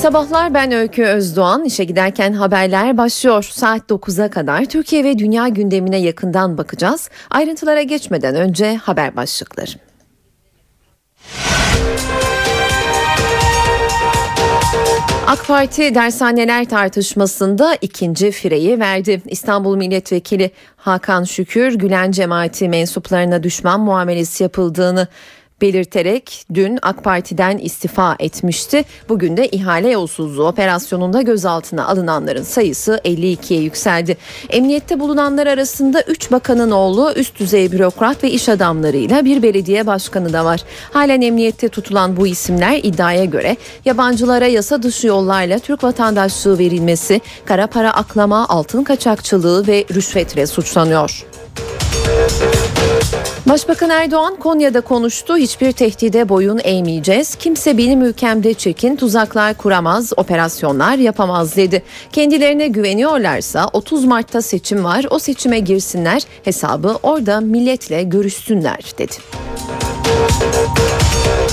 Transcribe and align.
Sabahlar 0.00 0.54
ben 0.54 0.72
Öykü 0.72 1.04
Özdoğan. 1.04 1.64
İşe 1.64 1.84
giderken 1.84 2.32
haberler 2.32 2.96
başlıyor. 2.96 3.42
Saat 3.42 3.90
9'a 3.90 4.30
kadar 4.30 4.64
Türkiye 4.64 5.04
ve 5.04 5.18
dünya 5.18 5.48
gündemine 5.48 5.96
yakından 5.96 6.58
bakacağız. 6.58 7.10
Ayrıntılara 7.30 7.82
geçmeden 7.82 8.34
önce 8.34 8.76
haber 8.76 9.16
başlıkları. 9.16 9.70
AK 15.26 15.46
Parti 15.46 15.94
dershaneler 15.94 16.64
tartışmasında 16.64 17.76
ikinci 17.80 18.30
fireyi 18.30 18.80
verdi. 18.80 19.22
İstanbul 19.26 19.76
Milletvekili 19.76 20.50
Hakan 20.76 21.24
Şükür 21.24 21.74
Gülen 21.74 22.10
cemaati 22.10 22.68
mensuplarına 22.68 23.42
düşman 23.42 23.80
muamelesi 23.80 24.42
yapıldığını 24.42 25.08
belirterek 25.62 26.44
dün 26.54 26.78
AK 26.82 27.04
Parti'den 27.04 27.58
istifa 27.58 28.16
etmişti. 28.18 28.84
Bugün 29.08 29.36
de 29.36 29.48
ihale 29.48 29.90
yolsuzluğu 29.90 30.46
operasyonunda 30.46 31.22
gözaltına 31.22 31.86
alınanların 31.86 32.42
sayısı 32.42 33.00
52'ye 33.04 33.60
yükseldi. 33.60 34.16
Emniyette 34.48 35.00
bulunanlar 35.00 35.46
arasında 35.46 36.02
3 36.02 36.32
bakanın 36.32 36.70
oğlu 36.70 37.12
üst 37.16 37.40
düzey 37.40 37.72
bürokrat 37.72 38.24
ve 38.24 38.30
iş 38.30 38.48
adamlarıyla 38.48 39.24
bir 39.24 39.42
belediye 39.42 39.86
başkanı 39.86 40.32
da 40.32 40.44
var. 40.44 40.60
Halen 40.92 41.20
emniyette 41.20 41.68
tutulan 41.68 42.16
bu 42.16 42.26
isimler 42.26 42.80
iddiaya 42.82 43.24
göre 43.24 43.56
yabancılara 43.84 44.46
yasa 44.46 44.82
dışı 44.82 45.06
yollarla 45.06 45.58
Türk 45.58 45.84
vatandaşlığı 45.84 46.58
verilmesi, 46.58 47.20
kara 47.44 47.66
para 47.66 47.94
aklama, 47.94 48.48
altın 48.48 48.84
kaçakçılığı 48.84 49.66
ve 49.66 49.84
rüşvetle 49.94 50.46
suçlanıyor. 50.46 51.26
Başbakan 53.48 53.90
Erdoğan 53.90 54.36
Konya'da 54.36 54.80
konuştu. 54.80 55.36
Hiçbir 55.36 55.72
tehdide 55.72 56.28
boyun 56.28 56.60
eğmeyeceğiz. 56.64 57.34
Kimse 57.34 57.78
benim 57.78 58.02
ülkemde 58.02 58.54
çekin, 58.54 58.96
tuzaklar 58.96 59.54
kuramaz, 59.54 60.12
operasyonlar 60.16 60.96
yapamaz 60.96 61.56
dedi. 61.56 61.82
Kendilerine 62.12 62.68
güveniyorlarsa 62.68 63.68
30 63.72 64.04
Mart'ta 64.04 64.42
seçim 64.42 64.84
var. 64.84 65.06
O 65.10 65.18
seçime 65.18 65.58
girsinler. 65.58 66.22
Hesabı 66.44 66.98
orada 67.02 67.40
milletle 67.40 68.02
görüşsünler 68.02 68.92
dedi. 68.98 69.14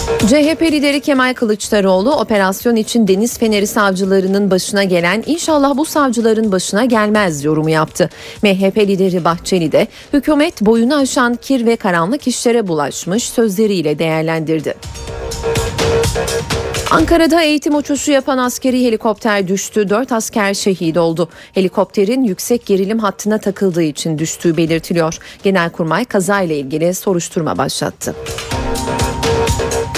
CHP 0.07 0.61
lideri 0.61 1.01
Kemal 1.01 1.33
Kılıçdaroğlu 1.33 2.15
operasyon 2.15 2.75
için 2.75 3.07
Deniz 3.07 3.37
Feneri 3.37 3.67
savcılarının 3.67 4.51
başına 4.51 4.83
gelen 4.83 5.23
inşallah 5.25 5.77
bu 5.77 5.85
savcıların 5.85 6.51
başına 6.51 6.85
gelmez 6.85 7.43
yorumu 7.43 7.69
yaptı. 7.69 8.09
MHP 8.43 8.77
lideri 8.77 9.25
Bahçeli 9.25 9.71
de 9.71 9.87
hükümet 10.13 10.61
boyunu 10.61 10.95
aşan 10.95 11.35
kir 11.35 11.65
ve 11.65 11.75
karanlık 11.75 12.27
işlere 12.27 12.67
bulaşmış 12.67 13.29
sözleriyle 13.29 13.99
değerlendirdi. 13.99 14.75
Ankara'da 16.91 17.41
eğitim 17.41 17.75
uçuşu 17.75 18.11
yapan 18.11 18.37
askeri 18.37 18.85
helikopter 18.85 19.47
düştü. 19.47 19.89
Dört 19.89 20.11
asker 20.11 20.53
şehit 20.53 20.97
oldu. 20.97 21.29
Helikopterin 21.53 22.23
yüksek 22.23 22.65
gerilim 22.65 22.99
hattına 22.99 23.37
takıldığı 23.37 23.83
için 23.83 24.17
düştüğü 24.17 24.57
belirtiliyor. 24.57 25.17
Genelkurmay 25.43 26.05
kazayla 26.05 26.55
ilgili 26.55 26.93
soruşturma 26.93 27.57
başlattı. 27.57 28.15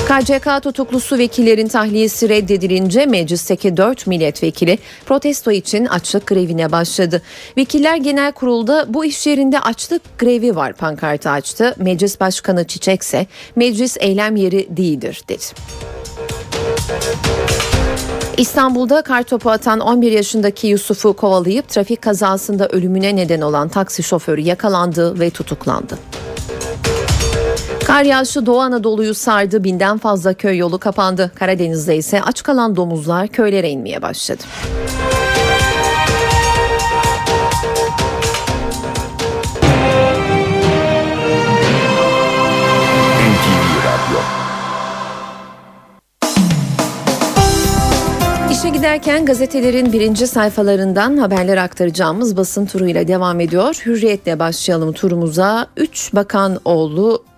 KCK 0.09 0.63
tutuklusu 0.63 1.17
vekillerin 1.17 1.67
tahliyesi 1.67 2.29
reddedilince 2.29 3.05
meclisteki 3.05 3.77
4 3.77 4.07
milletvekili 4.07 4.77
protesto 5.05 5.51
için 5.51 5.85
açlık 5.85 6.27
grevine 6.27 6.71
başladı. 6.71 7.21
Vekiller 7.57 7.95
Genel 7.95 8.31
Kurul'da 8.31 8.85
bu 8.93 9.05
iş 9.05 9.27
yerinde 9.27 9.59
açlık 9.59 10.19
grevi 10.19 10.55
var 10.55 10.73
pankartı 10.73 11.29
açtı. 11.29 11.75
Meclis 11.77 12.19
Başkanı 12.19 12.67
Çiçek 12.67 13.01
ise 13.01 13.27
meclis 13.55 13.97
eylem 13.99 14.35
yeri 14.35 14.77
değildir 14.77 15.21
dedi. 15.29 15.43
İstanbul'da 18.37 19.01
kartopu 19.01 19.51
atan 19.51 19.79
11 19.79 20.11
yaşındaki 20.11 20.67
Yusuf'u 20.67 21.13
kovalayıp 21.13 21.69
trafik 21.69 22.01
kazasında 22.01 22.67
ölümüne 22.67 23.15
neden 23.15 23.41
olan 23.41 23.69
taksi 23.69 24.03
şoförü 24.03 24.41
yakalandı 24.41 25.19
ve 25.19 25.29
tutuklandı. 25.29 25.97
Kar 27.89 28.03
yağışı 28.03 28.45
Doğu 28.45 28.59
Anadolu'yu 28.59 29.13
sardı. 29.13 29.63
Binden 29.63 29.97
fazla 29.97 30.33
köy 30.33 30.57
yolu 30.57 30.79
kapandı. 30.79 31.31
Karadeniz'de 31.35 31.97
ise 31.97 32.21
aç 32.21 32.43
kalan 32.43 32.75
domuzlar 32.75 33.27
köylere 33.27 33.69
inmeye 33.69 34.01
başladı. 34.01 34.43
İşe 48.51 48.69
giderken 48.69 49.25
gazetelerin 49.25 49.93
birinci 49.93 50.27
sayfalarından 50.27 51.17
haberler 51.17 51.57
aktaracağımız 51.57 52.37
basın 52.37 52.65
turuyla 52.65 53.07
devam 53.07 53.39
ediyor. 53.39 53.81
Hürriyetle 53.85 54.39
başlayalım 54.39 54.93
turumuza. 54.93 55.67
Üç 55.77 56.13
bakan 56.13 56.59
oğlu 56.65 57.29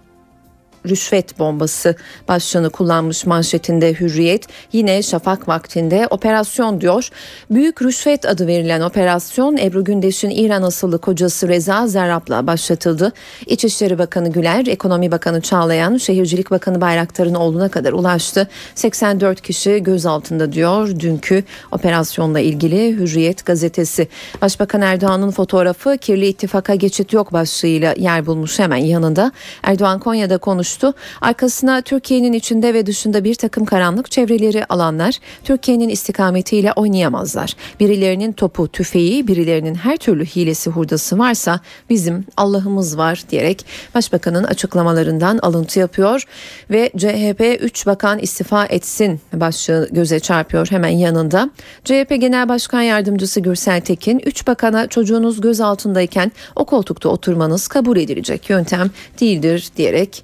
rüşvet 0.89 1.39
bombası 1.39 1.95
başlığını 2.27 2.69
kullanmış 2.69 3.25
manşetinde 3.25 3.93
Hürriyet 3.93 4.47
yine 4.73 5.03
şafak 5.03 5.47
vaktinde 5.47 6.07
operasyon 6.09 6.81
diyor. 6.81 7.09
Büyük 7.49 7.81
rüşvet 7.81 8.25
adı 8.25 8.47
verilen 8.47 8.81
operasyon 8.81 9.57
Ebru 9.57 9.83
Gündeş'in 9.83 10.29
İran 10.29 10.63
asıllı 10.63 10.99
kocası 11.01 11.47
Reza 11.47 11.87
Zerrab'la 11.87 12.47
başlatıldı. 12.47 13.13
İçişleri 13.47 13.99
Bakanı 13.99 14.31
Güler, 14.31 14.65
Ekonomi 14.65 15.11
Bakanı 15.11 15.41
Çağlayan, 15.41 15.97
Şehircilik 15.97 16.51
Bakanı 16.51 16.81
Bayraktar'ın 16.81 17.35
oğluna 17.35 17.69
kadar 17.69 17.93
ulaştı. 17.93 18.47
84 18.75 19.41
kişi 19.41 19.83
gözaltında 19.83 20.53
diyor 20.53 20.99
dünkü 20.99 21.43
operasyonla 21.71 22.39
ilgili 22.39 22.97
Hürriyet 22.97 23.45
gazetesi. 23.45 24.07
Başbakan 24.41 24.81
Erdoğan'ın 24.81 25.31
fotoğrafı 25.31 25.97
kirli 25.97 26.27
ittifaka 26.27 26.75
geçit 26.75 27.13
yok 27.13 27.33
başlığıyla 27.33 27.93
yer 27.97 28.25
bulmuş 28.25 28.59
hemen 28.59 28.77
yanında. 28.77 29.31
Erdoğan 29.63 29.99
Konya'da 29.99 30.37
konuş 30.37 30.70
konuştu. 30.71 30.93
Arkasına 31.21 31.81
Türkiye'nin 31.81 32.33
içinde 32.33 32.73
ve 32.73 32.85
dışında 32.85 33.23
bir 33.23 33.35
takım 33.35 33.65
karanlık 33.65 34.11
çevreleri 34.11 34.65
alanlar 34.65 35.15
Türkiye'nin 35.43 35.89
istikametiyle 35.89 36.73
oynayamazlar. 36.73 37.53
Birilerinin 37.79 38.31
topu, 38.31 38.67
tüfeği, 38.67 39.27
birilerinin 39.27 39.75
her 39.75 39.97
türlü 39.97 40.25
hilesi 40.25 40.69
hurdası 40.69 41.17
varsa 41.19 41.59
bizim 41.89 42.25
Allah'ımız 42.37 42.97
var 42.97 43.23
diyerek 43.29 43.65
Başbakanın 43.95 44.43
açıklamalarından 44.43 45.37
alıntı 45.37 45.79
yapıyor 45.79 46.23
ve 46.69 46.91
CHP 46.97 47.63
3 47.63 47.85
bakan 47.85 48.19
istifa 48.19 48.65
etsin 48.65 49.21
başlığı 49.33 49.89
göze 49.91 50.19
çarpıyor 50.19 50.67
hemen 50.71 50.89
yanında. 50.89 51.49
CHP 51.83 52.09
Genel 52.19 52.49
Başkan 52.49 52.81
Yardımcısı 52.81 53.39
Gürsel 53.39 53.81
Tekin 53.81 54.21
3 54.25 54.47
bakana 54.47 54.87
çocuğunuz 54.87 55.41
göz 55.41 55.61
altındayken 55.61 56.31
o 56.55 56.65
koltukta 56.65 57.09
oturmanız 57.09 57.67
kabul 57.67 57.97
edilecek 57.97 58.49
yöntem 58.49 58.91
değildir 59.19 59.69
diyerek 59.77 60.23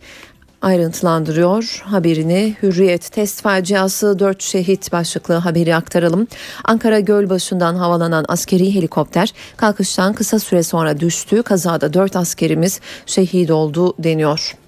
ayrıntılandırıyor 0.62 1.84
haberini. 1.86 2.56
Hürriyet 2.64 3.12
test 3.12 3.42
faciası 3.42 4.20
4 4.20 4.42
şehit 4.42 4.92
başlıklı 4.92 5.34
haberi 5.34 5.76
aktaralım. 5.76 6.28
Ankara 6.64 7.00
Gölbaşı'ndan 7.00 7.76
havalanan 7.76 8.26
askeri 8.28 8.76
helikopter 8.76 9.34
kalkıştan 9.58 10.14
kısa 10.14 10.40
süre 10.40 10.64
sonra 10.64 11.00
düştü. 11.00 11.44
Kazada 11.44 11.94
4 11.94 12.16
askerimiz 12.16 12.80
şehit 13.06 13.52
oldu 13.52 13.94
deniyor. 14.00 14.67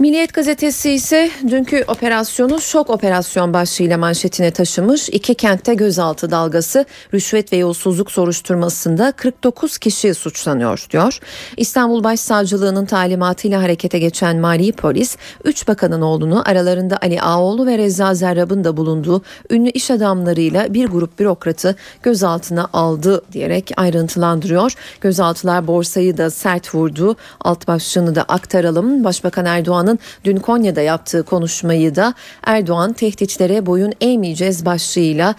Milliyet 0.00 0.34
gazetesi 0.34 0.90
ise 0.90 1.30
dünkü 1.48 1.84
operasyonu 1.88 2.60
şok 2.60 2.90
operasyon 2.90 3.52
başlığıyla 3.52 3.98
manşetine 3.98 4.50
taşımış. 4.50 5.08
İki 5.08 5.34
kentte 5.34 5.74
gözaltı 5.74 6.30
dalgası 6.30 6.84
rüşvet 7.14 7.52
ve 7.52 7.56
yolsuzluk 7.56 8.10
soruşturmasında 8.10 9.12
49 9.12 9.78
kişi 9.78 10.14
suçlanıyor 10.14 10.86
diyor. 10.90 11.18
İstanbul 11.56 12.04
Başsavcılığı'nın 12.04 12.86
talimatıyla 12.86 13.62
harekete 13.62 13.98
geçen 13.98 14.36
mali 14.36 14.72
polis 14.72 15.16
3 15.44 15.68
bakanın 15.68 16.00
oğlunu 16.00 16.42
aralarında 16.48 16.98
Ali 17.02 17.22
Ağoğlu 17.22 17.66
ve 17.66 17.78
Reza 17.78 18.14
Zerrab'ın 18.14 18.64
da 18.64 18.76
bulunduğu 18.76 19.22
ünlü 19.50 19.70
iş 19.70 19.90
adamlarıyla 19.90 20.74
bir 20.74 20.86
grup 20.86 21.18
bürokratı 21.18 21.76
gözaltına 22.02 22.68
aldı 22.72 23.22
diyerek 23.32 23.70
ayrıntılandırıyor. 23.76 24.72
Gözaltılar 25.00 25.66
borsayı 25.66 26.18
da 26.18 26.30
sert 26.30 26.74
vurdu. 26.74 27.16
Alt 27.40 27.68
başlığını 27.68 28.14
da 28.14 28.22
aktaralım. 28.22 29.04
Başbakan 29.04 29.46
Erdoğan'ın 29.46 29.89
Erdoğan'ın 29.90 29.98
dün 30.24 30.36
Konya'da 30.36 30.80
yaptığı 30.80 31.22
konuşmayı 31.22 31.94
da 31.94 32.14
Erdoğan 32.44 32.92
tehditlere 32.92 33.66
boyun 33.66 33.92
eğmeyeceğiz 34.00 34.64
başlığıyla 34.64 35.34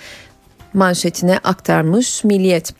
manşetine 0.73 1.39
aktarmış 1.43 2.23
Milliyet. 2.23 2.73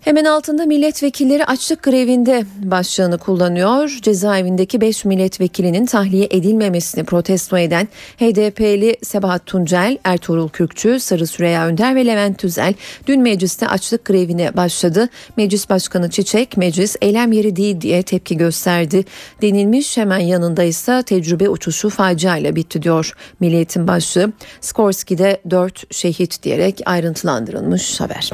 Hemen 0.00 0.24
altında 0.24 0.66
milletvekilleri 0.66 1.44
açlık 1.44 1.82
grevinde 1.82 2.44
başlığını 2.62 3.18
kullanıyor. 3.18 3.98
Cezaevindeki 4.02 4.80
5 4.80 5.04
milletvekilinin 5.04 5.86
tahliye 5.86 6.28
edilmemesini 6.30 7.04
protesto 7.04 7.58
eden 7.58 7.88
HDP'li 8.18 8.96
Sebahat 9.02 9.46
Tuncel, 9.46 9.98
Ertuğrul 10.04 10.48
Kürkçü, 10.48 11.00
Sarı 11.00 11.26
Süreyya 11.26 11.66
Önder 11.66 11.94
ve 11.94 12.06
Levent 12.06 12.38
Tüzel 12.38 12.74
dün 13.06 13.20
mecliste 13.22 13.68
açlık 13.68 14.04
grevine 14.04 14.56
başladı. 14.56 15.08
Meclis 15.36 15.70
Başkanı 15.70 16.10
Çiçek, 16.10 16.56
meclis 16.56 16.96
eylem 17.02 17.32
yeri 17.32 17.56
değil 17.56 17.80
diye 17.80 18.02
tepki 18.02 18.36
gösterdi. 18.36 19.04
Denilmiş 19.42 19.96
hemen 19.96 20.18
yanında 20.18 20.62
ise 20.62 21.02
tecrübe 21.02 21.48
uçuşu 21.48 21.90
faciayla 21.90 22.56
bitti 22.56 22.82
diyor 22.82 23.12
Milliyet'in 23.40 23.88
başlığı. 23.88 24.32
Skorski'de 24.60 25.40
4 25.50 25.94
şehit 25.94 26.42
diyerek 26.42 26.80
ayrıntılandırılmış 26.86 28.00
haber. 28.00 28.30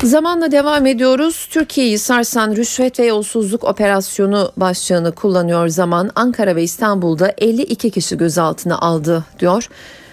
Zamanla 0.00 0.52
devam 0.52 0.86
ediyoruz. 0.86 1.48
Türkiye'yi 1.50 1.98
sarsan 1.98 2.56
rüşvet 2.56 3.00
ve 3.00 3.06
yolsuzluk 3.06 3.64
operasyonu 3.64 4.52
başlığını 4.56 5.12
kullanıyor 5.12 5.68
zaman. 5.68 6.10
Ankara 6.14 6.56
ve 6.56 6.62
İstanbul'da 6.62 7.34
52 7.38 7.90
kişi 7.90 8.16
gözaltına 8.16 8.78
aldı 8.78 9.24
diyor. 9.38 9.68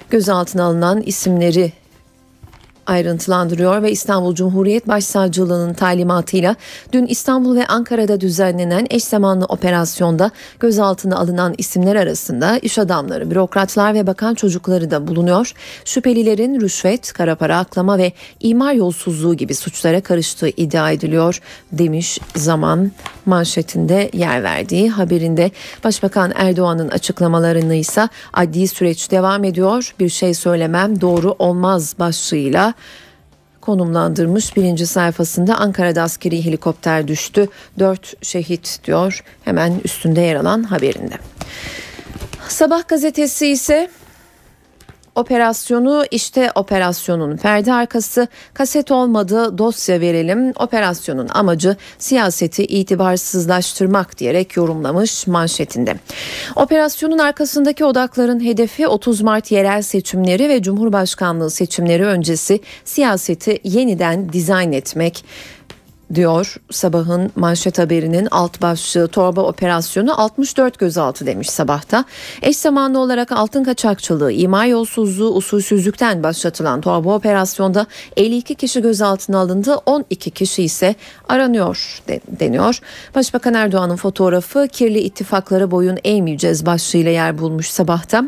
Gözaltına 0.09 0.63
alınan 0.63 1.01
isimleri 1.01 1.71
ayrıntılandırıyor 2.89 3.81
ve 3.81 3.91
İstanbul 3.91 4.35
Cumhuriyet 4.35 4.87
Başsavcılığı'nın 4.87 5.73
talimatıyla 5.73 6.55
dün 6.93 7.05
İstanbul 7.05 7.55
ve 7.55 7.67
Ankara'da 7.67 8.21
düzenlenen 8.21 8.87
eş 8.89 9.03
zamanlı 9.03 9.45
operasyonda 9.45 10.31
gözaltına 10.59 11.17
alınan 11.17 11.55
isimler 11.57 11.95
arasında 11.95 12.57
iş 12.57 12.79
adamları, 12.79 13.31
bürokratlar 13.31 13.93
ve 13.93 14.07
bakan 14.07 14.35
çocukları 14.35 14.91
da 14.91 15.07
bulunuyor. 15.07 15.53
Şüphelilerin 15.85 16.61
rüşvet, 16.61 17.13
kara 17.13 17.35
para 17.35 17.57
aklama 17.57 17.97
ve 17.97 18.13
imar 18.39 18.73
yolsuzluğu 18.73 19.33
gibi 19.33 19.55
suçlara 19.55 20.01
karıştığı 20.01 20.49
iddia 20.49 20.91
ediliyor 20.91 21.41
demiş 21.71 22.19
zaman 22.35 22.91
manşetinde 23.25 24.09
yer 24.13 24.43
verdiği 24.43 24.89
haberinde. 24.89 25.51
Başbakan 25.83 26.31
Erdoğan'ın 26.35 26.89
açıklamalarını 26.89 27.75
ise 27.75 28.09
adli 28.33 28.67
süreç 28.67 29.11
devam 29.11 29.43
ediyor. 29.43 29.93
Bir 29.99 30.09
şey 30.09 30.33
söylemem 30.33 31.01
doğru 31.01 31.35
olmaz 31.39 31.95
başlığıyla 31.99 32.73
konumlandırmış 33.61 34.55
birinci 34.55 34.87
sayfasında 34.87 35.55
Ankara'da 35.55 36.01
askeri 36.01 36.45
helikopter 36.45 37.07
düştü. 37.07 37.47
Dört 37.79 38.25
şehit 38.25 38.79
diyor 38.83 39.23
hemen 39.43 39.81
üstünde 39.83 40.21
yer 40.21 40.35
alan 40.35 40.63
haberinde. 40.63 41.15
Sabah 42.47 42.87
gazetesi 42.87 43.47
ise 43.47 43.89
Operasyonu 45.15 46.03
işte 46.11 46.51
operasyonun 46.55 47.37
perde 47.37 47.73
arkası 47.73 48.27
kaset 48.53 48.91
olmadı 48.91 49.57
dosya 49.57 50.01
verelim. 50.01 50.53
Operasyonun 50.55 51.27
amacı 51.33 51.75
siyaseti 51.97 52.65
itibarsızlaştırmak 52.65 54.17
diyerek 54.17 54.57
yorumlamış 54.57 55.27
manşetinde. 55.27 55.95
Operasyonun 56.55 57.17
arkasındaki 57.17 57.85
odakların 57.85 58.45
hedefi 58.45 58.87
30 58.87 59.21
Mart 59.21 59.51
yerel 59.51 59.81
seçimleri 59.81 60.49
ve 60.49 60.61
Cumhurbaşkanlığı 60.61 61.49
seçimleri 61.49 62.05
öncesi 62.05 62.59
siyaseti 62.85 63.59
yeniden 63.63 64.33
dizayn 64.33 64.71
etmek 64.71 65.25
diyor 66.13 66.55
sabahın 66.71 67.31
manşet 67.35 67.79
haberinin 67.79 68.27
alt 68.31 68.61
başlığı 68.61 69.07
torba 69.07 69.41
operasyonu 69.41 70.21
64 70.21 70.79
gözaltı 70.79 71.25
demiş 71.25 71.49
sabahta. 71.49 72.05
Eş 72.41 72.57
zamanlı 72.57 72.99
olarak 72.99 73.31
altın 73.31 73.63
kaçakçılığı, 73.63 74.31
imar 74.31 74.65
yolsuzluğu, 74.65 75.35
usulsüzlükten 75.35 76.23
başlatılan 76.23 76.81
torba 76.81 77.15
operasyonda 77.15 77.87
52 78.17 78.55
kişi 78.55 78.81
gözaltına 78.81 79.39
alındı, 79.39 79.75
12 79.85 80.31
kişi 80.31 80.63
ise 80.63 80.95
aranıyor 81.29 82.01
deniyor. 82.39 82.79
Başbakan 83.15 83.53
Erdoğan'ın 83.53 83.95
fotoğrafı 83.95 84.67
kirli 84.67 84.99
ittifaklara 84.99 85.71
boyun 85.71 85.97
eğmeyeceğiz 86.03 86.65
başlığıyla 86.65 87.11
yer 87.11 87.37
bulmuş 87.37 87.69
sabahta. 87.69 88.23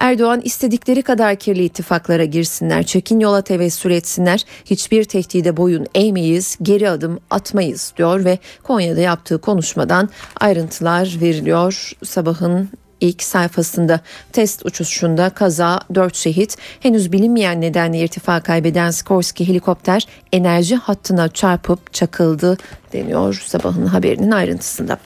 Erdoğan 0.00 0.40
istedikleri 0.44 1.02
kadar 1.02 1.36
kirli 1.36 1.64
ittifaklara 1.64 2.24
girsinler, 2.24 2.82
çekin 2.82 3.20
yola 3.20 3.42
tevessül 3.42 3.90
etsinler, 3.90 4.44
hiçbir 4.64 5.04
tehdide 5.04 5.56
boyun 5.56 5.86
eğmeyiz, 5.94 6.58
geri 6.62 6.90
adım 6.90 7.15
atmayız 7.30 7.92
diyor 7.96 8.24
ve 8.24 8.38
Konya'da 8.62 9.00
yaptığı 9.00 9.40
konuşmadan 9.40 10.08
ayrıntılar 10.40 11.16
veriliyor. 11.20 11.92
Sabahın 12.04 12.70
ilk 13.00 13.22
sayfasında 13.22 14.00
test 14.32 14.66
uçuşunda 14.66 15.30
kaza 15.30 15.80
4 15.94 16.16
şehit 16.16 16.56
henüz 16.80 17.12
bilinmeyen 17.12 17.60
nedenle 17.60 17.98
irtifa 17.98 18.40
kaybeden 18.40 18.90
Skorsky 18.90 19.48
helikopter 19.48 20.06
enerji 20.32 20.76
hattına 20.76 21.28
çarpıp 21.28 21.92
çakıldı 21.92 22.58
deniyor 22.92 23.42
sabahın 23.46 23.86
haberinin 23.86 24.30
ayrıntısında. 24.30 24.98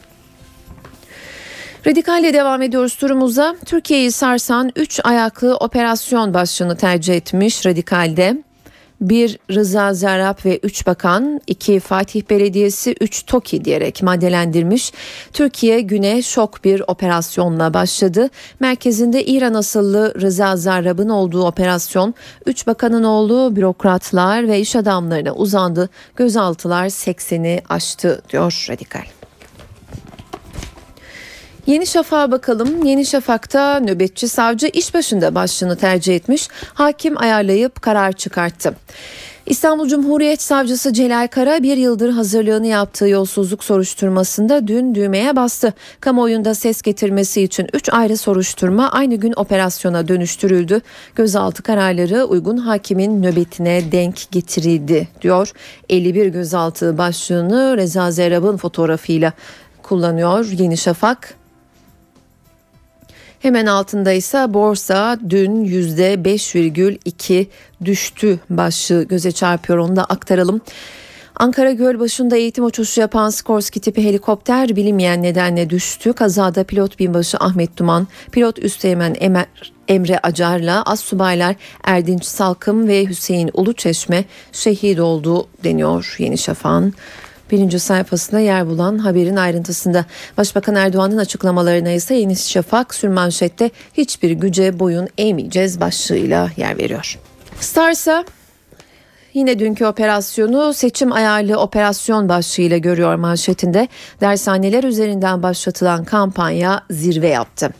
Radikalle 1.86 2.34
devam 2.34 2.62
ediyoruz 2.62 2.94
turumuza. 2.94 3.56
Türkiye'yi 3.66 4.12
sarsan 4.12 4.72
3 4.76 5.00
ayaklı 5.04 5.56
operasyon 5.56 6.34
başlığını 6.34 6.76
tercih 6.76 7.14
etmiş 7.14 7.66
Radikal'de 7.66 8.42
bir 9.00 9.38
Rıza 9.50 9.94
Zarrab 9.94 10.44
ve 10.44 10.58
3 10.58 10.86
bakan, 10.86 11.40
2 11.46 11.80
Fatih 11.80 12.22
Belediyesi, 12.30 12.94
3 13.00 13.26
TOKİ 13.26 13.64
diyerek 13.64 14.02
maddelendirmiş. 14.02 14.92
Türkiye 15.32 15.80
güne 15.80 16.22
şok 16.22 16.64
bir 16.64 16.82
operasyonla 16.86 17.74
başladı. 17.74 18.28
Merkezinde 18.60 19.24
İran 19.24 19.54
asıllı 19.54 20.14
Rıza 20.20 20.56
Zarrab'ın 20.56 21.08
olduğu 21.08 21.46
operasyon 21.46 22.14
3 22.46 22.66
bakanın 22.66 23.04
olduğu 23.04 23.56
bürokratlar 23.56 24.48
ve 24.48 24.60
iş 24.60 24.76
adamlarına 24.76 25.32
uzandı. 25.32 25.88
Gözaltılar 26.16 26.86
80'i 26.86 27.62
aştı 27.68 28.22
diyor 28.30 28.66
Radikal. 28.70 29.19
Yeni 31.70 31.86
Şafak'a 31.86 32.30
bakalım. 32.30 32.84
Yeni 32.84 33.06
Şafak'ta 33.06 33.80
nöbetçi 33.80 34.28
savcı 34.28 34.66
iş 34.66 34.94
başında 34.94 35.34
başlığını 35.34 35.76
tercih 35.76 36.16
etmiş. 36.16 36.48
Hakim 36.74 37.18
ayarlayıp 37.18 37.82
karar 37.82 38.12
çıkarttı. 38.12 38.74
İstanbul 39.46 39.88
Cumhuriyet 39.88 40.42
Savcısı 40.42 40.92
Celal 40.92 41.26
Kara 41.26 41.62
bir 41.62 41.76
yıldır 41.76 42.10
hazırlığını 42.10 42.66
yaptığı 42.66 43.08
yolsuzluk 43.08 43.64
soruşturmasında 43.64 44.68
dün 44.68 44.94
düğmeye 44.94 45.36
bastı. 45.36 45.72
Kamuoyunda 46.00 46.54
ses 46.54 46.82
getirmesi 46.82 47.42
için 47.42 47.66
3 47.72 47.88
ayrı 47.92 48.16
soruşturma 48.16 48.90
aynı 48.90 49.14
gün 49.14 49.32
operasyona 49.36 50.08
dönüştürüldü. 50.08 50.80
Gözaltı 51.14 51.62
kararları 51.62 52.24
uygun 52.24 52.56
hakimin 52.56 53.22
nöbetine 53.22 53.92
denk 53.92 54.30
getirildi 54.30 55.08
diyor. 55.22 55.52
51 55.88 56.26
gözaltı 56.26 56.98
başlığını 56.98 57.76
Reza 57.76 58.10
Zerab'ın 58.10 58.56
fotoğrafıyla 58.56 59.32
kullanıyor 59.82 60.46
Yeni 60.46 60.76
Şafak. 60.76 61.39
Hemen 63.40 63.66
altında 63.66 64.12
ise 64.12 64.54
borsa 64.54 65.18
dün 65.28 65.64
%5,2 65.64 67.46
düştü 67.84 68.38
başlığı 68.50 69.02
göze 69.02 69.32
çarpıyor 69.32 69.78
onu 69.78 69.96
da 69.96 70.04
aktaralım. 70.04 70.60
Ankara 71.36 71.72
Gölbaşı'nda 71.72 72.36
eğitim 72.36 72.64
uçuşu 72.64 73.00
yapan 73.00 73.30
Skorsky 73.30 73.80
tipi 73.80 74.04
helikopter 74.04 74.76
bilinmeyen 74.76 75.22
nedenle 75.22 75.70
düştü. 75.70 76.12
Kazada 76.12 76.64
pilot 76.64 76.98
binbaşı 76.98 77.38
Ahmet 77.38 77.76
Duman, 77.76 78.08
pilot 78.32 78.58
üsteğmen 78.58 79.16
Emer, 79.20 79.46
Emre 79.88 80.18
Acar'la 80.18 80.82
astsubaylar 80.82 81.56
Erdinç 81.84 82.24
Salkım 82.24 82.88
ve 82.88 83.06
Hüseyin 83.06 83.50
Uluçeşme 83.54 84.24
şehit 84.52 85.00
oldu 85.00 85.46
deniyor 85.64 86.16
Yeni 86.18 86.38
Şafak'ın 86.38 86.94
birinci 87.50 87.78
sayfasında 87.78 88.40
yer 88.40 88.66
bulan 88.66 88.98
haberin 88.98 89.36
ayrıntısında. 89.36 90.04
Başbakan 90.36 90.74
Erdoğan'ın 90.74 91.18
açıklamalarına 91.18 91.90
ise 91.90 92.14
Yeni 92.14 92.36
Şafak 92.36 92.94
sürmanşette 92.94 93.70
hiçbir 93.94 94.30
güce 94.30 94.78
boyun 94.78 95.08
eğmeyeceğiz 95.18 95.80
başlığıyla 95.80 96.50
yer 96.56 96.78
veriyor. 96.78 97.18
Starsa 97.60 98.24
Yine 99.34 99.58
dünkü 99.58 99.86
operasyonu 99.86 100.74
seçim 100.74 101.12
ayarlı 101.12 101.56
operasyon 101.56 102.28
başlığıyla 102.28 102.78
görüyor 102.78 103.14
manşetinde. 103.14 103.88
Dershaneler 104.20 104.84
üzerinden 104.84 105.42
başlatılan 105.42 106.04
kampanya 106.04 106.80
zirve 106.90 107.28
yaptı. 107.28 107.70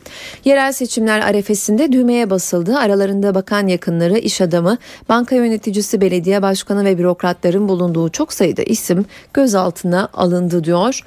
Yerel 0.45 0.71
seçimler 0.71 1.19
arefesinde 1.19 1.91
düğmeye 1.91 2.29
basıldı. 2.29 2.77
Aralarında 2.77 3.35
bakan 3.35 3.67
yakınları, 3.67 4.17
iş 4.17 4.41
adamı, 4.41 4.77
banka 5.09 5.35
yöneticisi, 5.35 6.01
belediye 6.01 6.41
başkanı 6.41 6.85
ve 6.85 6.97
bürokratların 6.97 7.67
bulunduğu 7.67 8.09
çok 8.09 8.33
sayıda 8.33 8.63
isim 8.63 9.05
gözaltına 9.33 10.09
alındı 10.13 10.63
diyor. 10.63 10.99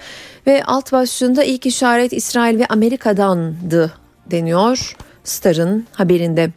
Ve 0.47 0.65
alt 0.65 0.93
başlığında 0.93 1.45
ilk 1.45 1.67
işaret 1.67 2.13
İsrail 2.13 2.59
ve 2.59 2.67
Amerika'dandı 2.67 3.93
deniyor 4.31 4.97
Star'ın 5.25 5.87
haberinde. 5.93 6.51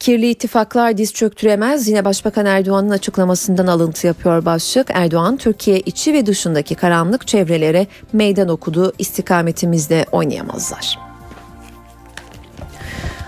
Kirli 0.00 0.30
ittifaklar 0.30 0.98
diz 0.98 1.12
çöktüremez. 1.12 1.88
Yine 1.88 2.04
Başbakan 2.04 2.46
Erdoğan'ın 2.46 2.90
açıklamasından 2.90 3.66
alıntı 3.66 4.06
yapıyor 4.06 4.44
başlık. 4.44 4.90
Erdoğan 4.94 5.36
Türkiye 5.36 5.80
içi 5.80 6.12
ve 6.12 6.26
dışındaki 6.26 6.74
karanlık 6.74 7.26
çevrelere 7.26 7.86
meydan 8.12 8.48
okudu. 8.48 8.92
İstikametimizde 8.98 10.06
oynayamazlar. 10.12 10.98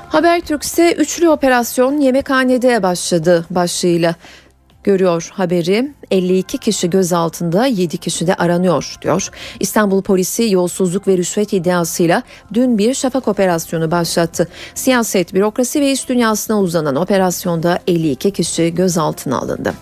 Habertürk 0.09 0.63
ise 0.63 0.93
üçlü 0.93 1.29
operasyon 1.29 2.01
yemekhanede 2.01 2.83
başladı 2.83 3.47
başlığıyla 3.51 4.15
görüyor 4.89 5.31
haberi. 5.33 5.93
52 6.11 6.59
kişi 6.59 6.91
gözaltında 6.91 7.67
7 7.67 7.99
kişi 7.99 8.27
de 8.27 8.35
aranıyor 8.35 8.97
diyor. 9.03 9.29
İstanbul 9.61 10.03
polisi 10.03 10.51
yolsuzluk 10.51 11.09
ve 11.09 11.17
rüşvet 11.17 11.53
iddiasıyla 11.53 12.23
dün 12.55 12.79
bir 12.79 12.95
şafak 12.95 13.29
operasyonu 13.29 13.91
başlattı. 13.91 14.49
Siyaset, 14.75 15.35
bürokrasi 15.35 15.81
ve 15.81 15.93
iş 15.93 16.09
dünyasına 16.09 16.61
uzanan 16.61 16.97
operasyonda 16.97 17.79
52 17.87 18.31
kişi 18.31 18.75
gözaltına 18.75 19.39
alındı. 19.39 19.73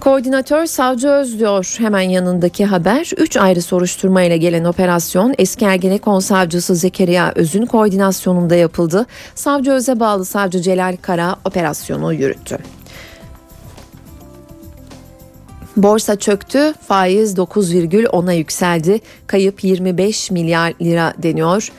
Koordinatör 0.00 0.66
Savcı 0.66 1.08
Öz 1.08 1.38
diyor 1.38 1.74
hemen 1.78 2.00
yanındaki 2.00 2.64
haber. 2.64 3.10
Üç 3.16 3.36
ayrı 3.36 3.62
soruşturma 3.62 4.22
ile 4.22 4.36
gelen 4.36 4.64
operasyon 4.64 5.34
eski 5.38 5.64
Ergenekon 5.64 6.20
savcısı 6.20 6.74
Zekeriya 6.74 7.32
Öz'ün 7.36 7.66
koordinasyonunda 7.66 8.54
yapıldı. 8.54 9.06
Savcı 9.34 9.72
Öz'e 9.72 10.00
bağlı 10.00 10.24
savcı 10.24 10.60
Celal 10.60 10.96
Kara 11.02 11.36
operasyonu 11.44 12.12
yürüttü. 12.12 12.58
Borsa 15.76 16.16
çöktü, 16.16 16.74
faiz 16.88 17.34
9,10'a 17.34 18.32
yükseldi. 18.32 19.00
Kayıp 19.26 19.64
25 19.64 20.30
milyar 20.30 20.72
lira 20.82 21.14
deniyor. 21.18 21.72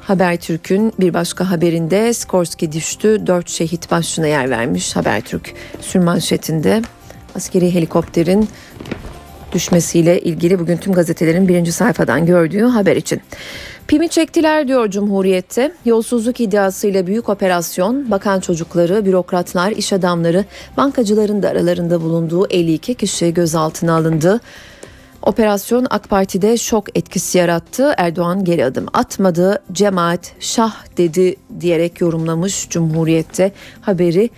Habertürk'ün 0.00 0.92
bir 1.00 1.14
başka 1.14 1.50
haberinde 1.50 2.14
Skorski 2.14 2.72
düştü, 2.72 3.26
4 3.26 3.48
şehit 3.48 3.90
başına 3.90 4.26
yer 4.26 4.50
vermiş 4.50 4.96
Habertürk 4.96 5.54
sürmanşetinde 5.80 6.82
askeri 7.34 7.74
helikopterin 7.74 8.48
düşmesiyle 9.52 10.20
ilgili 10.20 10.58
bugün 10.58 10.76
tüm 10.76 10.92
gazetelerin 10.92 11.48
birinci 11.48 11.72
sayfadan 11.72 12.26
gördüğü 12.26 12.64
haber 12.64 12.96
için. 12.96 13.20
Pimi 13.90 14.08
çektiler 14.08 14.68
diyor 14.68 14.90
Cumhuriyet'te. 14.90 15.72
Yolsuzluk 15.84 16.40
iddiasıyla 16.40 17.06
büyük 17.06 17.28
operasyon, 17.28 18.10
bakan 18.10 18.40
çocukları, 18.40 19.04
bürokratlar, 19.04 19.70
iş 19.70 19.92
adamları, 19.92 20.44
bankacıların 20.76 21.42
da 21.42 21.48
aralarında 21.48 22.02
bulunduğu 22.02 22.46
52 22.46 22.94
kişi 22.94 23.34
gözaltına 23.34 23.94
alındı. 23.94 24.40
Operasyon 25.22 25.86
AK 25.90 26.08
Parti'de 26.08 26.56
şok 26.56 26.98
etkisi 26.98 27.38
yarattı. 27.38 27.94
Erdoğan 27.96 28.44
geri 28.44 28.64
adım 28.64 28.86
atmadı. 28.92 29.62
Cemaat 29.72 30.32
şah 30.40 30.74
dedi 30.96 31.36
diyerek 31.60 32.00
yorumlamış 32.00 32.68
Cumhuriyet'te 32.68 33.52
haberi. 33.80 34.30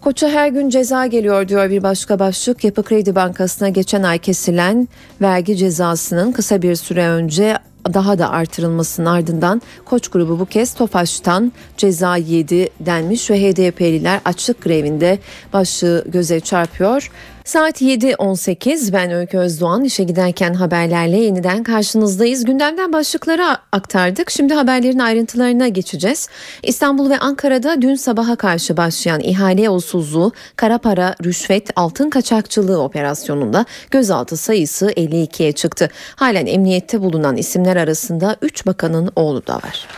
Koça 0.00 0.28
her 0.28 0.48
gün 0.48 0.68
ceza 0.68 1.06
geliyor 1.06 1.48
diyor 1.48 1.70
bir 1.70 1.82
başka 1.82 2.18
başlık. 2.18 2.64
Yapı 2.64 2.82
Kredi 2.82 3.14
Bankası'na 3.14 3.68
geçen 3.68 4.02
ay 4.02 4.18
kesilen 4.18 4.88
vergi 5.20 5.56
cezasının 5.56 6.32
kısa 6.32 6.62
bir 6.62 6.74
süre 6.74 7.08
önce 7.08 7.58
daha 7.94 8.18
da 8.18 8.30
artırılmasının 8.30 9.06
ardından 9.06 9.62
Koç 9.84 10.08
grubu 10.08 10.38
bu 10.38 10.46
kez 10.46 10.74
Tofaş'tan 10.74 11.52
ceza 11.76 12.16
yedi 12.16 12.68
denmiş 12.80 13.30
ve 13.30 13.42
HDP'liler 13.42 14.20
açlık 14.24 14.62
grevinde 14.62 15.18
başlığı 15.52 16.04
göze 16.08 16.40
çarpıyor. 16.40 17.10
Saat 17.48 17.82
7.18 17.82 18.92
ben 18.92 19.10
Öykü 19.10 19.38
Özdoğan 19.38 19.84
işe 19.84 20.04
giderken 20.04 20.54
haberlerle 20.54 21.16
yeniden 21.16 21.62
karşınızdayız. 21.62 22.44
Gündemden 22.44 22.92
başlıkları 22.92 23.44
aktardık. 23.72 24.30
Şimdi 24.30 24.54
haberlerin 24.54 24.98
ayrıntılarına 24.98 25.68
geçeceğiz. 25.68 26.28
İstanbul 26.62 27.10
ve 27.10 27.18
Ankara'da 27.18 27.82
dün 27.82 27.94
sabaha 27.94 28.36
karşı 28.36 28.76
başlayan 28.76 29.20
ihale 29.20 29.62
yolsuzluğu, 29.62 30.32
kara 30.56 30.78
para, 30.78 31.14
rüşvet, 31.24 31.70
altın 31.76 32.10
kaçakçılığı 32.10 32.82
operasyonunda 32.82 33.64
gözaltı 33.90 34.36
sayısı 34.36 34.90
52'ye 34.90 35.52
çıktı. 35.52 35.88
Halen 36.16 36.46
emniyette 36.46 37.02
bulunan 37.02 37.36
isimler 37.36 37.76
arasında 37.76 38.36
3 38.42 38.66
bakanın 38.66 39.10
oğlu 39.16 39.46
da 39.46 39.54
var. 39.54 39.88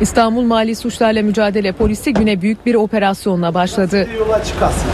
İstanbul 0.00 0.42
Mali 0.42 0.76
Suçlarla 0.76 1.22
Mücadele 1.22 1.72
Polisi 1.72 2.12
güne 2.12 2.42
büyük 2.42 2.66
bir 2.66 2.74
operasyonla 2.74 3.54
başladı. 3.54 4.08
Yola 4.18 4.44
çıkarsın 4.44 4.90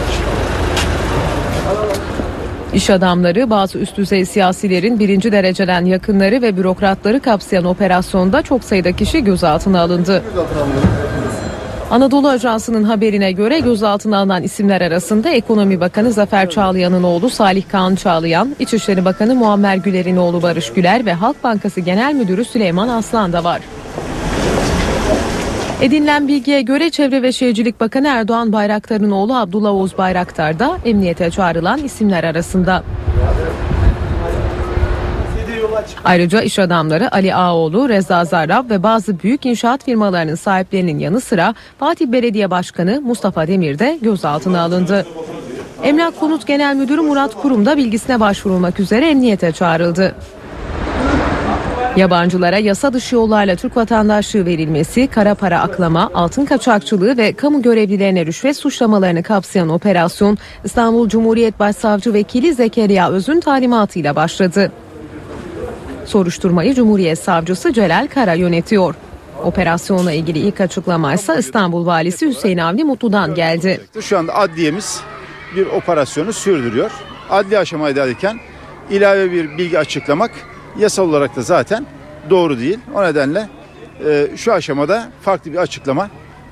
İş 2.73 2.89
adamları, 2.89 3.49
bazı 3.49 3.77
üst 3.77 3.97
düzey 3.97 4.25
siyasilerin 4.25 4.99
birinci 4.99 5.31
dereceden 5.31 5.85
yakınları 5.85 6.41
ve 6.41 6.57
bürokratları 6.57 7.19
kapsayan 7.19 7.65
operasyonda 7.65 8.41
çok 8.41 8.63
sayıda 8.63 8.91
kişi 8.91 9.23
gözaltına 9.23 9.81
alındı. 9.81 10.23
Anadolu 11.91 12.27
Ajansı'nın 12.27 12.83
haberine 12.83 13.31
göre 13.31 13.59
gözaltına 13.59 14.17
alınan 14.17 14.43
isimler 14.43 14.81
arasında 14.81 15.29
Ekonomi 15.29 15.79
Bakanı 15.79 16.11
Zafer 16.11 16.49
Çağlayan'ın 16.49 17.03
oğlu 17.03 17.29
Salih 17.29 17.63
Kaan 17.71 17.95
Çağlayan, 17.95 18.55
İçişleri 18.59 19.05
Bakanı 19.05 19.35
Muammer 19.35 19.75
Güler'in 19.75 20.17
oğlu 20.17 20.41
Barış 20.41 20.73
Güler 20.73 21.05
ve 21.05 21.13
Halk 21.13 21.43
Bankası 21.43 21.81
Genel 21.81 22.13
Müdürü 22.13 22.45
Süleyman 22.45 22.87
Aslan 22.87 23.33
da 23.33 23.43
var. 23.43 23.61
Edinilen 25.81 26.27
bilgiye 26.27 26.61
göre 26.61 26.89
Çevre 26.89 27.21
ve 27.21 27.31
Şehircilik 27.31 27.79
Bakanı 27.79 28.07
Erdoğan 28.07 28.53
Bayraktar'ın 28.53 29.11
oğlu 29.11 29.35
Abdullah 29.37 29.71
Oğuz 29.71 29.97
Bayraktar 29.97 30.59
da 30.59 30.77
emniyete 30.85 31.31
çağrılan 31.31 31.83
isimler 31.83 32.23
arasında. 32.23 32.83
Ayrıca 36.05 36.41
iş 36.41 36.59
adamları 36.59 37.15
Ali 37.15 37.35
Ağoğlu, 37.35 37.89
Reza 37.89 38.25
Zarrab 38.25 38.69
ve 38.69 38.83
bazı 38.83 39.19
büyük 39.19 39.45
inşaat 39.45 39.85
firmalarının 39.85 40.35
sahiplerinin 40.35 40.99
yanı 40.99 41.21
sıra 41.21 41.55
Fatih 41.79 42.07
Belediye 42.07 42.51
Başkanı 42.51 43.01
Mustafa 43.01 43.47
Demir 43.47 43.79
de 43.79 43.99
gözaltına 44.01 44.61
alındı. 44.61 45.05
Emlak 45.83 46.19
Konut 46.19 46.47
Genel 46.47 46.75
Müdürü 46.75 47.01
Murat 47.01 47.41
Kurum 47.41 47.65
da 47.65 47.77
bilgisine 47.77 48.19
başvurulmak 48.19 48.79
üzere 48.79 49.09
emniyete 49.09 49.51
çağrıldı. 49.51 50.15
Yabancılara 51.97 52.57
yasa 52.57 52.93
dışı 52.93 53.15
yollarla 53.15 53.55
Türk 53.55 53.77
vatandaşlığı 53.77 54.45
verilmesi, 54.45 55.07
kara 55.07 55.35
para 55.35 55.61
aklama, 55.61 56.11
altın 56.13 56.45
kaçakçılığı 56.45 57.17
ve 57.17 57.33
kamu 57.33 57.61
görevlilerine 57.61 58.25
rüşvet 58.25 58.57
suçlamalarını 58.57 59.23
kapsayan 59.23 59.69
operasyon 59.69 60.37
İstanbul 60.63 61.09
Cumhuriyet 61.09 61.59
Başsavcı 61.59 62.13
Vekili 62.13 62.53
Zekeriya 62.53 63.09
Öz'ün 63.11 63.39
talimatıyla 63.39 64.15
başladı. 64.15 64.71
Soruşturmayı 66.05 66.73
Cumhuriyet 66.73 67.19
Savcısı 67.19 67.73
Celal 67.73 68.07
Kara 68.07 68.33
yönetiyor. 68.33 68.95
Operasyonla 69.43 70.11
ilgili 70.11 70.39
ilk 70.39 70.61
açıklama 70.61 71.13
ise 71.13 71.35
İstanbul 71.39 71.85
Valisi 71.85 72.27
Hüseyin 72.27 72.57
Avni 72.57 72.83
Mutlu'dan 72.83 73.35
geldi. 73.35 73.81
Şu 74.01 74.17
anda 74.17 74.35
adliyemiz 74.35 75.01
bir 75.55 75.65
operasyonu 75.67 76.33
sürdürüyor. 76.33 76.91
Adli 77.29 77.57
aşamadayken 77.57 78.39
ilave 78.89 79.31
bir 79.31 79.57
bilgi 79.57 79.79
açıklamak 79.79 80.31
yasal 80.79 81.09
olarak 81.09 81.35
da 81.35 81.41
zaten 81.41 81.85
doğru 82.29 82.59
değil. 82.59 82.79
O 82.95 83.03
nedenle 83.03 83.49
e, 84.05 84.27
şu 84.35 84.53
aşamada 84.53 85.07
farklı 85.21 85.51
bir 85.51 85.57
açıklama 85.57 86.09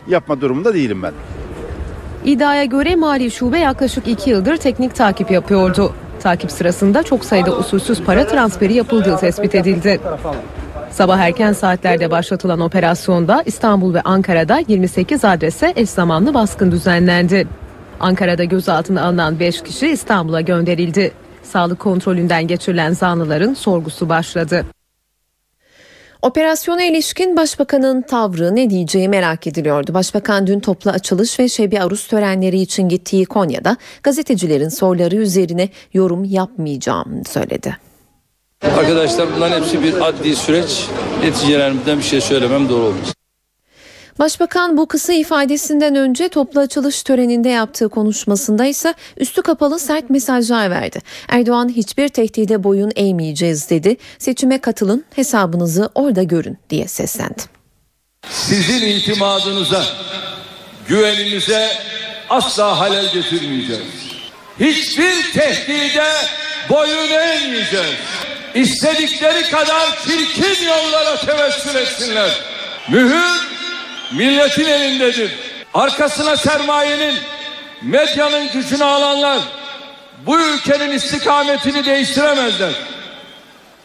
yapma 0.07 0.41
durumunda 0.41 0.73
değilim 0.73 1.03
ben. 1.03 1.13
İddiaya 2.25 2.65
göre 2.65 2.95
Mali 2.95 3.31
Şube 3.31 3.59
yaklaşık 3.59 4.07
iki 4.07 4.29
yıldır 4.29 4.57
teknik 4.57 4.95
takip 4.95 5.31
yapıyordu. 5.31 5.93
Takip 6.19 6.51
sırasında 6.51 7.03
çok 7.03 7.25
sayıda 7.25 7.57
usulsüz 7.57 8.01
para 8.03 8.27
transferi 8.27 8.73
yapıldığı 8.73 9.17
tespit 9.17 9.55
edildi. 9.55 9.99
Sabah 10.91 11.19
erken 11.19 11.53
saatlerde 11.53 12.11
başlatılan 12.11 12.59
operasyonda 12.59 13.43
İstanbul 13.45 13.93
ve 13.93 14.01
Ankara'da 14.01 14.61
28 14.67 15.25
adrese 15.25 15.73
eş 15.75 15.89
zamanlı 15.89 16.33
baskın 16.33 16.71
düzenlendi. 16.71 17.47
Ankara'da 17.99 18.43
gözaltına 18.43 19.03
alınan 19.03 19.39
5 19.39 19.61
kişi 19.61 19.87
İstanbul'a 19.87 20.41
gönderildi. 20.41 21.11
Sağlık 21.45 21.79
kontrolünden 21.79 22.47
geçirilen 22.47 22.93
zanlıların 22.93 23.53
sorgusu 23.53 24.09
başladı. 24.09 24.65
Operasyona 26.21 26.83
ilişkin 26.83 27.37
başbakanın 27.37 28.01
tavrı 28.01 28.55
ne 28.55 28.69
diyeceği 28.69 29.09
merak 29.09 29.47
ediliyordu. 29.47 29.93
Başbakan 29.93 30.47
dün 30.47 30.59
toplu 30.59 30.91
açılış 30.91 31.39
ve 31.39 31.49
Şebi 31.49 31.81
Arus 31.81 32.07
törenleri 32.07 32.59
için 32.59 32.89
gittiği 32.89 33.25
Konya'da 33.25 33.77
gazetecilerin 34.03 34.69
soruları 34.69 35.15
üzerine 35.15 35.69
yorum 35.93 36.23
yapmayacağım 36.23 37.25
söyledi. 37.25 37.77
Arkadaşlar 38.77 39.27
bunların 39.35 39.61
hepsi 39.61 39.83
bir 39.83 40.07
adli 40.07 40.35
süreç. 40.35 40.87
Neticelerimizden 41.23 41.97
bir 41.97 42.03
şey 42.03 42.21
söylemem 42.21 42.69
doğru 42.69 42.83
olmaz. 42.83 43.13
Başbakan 44.19 44.77
bu 44.77 44.87
kısa 44.87 45.13
ifadesinden 45.13 45.95
önce 45.95 46.29
toplu 46.29 46.59
açılış 46.59 47.03
töreninde 47.03 47.49
yaptığı 47.49 47.89
konuşmasında 47.89 48.65
ise 48.65 48.93
üstü 49.17 49.41
kapalı 49.41 49.79
sert 49.79 50.09
mesajlar 50.09 50.71
verdi. 50.71 50.99
Erdoğan 51.29 51.69
hiçbir 51.69 52.07
tehdide 52.07 52.63
boyun 52.63 52.91
eğmeyeceğiz 52.95 53.69
dedi. 53.69 53.97
Seçime 54.19 54.61
katılın, 54.61 55.05
hesabınızı 55.15 55.89
orada 55.95 56.23
görün 56.23 56.57
diye 56.69 56.87
seslendi. 56.87 57.41
Sizin 58.29 58.81
itimadınıza, 58.87 59.83
güveninize 60.87 61.69
asla 62.29 62.79
halel 62.79 63.13
getirmeyeceğiz. 63.13 63.81
Hiçbir 64.59 65.33
tehdide 65.33 66.11
boyun 66.69 67.09
eğmeyeceğiz. 67.09 67.95
İstedikleri 68.55 69.49
kadar 69.49 69.97
çirkin 70.05 70.67
yollara 70.67 71.17
tevessül 71.17 71.75
etsinler. 71.75 72.39
Mühür 72.89 73.55
milletin 74.11 74.65
elindedir. 74.65 75.31
Arkasına 75.73 76.37
sermayenin, 76.37 77.15
medyanın 77.81 78.51
gücünü 78.51 78.83
alanlar 78.83 79.39
bu 80.25 80.39
ülkenin 80.39 80.91
istikametini 80.91 81.85
değiştiremezler. 81.85 82.71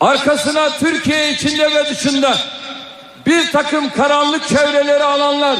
Arkasına 0.00 0.78
Türkiye 0.78 1.32
içinde 1.32 1.74
ve 1.74 1.90
dışında 1.90 2.38
bir 3.26 3.52
takım 3.52 3.90
karanlık 3.90 4.48
çevreleri 4.48 5.04
alanlar 5.04 5.58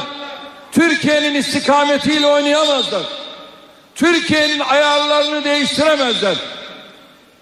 Türkiye'nin 0.71 1.35
istikametiyle 1.35 2.27
oynayamazlar. 2.27 3.03
Türkiye'nin 3.95 4.59
ayarlarını 4.59 5.43
değiştiremezler. 5.43 6.35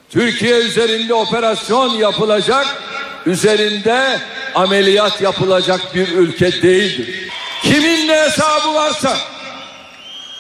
Türkiye 0.10 0.58
üzerinde 0.58 1.14
operasyon 1.14 1.90
yapılacak, 1.90 2.68
üzerinde 3.26 4.20
ameliyat 4.56 5.22
yapılacak 5.22 5.96
bir 5.96 6.08
ülke 6.08 6.62
değildir. 6.62 7.30
Kimin 7.62 8.08
ne 8.08 8.16
hesabı 8.22 8.74
varsa, 8.74 9.18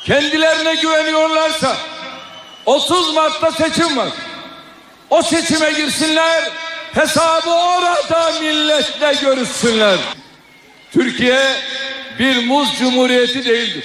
kendilerine 0.05 0.75
güveniyorlarsa 0.75 1.77
30 2.65 3.13
Mart'ta 3.13 3.51
seçim 3.51 3.97
var. 3.97 4.09
O 5.09 5.21
seçime 5.21 5.71
girsinler, 5.71 6.51
hesabı 6.93 7.49
orada 7.49 8.31
milletle 8.41 9.13
görüşsünler. 9.21 9.97
Türkiye 10.91 11.55
bir 12.19 12.45
muz 12.47 12.79
cumhuriyeti 12.79 13.45
değildir. 13.45 13.83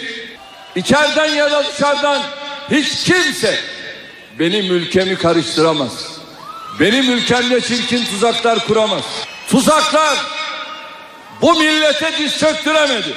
İçeriden 0.76 1.26
ya 1.26 1.50
da 1.50 1.64
dışarıdan 1.64 2.22
hiç 2.70 3.04
kimse 3.04 3.58
benim 4.38 4.72
ülkemi 4.72 5.16
karıştıramaz. 5.16 6.13
Benim 6.80 7.10
ülkemde 7.10 7.60
çirkin 7.60 8.04
tuzaklar 8.04 8.66
kuramaz. 8.66 9.04
Tuzaklar 9.48 10.18
bu 11.42 11.54
millete 11.58 12.18
diz 12.18 12.38
çöktüremedi. 12.38 13.14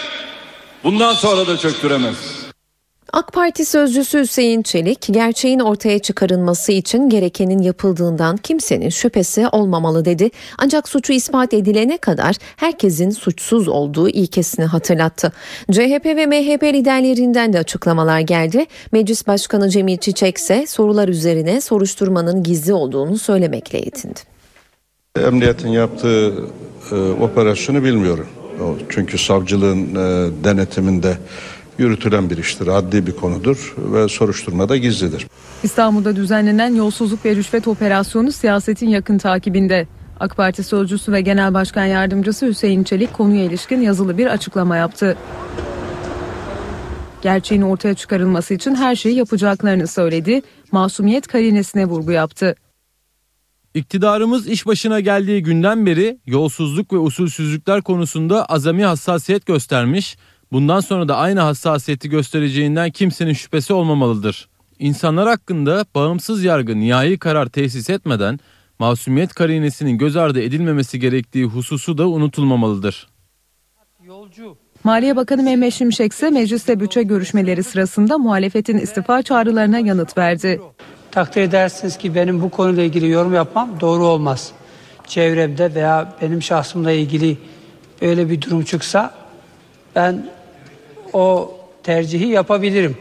Bundan 0.84 1.14
sonra 1.14 1.48
da 1.48 1.58
çöktüremez. 1.58 2.16
AK 3.18 3.34
Parti 3.34 3.66
sözcüsü 3.66 4.20
Hüseyin 4.20 4.62
Çelik, 4.62 5.08
gerçeğin 5.12 5.60
ortaya 5.60 6.00
çıkarılması 6.00 6.72
için 6.72 7.10
gerekenin 7.10 7.60
yapıldığından 7.60 8.38
kimsenin 8.38 8.90
şüphesi 8.90 9.48
olmamalı 9.48 10.06
dedi. 10.06 10.30
Ancak 10.58 10.90
suçu 10.90 11.14
ispat 11.14 11.54
edilene 11.54 11.98
kadar 11.98 12.36
herkesin 12.56 13.10
suçsuz 13.10 13.68
olduğu 13.68 14.10
ilkesini 14.10 14.66
hatırlattı. 14.66 15.32
CHP 15.72 16.06
ve 16.06 16.26
MHP 16.26 16.64
liderlerinden 16.64 17.54
de 17.54 17.60
açıklamalar 17.60 18.20
geldi. 18.20 18.66
Meclis 18.92 19.28
Başkanı 19.28 19.70
Cemil 19.70 19.98
Çiçek 19.98 20.38
ise 20.38 20.66
sorular 20.68 21.08
üzerine 21.08 21.62
soruşturmanın 21.62 22.44
gizli 22.44 22.74
olduğunu 22.74 23.18
söylemekle 23.18 23.78
yetindi. 23.78 24.20
Emniyetin 25.20 25.70
yaptığı 25.70 26.34
e, 26.92 26.96
operasyonu 26.96 27.84
bilmiyorum. 27.84 28.28
Çünkü 28.90 29.18
savcılığın 29.18 29.96
e, 29.96 30.30
denetiminde 30.44 31.18
yürütülen 31.78 32.30
bir 32.30 32.38
iştir. 32.38 32.68
Adli 32.68 33.08
bir 33.08 33.12
konudur 33.12 33.76
ve 33.78 34.08
soruşturmada 34.08 34.78
gizlidir. 34.78 35.28
İstanbul'da 35.64 36.16
düzenlenen 36.16 36.76
yolsuzluk 36.76 37.26
ve 37.26 37.36
rüşvet 37.36 37.68
operasyonu 37.68 38.32
siyasetin 38.32 38.90
yakın 38.90 39.18
takibinde. 39.18 39.88
AK 40.20 40.38
Parti 40.38 40.64
sözcüsü 40.64 41.12
ve 41.12 41.22
Genel 41.22 41.54
Başkan 41.54 41.86
Yardımcısı 41.86 42.46
Hüseyin 42.48 42.84
Çelik 42.84 43.14
konuya 43.14 43.44
ilişkin 43.44 43.82
yazılı 43.82 44.18
bir 44.18 44.26
açıklama 44.26 44.78
yaptı. 44.78 45.18
Gerçeğin 47.22 47.62
ortaya 47.62 47.94
çıkarılması 47.94 48.54
için 48.54 48.76
her 48.76 48.96
şeyi 48.96 49.16
yapacaklarını 49.16 49.88
söyledi. 49.88 50.42
Masumiyet 50.72 51.28
karinesine 51.28 51.86
vurgu 51.86 52.12
yaptı. 52.12 52.56
İktidarımız 53.74 54.48
iş 54.48 54.66
başına 54.66 55.00
geldiği 55.00 55.44
günden 55.44 55.86
beri 55.86 56.20
yolsuzluk 56.26 56.94
ve 56.94 56.98
usulsüzlükler 56.98 57.82
konusunda 57.82 58.46
azami 58.46 58.86
hassasiyet 58.86 59.46
göstermiş, 59.46 60.18
bundan 60.52 60.80
sonra 60.80 61.08
da 61.08 61.18
aynı 61.18 61.40
hassasiyeti 61.40 62.10
göstereceğinden 62.10 62.92
kimsenin 62.92 63.34
şüphesi 63.34 63.74
olmamalıdır. 63.74 64.50
İnsanlar 64.80 65.28
hakkında 65.28 65.86
bağımsız 65.96 66.44
yargı 66.44 66.80
nihai 66.80 67.18
karar 67.18 67.46
tesis 67.46 67.90
etmeden 67.90 68.40
masumiyet 68.80 69.34
karinesinin 69.34 69.98
göz 69.98 70.16
ardı 70.16 70.42
edilmemesi 70.42 71.00
gerektiği 71.00 71.46
hususu 71.46 71.98
da 71.98 72.08
unutulmamalıdır. 72.08 73.08
Maliye 74.84 75.16
Bakanı 75.16 75.44
Mehmet 75.44 75.74
Şimşek 75.74 76.14
ise 76.14 76.30
mecliste 76.30 76.80
bütçe 76.80 77.04
görüşmeleri 77.04 77.64
sırasında 77.64 78.18
muhalefetin 78.18 78.78
istifa 78.78 79.22
çağrılarına 79.22 79.80
yanıt 79.80 80.18
verdi. 80.18 80.62
Takdir 81.12 81.42
edersiniz 81.42 81.98
ki 81.98 82.16
benim 82.16 82.42
bu 82.42 82.50
konuyla 82.50 82.84
ilgili 82.84 83.10
yorum 83.10 83.34
yapmam 83.34 83.70
doğru 83.80 84.06
olmaz. 84.06 84.52
Çevremde 85.08 85.76
veya 85.76 86.14
benim 86.22 86.42
şahsımla 86.42 86.92
ilgili 86.92 87.38
böyle 88.02 88.30
bir 88.30 88.42
durum 88.42 88.64
çıksa 88.64 89.14
ben 89.96 90.30
o 91.14 91.54
tercihi 91.84 92.28
yapabilirim 92.28 92.98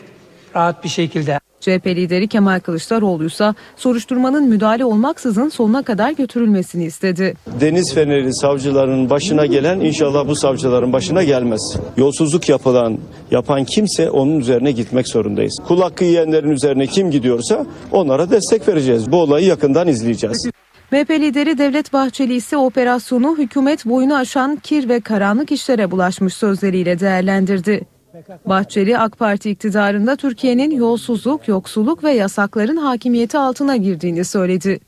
rahat 0.56 0.84
bir 0.84 0.88
şekilde. 0.88 1.40
CHP 1.60 1.86
lideri 1.86 2.28
Kemal 2.28 2.60
Kılıçdaroğlu 2.60 3.24
ise 3.24 3.54
soruşturmanın 3.76 4.48
müdahale 4.48 4.84
olmaksızın 4.84 5.48
sonuna 5.48 5.82
kadar 5.82 6.10
götürülmesini 6.10 6.84
istedi. 6.84 7.34
Deniz 7.60 7.94
Feneri 7.94 8.34
savcıların 8.34 9.10
başına 9.10 9.46
gelen 9.46 9.80
inşallah 9.80 10.28
bu 10.28 10.36
savcıların 10.36 10.92
başına 10.92 11.22
gelmez. 11.22 11.76
Yolsuzluk 11.96 12.48
yapılan, 12.48 12.98
yapan 13.30 13.64
kimse 13.64 14.10
onun 14.10 14.40
üzerine 14.40 14.72
gitmek 14.72 15.08
zorundayız. 15.08 15.58
Kul 15.68 15.80
hakkı 15.80 16.04
yiyenlerin 16.04 16.50
üzerine 16.50 16.86
kim 16.86 17.10
gidiyorsa 17.10 17.66
onlara 17.92 18.30
destek 18.30 18.68
vereceğiz. 18.68 19.12
Bu 19.12 19.16
olayı 19.22 19.46
yakından 19.46 19.88
izleyeceğiz. 19.88 20.50
MHP 20.92 21.10
lideri 21.10 21.58
Devlet 21.58 21.92
Bahçeli 21.92 22.34
ise 22.34 22.56
operasyonu 22.56 23.38
hükümet 23.38 23.86
boyunu 23.86 24.16
aşan 24.16 24.56
kir 24.56 24.88
ve 24.88 25.00
karanlık 25.00 25.52
işlere 25.52 25.90
bulaşmış 25.90 26.34
sözleriyle 26.34 27.00
değerlendirdi. 27.00 27.95
Bahçeli 28.44 28.98
AK 28.98 29.18
Parti 29.18 29.50
iktidarında 29.50 30.16
Türkiye'nin 30.16 30.70
yolsuzluk, 30.70 31.48
yoksulluk 31.48 32.04
ve 32.04 32.12
yasakların 32.12 32.76
hakimiyeti 32.76 33.38
altına 33.38 33.76
girdiğini 33.76 34.24
söyledi. 34.24 34.80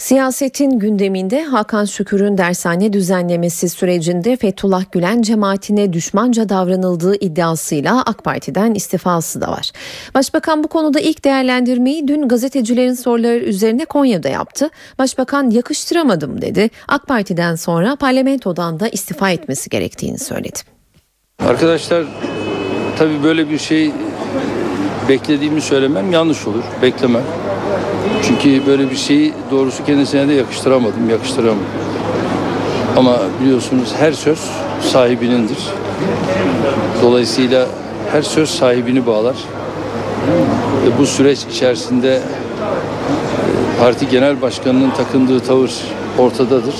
Siyasetin 0.00 0.78
gündeminde 0.78 1.44
Hakan 1.44 1.84
Şükür'ün 1.84 2.38
dershane 2.38 2.92
düzenlemesi 2.92 3.68
sürecinde 3.68 4.36
Fethullah 4.36 4.84
Gülen 4.92 5.22
cemaatine 5.22 5.92
düşmanca 5.92 6.48
davranıldığı 6.48 7.14
iddiasıyla 7.14 8.02
AK 8.06 8.24
Parti'den 8.24 8.74
istifası 8.74 9.40
da 9.40 9.48
var. 9.50 9.72
Başbakan 10.14 10.64
bu 10.64 10.68
konuda 10.68 11.00
ilk 11.00 11.24
değerlendirmeyi 11.24 12.08
dün 12.08 12.28
gazetecilerin 12.28 12.94
soruları 12.94 13.38
üzerine 13.38 13.84
Konya'da 13.84 14.28
yaptı. 14.28 14.70
Başbakan 14.98 15.50
yakıştıramadım 15.50 16.42
dedi. 16.42 16.70
AK 16.88 17.06
Parti'den 17.06 17.54
sonra 17.54 17.96
parlamentodan 17.96 18.80
da 18.80 18.88
istifa 18.88 19.30
etmesi 19.30 19.70
gerektiğini 19.70 20.18
söyledi. 20.18 20.79
Arkadaşlar 21.48 22.04
tabii 22.98 23.22
böyle 23.22 23.50
bir 23.50 23.58
şey 23.58 23.92
beklediğimi 25.08 25.60
söylemem 25.60 26.12
yanlış 26.12 26.46
olur. 26.46 26.62
Beklemem. 26.82 27.22
Çünkü 28.22 28.66
böyle 28.66 28.90
bir 28.90 28.96
şeyi 28.96 29.32
doğrusu 29.50 29.84
kendisine 29.84 30.28
de 30.28 30.32
yakıştıramadım, 30.32 31.10
yakıştıramadım. 31.10 31.66
Ama 32.96 33.18
biliyorsunuz 33.40 33.94
her 33.98 34.12
söz 34.12 34.38
sahibinindir. 34.80 35.58
Dolayısıyla 37.02 37.66
her 38.12 38.22
söz 38.22 38.50
sahibini 38.50 39.06
bağlar. 39.06 39.36
Ve 40.86 40.98
bu 40.98 41.06
süreç 41.06 41.38
içerisinde 41.50 42.14
e, 42.16 42.20
parti 43.80 44.08
genel 44.08 44.42
başkanının 44.42 44.90
takındığı 44.90 45.40
tavır 45.40 45.72
ortadadır. 46.18 46.74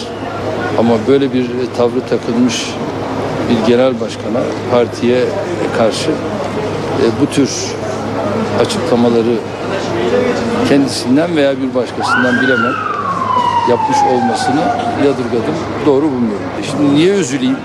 Ama 0.78 0.94
böyle 1.08 1.32
bir 1.32 1.46
tavrı 1.76 2.00
takılmış 2.00 2.66
bir 3.50 3.66
genel 3.66 4.00
başkana 4.00 4.40
partiye 4.70 5.24
karşı 5.78 6.10
e, 6.10 7.04
bu 7.20 7.26
tür 7.26 7.50
açıklamaları 8.60 9.36
kendisinden 10.68 11.36
veya 11.36 11.52
bir 11.56 11.74
başkasından 11.74 12.40
bilemem 12.40 12.74
yapmış 13.70 13.96
olmasını 14.12 14.60
yadırgadım. 15.04 15.54
Doğru 15.86 16.02
bulmuyorum. 16.02 16.46
E 16.60 16.62
şimdi 16.62 16.94
niye 16.94 17.14
üzüleyim? 17.14 17.56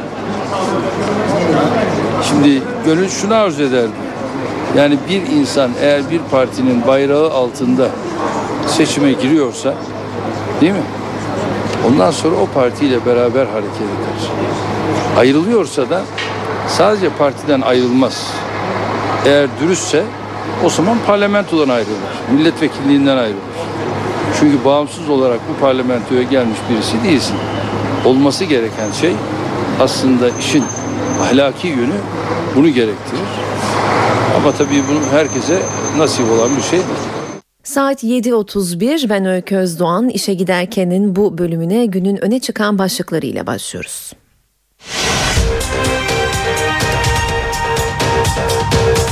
Şimdi 2.29 2.61
gönül 2.85 3.09
şunu 3.09 3.33
arzu 3.33 3.63
ederdi. 3.63 3.91
Yani 4.77 4.97
bir 5.09 5.21
insan 5.21 5.71
eğer 5.81 6.11
bir 6.11 6.19
partinin 6.31 6.87
bayrağı 6.87 7.31
altında 7.31 7.87
seçime 8.67 9.11
giriyorsa 9.11 9.73
değil 10.61 10.73
mi? 10.73 10.83
Ondan 11.87 12.11
sonra 12.11 12.35
o 12.35 12.45
partiyle 12.45 13.05
beraber 13.05 13.45
hareket 13.45 13.75
eder. 13.75 14.29
Ayrılıyorsa 15.17 15.89
da 15.89 16.01
sadece 16.67 17.09
partiden 17.09 17.61
ayrılmaz. 17.61 18.33
Eğer 19.25 19.47
dürüstse 19.61 20.03
o 20.65 20.69
zaman 20.69 20.97
parlamentodan 21.07 21.69
ayrılır. 21.69 21.97
Milletvekilliğinden 22.31 23.17
ayrılır. 23.17 23.41
Çünkü 24.39 24.65
bağımsız 24.65 25.09
olarak 25.09 25.39
bu 25.49 25.61
parlamentoya 25.61 26.23
gelmiş 26.23 26.57
birisi 26.69 27.03
değilsin. 27.03 27.35
Olması 28.05 28.43
gereken 28.43 28.91
şey 28.91 29.13
aslında 29.79 30.29
işin 30.29 30.63
ahlaki 31.21 31.67
yönü 31.67 31.95
bunu 32.55 32.69
gerektirir. 32.69 33.19
Ama 34.37 34.51
tabii 34.51 34.83
bunu 34.89 34.99
herkese 35.11 35.61
nasip 35.97 36.31
olan 36.31 36.57
bir 36.57 36.61
şey. 36.61 36.79
Saat 37.63 38.03
7.31 38.03 39.09
ben 39.09 39.25
Öykü 39.25 39.55
Özdoğan 39.55 40.09
işe 40.09 40.33
giderkenin 40.33 41.15
bu 41.15 41.37
bölümüne 41.37 41.85
günün 41.85 42.23
öne 42.23 42.39
çıkan 42.39 42.79
başlıklarıyla 42.79 43.47
başlıyoruz. 43.47 44.11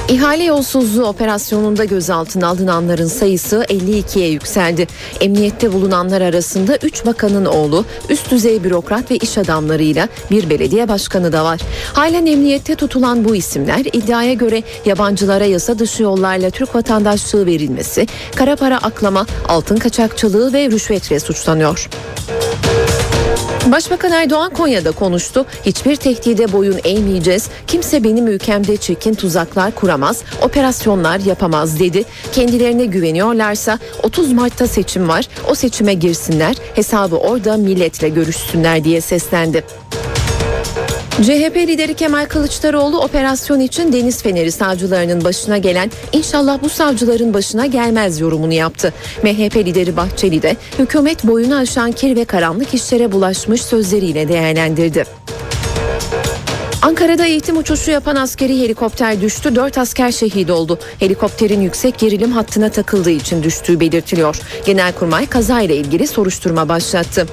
İhale 0.10 0.44
yolsuzluğu 0.44 1.06
operasyonunda 1.06 1.86
gözaltına 1.86 2.48
alınanların 2.48 3.08
sayısı 3.08 3.66
52'ye 3.70 4.30
yükseldi. 4.30 4.88
Emniyette 5.22 5.74
bulunanlar 5.74 6.22
arasında 6.22 6.78
3 6.78 7.06
bakanın 7.06 7.46
oğlu, 7.46 7.86
üst 8.10 8.32
düzey 8.32 8.64
bürokrat 8.64 9.12
ve 9.12 9.16
iş 9.16 9.38
adamlarıyla 9.38 10.08
bir 10.32 10.50
belediye 10.50 10.88
başkanı 10.88 11.34
da 11.34 11.44
var. 11.44 11.60
Halen 11.94 12.26
emniyette 12.26 12.76
tutulan 12.76 13.26
bu 13.26 13.36
isimler 13.36 13.86
iddiaya 13.94 14.34
göre 14.34 14.64
yabancılara 14.86 15.46
yasa 15.46 15.80
dışı 15.80 16.04
yollarla 16.04 16.50
Türk 16.50 16.76
vatandaşlığı 16.76 17.46
verilmesi, 17.46 18.08
kara 18.36 18.56
para 18.56 18.78
aklama, 18.78 19.26
altın 19.48 19.78
kaçakçılığı 19.78 20.54
ve 20.54 20.72
rüşvetle 20.72 21.20
suçlanıyor. 21.20 21.90
Başbakan 23.72 24.12
Erdoğan 24.12 24.54
Konya'da 24.54 24.92
konuştu. 24.92 25.46
Hiçbir 25.66 25.96
tehdide 25.96 26.52
boyun 26.52 26.80
eğmeyeceğiz. 26.84 27.50
Kimse 27.68 28.04
benim 28.04 28.28
ülkemde 28.28 28.78
çirkin 28.78 29.14
tuzaklar 29.14 29.76
kuramaz, 29.76 30.24
operasyonlar 30.42 31.20
yapamaz 31.20 31.80
dedi. 31.80 32.04
Kendilerine 32.32 32.86
güveniyorlarsa 32.86 33.80
30 34.04 34.32
Mart'ta 34.32 34.68
seçim 34.68 35.10
var. 35.10 35.28
O 35.50 35.56
seçime 35.56 35.94
girsinler. 35.94 36.56
Hesabı 36.76 37.16
orada 37.16 37.58
milletle 37.58 38.10
görüşsünler 38.10 38.84
diye 38.84 39.02
seslendi. 39.02 39.64
CHP 41.22 41.56
lideri 41.56 41.94
Kemal 41.94 42.26
Kılıçdaroğlu 42.26 43.02
operasyon 43.02 43.60
için 43.60 43.94
Deniz 43.94 44.24
Feneri 44.24 44.52
savcılarının 44.52 45.24
başına 45.24 45.58
gelen 45.58 45.92
inşallah 46.14 46.64
bu 46.64 46.70
savcıların 46.70 47.34
başına 47.34 47.66
gelmez 47.66 48.20
yorumunu 48.20 48.54
yaptı. 48.54 48.94
MHP 49.24 49.56
lideri 49.56 49.98
Bahçeli 49.98 50.42
de 50.42 50.56
hükümet 50.80 51.24
boyunu 51.24 51.56
aşan 51.56 51.92
kir 51.92 52.16
ve 52.16 52.26
karanlık 52.26 52.74
işlere 52.74 53.12
bulaşmış 53.12 53.62
sözleriyle 53.62 54.28
değerlendirdi. 54.28 55.06
Ankara'da 56.82 57.26
eğitim 57.26 57.58
uçuşu 57.58 57.92
yapan 57.92 58.16
askeri 58.16 58.62
helikopter 58.62 59.22
düştü. 59.22 59.56
Dört 59.56 59.78
asker 59.78 60.12
şehit 60.12 60.50
oldu. 60.50 60.80
Helikopterin 61.00 61.62
yüksek 61.62 62.00
gerilim 62.00 62.32
hattına 62.32 62.70
takıldığı 62.70 63.12
için 63.12 63.44
düştüğü 63.44 63.80
belirtiliyor. 63.80 64.40
Genelkurmay 64.66 65.26
kazayla 65.26 65.76
ilgili 65.76 66.08
soruşturma 66.08 66.70
başlattı. 66.70 67.28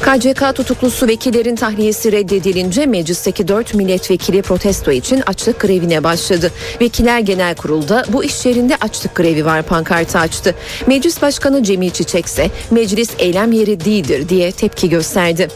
KCK 0.00 0.56
tutuklusu 0.56 1.08
vekillerin 1.08 1.56
tahliyesi 1.56 2.12
reddedilince 2.12 2.86
meclisteki 2.86 3.48
4 3.48 3.74
milletvekili 3.74 4.42
protesto 4.42 4.90
için 4.90 5.22
açlık 5.26 5.60
grevine 5.60 6.04
başladı. 6.04 6.52
Vekiller 6.80 7.18
Genel 7.18 7.54
Kurul'da 7.54 8.04
bu 8.08 8.24
iş 8.24 8.46
yerinde 8.46 8.76
açlık 8.80 9.14
grevi 9.14 9.44
var 9.44 9.62
pankartı 9.62 10.18
açtı. 10.18 10.54
Meclis 10.86 11.22
Başkanı 11.22 11.62
Cemil 11.62 11.90
Çiçek 11.90 12.26
ise 12.26 12.50
meclis 12.70 13.10
eylem 13.18 13.52
yeri 13.52 13.84
değildir 13.84 14.28
diye 14.28 14.52
tepki 14.52 14.88
gösterdi. 14.88 15.48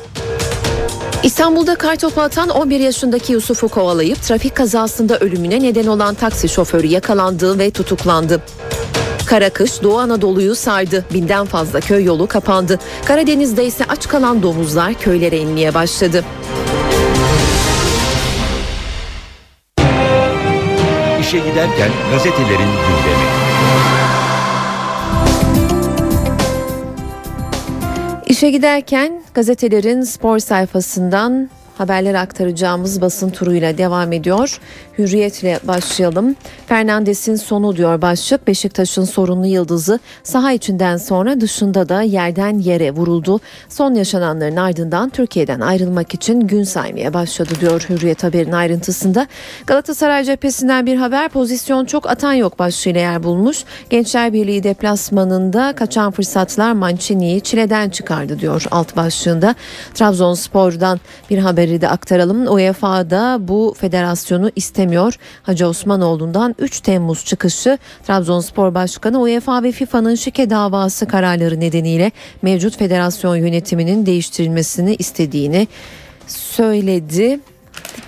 İstanbul'da 1.22 1.74
kartopu 1.74 2.20
atan 2.20 2.48
11 2.48 2.80
yaşındaki 2.80 3.32
Yusuf'u 3.32 3.68
kovalayıp 3.68 4.22
trafik 4.22 4.54
kazasında 4.56 5.18
ölümüne 5.18 5.62
neden 5.62 5.86
olan 5.86 6.14
taksi 6.14 6.48
şoförü 6.48 6.86
yakalandı 6.86 7.58
ve 7.58 7.70
tutuklandı. 7.70 8.42
Kara 9.32 9.50
kış 9.50 9.82
Doğu 9.82 9.98
Anadolu'yu 9.98 10.54
sardı. 10.54 11.04
Binden 11.14 11.46
fazla 11.46 11.80
köy 11.80 12.04
yolu 12.04 12.26
kapandı. 12.26 12.78
Karadeniz'de 13.04 13.64
ise 13.64 13.84
aç 13.88 14.08
kalan 14.08 14.42
domuzlar 14.42 14.94
köylere 14.94 15.38
inmeye 15.38 15.74
başladı. 15.74 16.24
İşe 21.20 21.38
giderken 21.38 21.90
gazetelerin 22.10 22.58
gündemi. 22.58 23.26
İşe 28.26 28.50
giderken 28.50 29.22
gazetelerin 29.34 30.02
spor 30.02 30.38
sayfasından 30.38 31.50
haberler 31.82 32.14
aktaracağımız 32.14 33.00
basın 33.00 33.30
turuyla 33.30 33.78
devam 33.78 34.12
ediyor. 34.12 34.60
Hürriyetle 34.98 35.60
başlayalım. 35.64 36.36
Fernandes'in 36.66 37.36
sonu 37.36 37.76
diyor 37.76 38.02
başlık. 38.02 38.46
Beşiktaş'ın 38.46 39.04
sorunlu 39.04 39.46
yıldızı 39.46 40.00
saha 40.22 40.52
içinden 40.52 40.96
sonra 40.96 41.40
dışında 41.40 41.88
da 41.88 42.02
yerden 42.02 42.58
yere 42.58 42.90
vuruldu. 42.90 43.40
Son 43.68 43.94
yaşananların 43.94 44.56
ardından 44.56 45.10
Türkiye'den 45.10 45.60
ayrılmak 45.60 46.14
için 46.14 46.40
gün 46.40 46.64
saymaya 46.64 47.14
başladı 47.14 47.50
diyor 47.60 47.86
Hürriyet 47.88 48.24
haberin 48.24 48.52
ayrıntısında. 48.52 49.26
Galatasaray 49.66 50.24
cephesinden 50.24 50.86
bir 50.86 50.96
haber 50.96 51.28
pozisyon 51.28 51.84
çok 51.84 52.10
atan 52.10 52.32
yok 52.32 52.58
başlığıyla 52.58 53.00
yer 53.00 53.22
bulmuş. 53.22 53.64
Gençler 53.90 54.32
Birliği 54.32 54.62
deplasmanında 54.62 55.72
kaçan 55.76 56.10
fırsatlar 56.10 56.72
Mancini'yi 56.72 57.40
çileden 57.40 57.90
çıkardı 57.90 58.40
diyor 58.40 58.64
alt 58.70 58.96
başlığında. 58.96 59.54
Trabzonspor'dan 59.94 61.00
bir 61.30 61.38
haberi 61.38 61.71
de 61.80 61.88
aktaralım. 61.88 62.46
UEFA'da 62.46 63.38
bu 63.40 63.74
federasyonu 63.78 64.50
istemiyor. 64.56 65.14
Hacı 65.42 65.66
Osmanoğlu'ndan 65.66 66.54
3 66.58 66.80
Temmuz 66.80 67.24
çıkışı 67.24 67.78
Trabzonspor 68.06 68.74
Başkanı 68.74 69.20
UEFA 69.20 69.62
ve 69.62 69.72
FIFA'nın 69.72 70.14
şike 70.14 70.50
davası 70.50 71.06
kararları 71.06 71.60
nedeniyle 71.60 72.12
mevcut 72.42 72.76
federasyon 72.76 73.36
yönetiminin 73.36 74.06
değiştirilmesini 74.06 74.94
istediğini 74.94 75.68
söyledi 76.26 77.40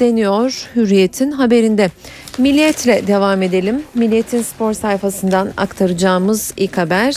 deniyor 0.01 0.69
Hürriyet'in 0.77 1.31
haberinde. 1.31 1.91
Milliyetle 2.39 3.07
devam 3.07 3.43
edelim. 3.43 3.83
Milliyet'in 3.95 4.43
spor 4.43 4.73
sayfasından 4.73 5.53
aktaracağımız 5.57 6.55
ilk 6.57 6.79
haber 6.79 7.15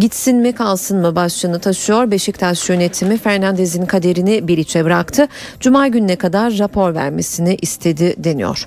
Gitsin 0.00 0.36
mi 0.36 0.52
kalsın 0.52 0.98
mı 1.00 1.16
başlığını 1.16 1.58
taşıyor. 1.58 2.10
Beşiktaş 2.10 2.68
yönetimi 2.68 3.18
Fernandez'in 3.18 3.86
kaderini 3.86 4.48
Bilic'e 4.48 4.84
bıraktı. 4.84 5.28
Cuma 5.60 5.88
gününe 5.88 6.16
kadar 6.16 6.58
rapor 6.58 6.94
vermesini 6.94 7.56
istedi 7.62 8.14
deniyor. 8.18 8.66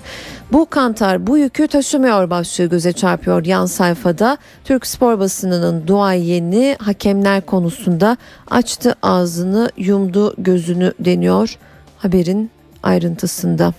Bu 0.52 0.66
kantar 0.70 1.26
bu 1.26 1.38
yükü 1.38 1.66
taşımıyor 1.66 2.30
başlığı 2.30 2.64
göze 2.64 2.92
çarpıyor 2.92 3.44
yan 3.44 3.66
sayfada. 3.66 4.38
Türk 4.64 4.86
spor 4.86 5.18
basınının 5.18 5.86
duayeni 5.86 6.76
hakemler 6.80 7.40
konusunda 7.40 8.16
açtı 8.50 8.94
ağzını 9.02 9.70
yumdu 9.76 10.34
gözünü 10.38 10.92
deniyor 11.00 11.58
haberin 11.98 12.50
ayrıntısında. 12.82 13.72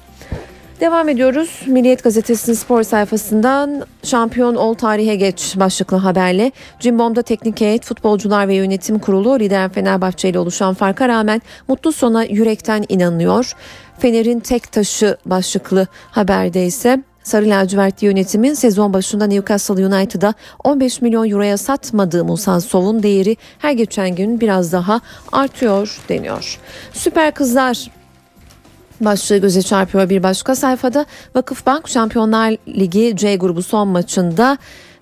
Devam 0.83 1.09
ediyoruz. 1.09 1.61
Milliyet 1.67 2.03
Gazetesi'nin 2.03 2.55
spor 2.55 2.83
sayfasından 2.83 3.85
şampiyon 4.03 4.55
ol 4.55 4.73
tarihe 4.73 5.15
geç 5.15 5.53
başlıklı 5.57 5.97
haberle 5.97 6.51
Cimbom'da 6.79 7.21
teknik 7.21 7.61
heyet, 7.61 7.85
futbolcular 7.85 8.47
ve 8.47 8.55
yönetim 8.55 8.99
kurulu 8.99 9.39
lider 9.39 9.69
Fenerbahçe 9.69 10.29
ile 10.29 10.39
oluşan 10.39 10.73
farka 10.73 11.07
rağmen 11.07 11.41
mutlu 11.67 11.91
sona 11.91 12.23
yürekten 12.23 12.85
inanıyor. 12.89 13.53
Fener'in 13.99 14.39
tek 14.39 14.71
taşı 14.71 15.17
başlıklı 15.25 15.87
haberde 16.11 16.65
ise 16.65 17.03
Sarı 17.23 17.49
lacivertli 17.49 18.05
yönetimin 18.07 18.53
sezon 18.53 18.93
başında 18.93 19.27
Newcastle 19.27 19.87
United'a 19.87 20.33
15 20.63 21.01
milyon 21.01 21.29
euroya 21.29 21.57
satmadığı 21.57 22.25
Musa 22.25 22.61
Sov'un 22.61 23.03
değeri 23.03 23.37
her 23.59 23.71
geçen 23.71 24.15
gün 24.15 24.41
biraz 24.41 24.71
daha 24.71 25.01
artıyor 25.31 25.99
deniyor. 26.09 26.59
Süper 26.93 27.33
Kızlar 27.33 28.02
başlığı 29.05 29.37
göze 29.37 29.61
çarpıyor 29.61 30.09
bir 30.09 30.23
başka 30.23 30.55
sayfada. 30.55 31.05
Vakıfbank 31.35 31.89
Şampiyonlar 31.89 32.57
Ligi 32.67 33.13
C 33.17 33.35
grubu 33.35 33.63
son 33.63 33.87
maçında 33.87 34.57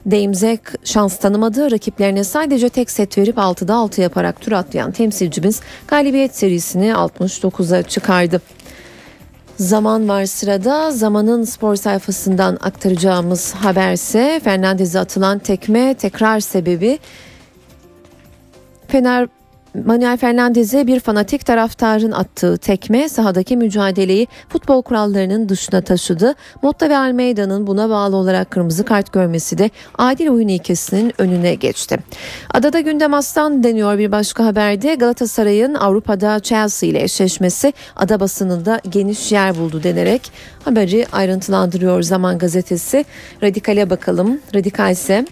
Deimzek 0.06 0.60
şans 0.84 1.18
tanımadı. 1.18 1.72
Rakiplerine 1.72 2.24
sadece 2.24 2.70
tek 2.70 2.92
set 2.92 3.18
verip 3.18 3.38
6'da 3.38 3.76
6 3.76 4.02
yaparak 4.02 4.42
tur 4.42 4.52
atlayan 4.52 4.92
temsilcimiz 4.92 5.62
galibiyet 5.88 6.36
serisini 6.36 6.88
69'a 6.88 7.84
çıkardı. 7.84 8.42
Zaman 9.58 10.10
var 10.10 10.26
sırada. 10.26 10.92
Zamanın 10.92 11.44
spor 11.44 11.76
sayfasından 11.76 12.58
aktaracağımız 12.62 13.54
haberse 13.54 14.42
Fernandez'e 14.44 15.00
atılan 15.00 15.40
tekme 15.40 15.94
tekrar 15.94 16.40
sebebi 16.40 17.00
Fener 18.88 19.28
Manuel 19.76 20.18
Fernandez'e 20.18 20.88
bir 20.88 21.00
fanatik 21.00 21.46
taraftarın 21.46 22.12
attığı 22.12 22.58
tekme 22.58 23.10
sahadaki 23.10 23.58
mücadeleyi 23.58 24.28
futbol 24.50 24.82
kurallarının 24.82 25.50
dışına 25.50 25.82
taşıdı. 25.82 26.36
Motta 26.62 26.90
ve 26.90 26.98
Almeida'nın 26.98 27.68
buna 27.68 27.90
bağlı 27.90 28.16
olarak 28.16 28.52
kırmızı 28.52 28.86
kart 28.86 29.14
görmesi 29.14 29.58
de 29.58 29.70
adil 29.98 30.28
oyun 30.28 30.48
ilkesinin 30.48 31.14
önüne 31.18 31.56
geçti. 31.56 31.98
Adada 32.54 32.80
gündem 32.80 33.14
aslan 33.14 33.64
deniyor 33.64 33.98
bir 33.98 34.12
başka 34.12 34.46
haberde 34.46 34.96
Galatasaray'ın 34.96 35.74
Avrupa'da 35.74 36.40
Chelsea 36.40 36.90
ile 36.90 37.04
eşleşmesi 37.04 37.74
ada 37.96 38.20
basınında 38.20 38.82
geniş 38.90 39.32
yer 39.32 39.58
buldu 39.58 39.84
denerek 39.84 40.32
haberi 40.66 41.06
ayrıntılandırıyor 41.12 42.02
Zaman 42.02 42.38
Gazetesi. 42.38 43.06
Radikale 43.44 43.90
bakalım. 43.90 44.40
Radikal 44.56 44.92
ise 44.92 45.26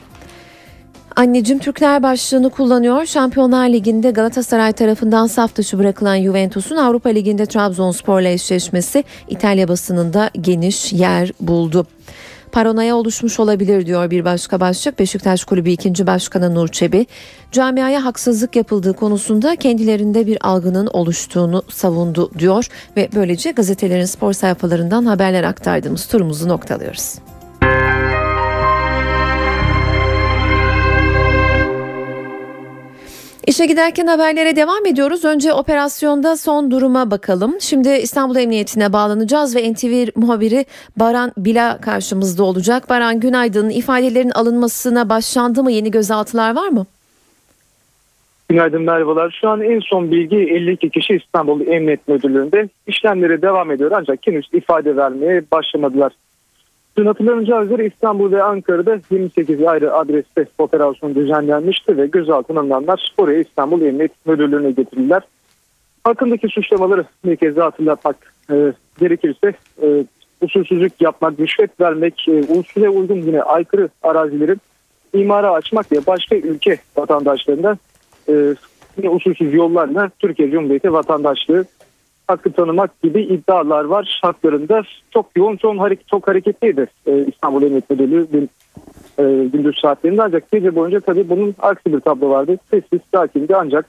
Anneciğim 1.19 1.60
Türkler 1.60 2.03
başlığını 2.03 2.49
kullanıyor. 2.49 3.05
Şampiyonlar 3.05 3.69
Ligi'nde 3.69 4.12
Galatasaray 4.12 4.73
tarafından 4.73 5.27
saf 5.27 5.55
dışı 5.55 5.79
bırakılan 5.79 6.21
Juventus'un 6.21 6.75
Avrupa 6.75 7.10
Ligi'nde 7.10 7.45
Trabzonspor'la 7.45 8.27
eşleşmesi 8.27 9.03
İtalya 9.27 9.67
basınında 9.67 10.29
geniş 10.41 10.93
yer 10.93 11.32
buldu. 11.39 11.88
Paranoya 12.51 12.95
oluşmuş 12.95 13.39
olabilir 13.39 13.86
diyor 13.86 14.12
bir 14.12 14.25
başka 14.25 14.60
başlık. 14.60 14.99
Beşiktaş 14.99 15.43
Kulübü 15.43 15.69
2. 15.69 16.08
Başkanı 16.08 16.55
Nur 16.55 16.67
Çebi, 16.67 17.05
camiaya 17.51 18.05
haksızlık 18.05 18.55
yapıldığı 18.55 18.93
konusunda 18.93 19.55
kendilerinde 19.55 20.27
bir 20.27 20.47
algının 20.47 20.88
oluştuğunu 20.88 21.63
savundu 21.69 22.32
diyor 22.39 22.67
ve 22.97 23.10
böylece 23.15 23.51
gazetelerin 23.51 24.05
spor 24.05 24.34
sayfalarından 24.34 25.05
haberler 25.05 25.43
aktardığımız 25.43 26.08
turumuzu 26.08 26.47
noktalıyoruz. 26.47 27.15
İşe 33.47 33.65
giderken 33.65 34.08
haberlere 34.08 34.56
devam 34.56 34.86
ediyoruz. 34.86 35.25
Önce 35.25 35.54
operasyonda 35.54 36.38
son 36.38 36.71
duruma 36.71 37.12
bakalım. 37.12 37.56
Şimdi 37.60 37.89
İstanbul 37.89 38.36
Emniyetine 38.36 38.93
bağlanacağız 38.93 39.56
ve 39.56 39.73
NTV 39.73 40.08
muhabiri 40.15 40.65
Baran 40.97 41.32
Bila 41.38 41.82
karşımızda 41.82 42.43
olacak. 42.43 42.89
Baran 42.89 43.19
günaydın. 43.19 43.69
İfadelerin 43.69 44.30
alınmasına 44.30 45.10
başlandı 45.10 45.63
mı? 45.63 45.71
Yeni 45.71 45.91
gözaltılar 45.91 46.56
var 46.56 46.67
mı? 46.67 46.86
Günaydın 48.49 48.82
merhabalar. 48.82 49.38
Şu 49.41 49.49
an 49.49 49.62
en 49.62 49.80
son 49.80 50.12
bilgi 50.12 50.38
52 50.38 50.89
kişi 50.89 51.13
İstanbul 51.13 51.67
Emniyet 51.67 52.08
Müdürlüğü'nde 52.08 52.69
işlemleri 52.88 53.41
devam 53.41 53.71
ediyor 53.71 53.91
ancak 53.95 54.19
henüz 54.28 54.49
ifade 54.54 54.95
vermeye 54.95 55.43
başlamadılar. 55.52 56.12
Dün 56.99 57.05
hatırlanacağı 57.05 57.65
üzere 57.65 57.85
İstanbul 57.85 58.31
ve 58.31 58.43
Ankara'da 58.43 58.99
28 59.12 59.63
ayrı 59.63 59.93
adreste 59.93 60.45
operasyon 60.57 61.15
düzenlenmişti 61.15 61.97
ve 61.97 62.07
gözaltına 62.07 62.59
alınanlar 62.59 63.13
oraya 63.17 63.39
İstanbul 63.39 63.81
Emniyet 63.81 64.25
Müdürlüğü'ne 64.25 64.71
getirildiler. 64.71 65.21
Hakkındaki 66.03 66.47
suçlamaları 66.47 67.05
bir 67.25 67.35
kez 67.35 67.55
daha 67.55 67.65
hatırlatmak 67.65 68.33
e, 68.51 68.73
gerekirse 68.99 69.53
e, 69.81 70.05
usulsüzlük 70.41 71.01
yapmak, 71.01 71.39
rüşvet 71.39 71.79
vermek, 71.79 72.27
e, 72.27 72.31
usule 72.31 72.89
uygun 72.89 73.21
yine 73.21 73.41
aykırı 73.41 73.89
arazileri 74.03 74.55
imara 75.13 75.51
açmak 75.51 75.91
ve 75.91 75.97
başka 76.07 76.35
ülke 76.35 76.77
vatandaşlarına 76.97 77.77
e, 78.29 78.55
usulsüz 79.09 79.53
yollarla 79.53 80.12
Türkiye 80.19 80.51
Cumhuriyeti 80.51 80.93
vatandaşlığı 80.93 81.65
hakkı 82.29 82.51
tanımak 82.51 83.01
gibi 83.01 83.21
iddialar 83.21 83.83
var 83.83 84.19
haklarında. 84.21 84.83
Çok 85.11 85.25
yoğun, 85.35 85.55
çok, 85.55 85.79
hareket, 85.79 86.07
çok 86.07 86.27
hareketliydi 86.27 86.87
e, 87.07 87.25
İstanbul 87.25 87.63
Emniyet 87.63 87.89
Müdürlüğü 87.89 88.27
dün 88.33 88.49
e, 89.17 89.23
gündüz 89.53 89.79
saatlerinde 89.81 90.23
ancak 90.23 90.51
gece 90.51 90.75
boyunca 90.75 90.99
tabii 90.99 91.29
bunun 91.29 91.55
aksi 91.59 91.93
bir 91.93 91.99
tablo 91.99 92.29
vardı. 92.29 92.57
Sessiz, 92.69 92.99
sakindi 93.13 93.55
ancak 93.55 93.85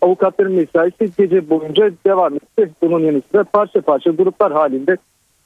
avukatların 0.00 0.52
mesaisi 0.52 1.10
gece 1.18 1.50
boyunca 1.50 1.90
devam 2.06 2.34
etti. 2.34 2.70
Bunun 2.82 3.00
yanı 3.00 3.22
sıra 3.32 3.44
parça 3.44 3.80
parça 3.80 4.10
gruplar 4.10 4.52
halinde 4.52 4.96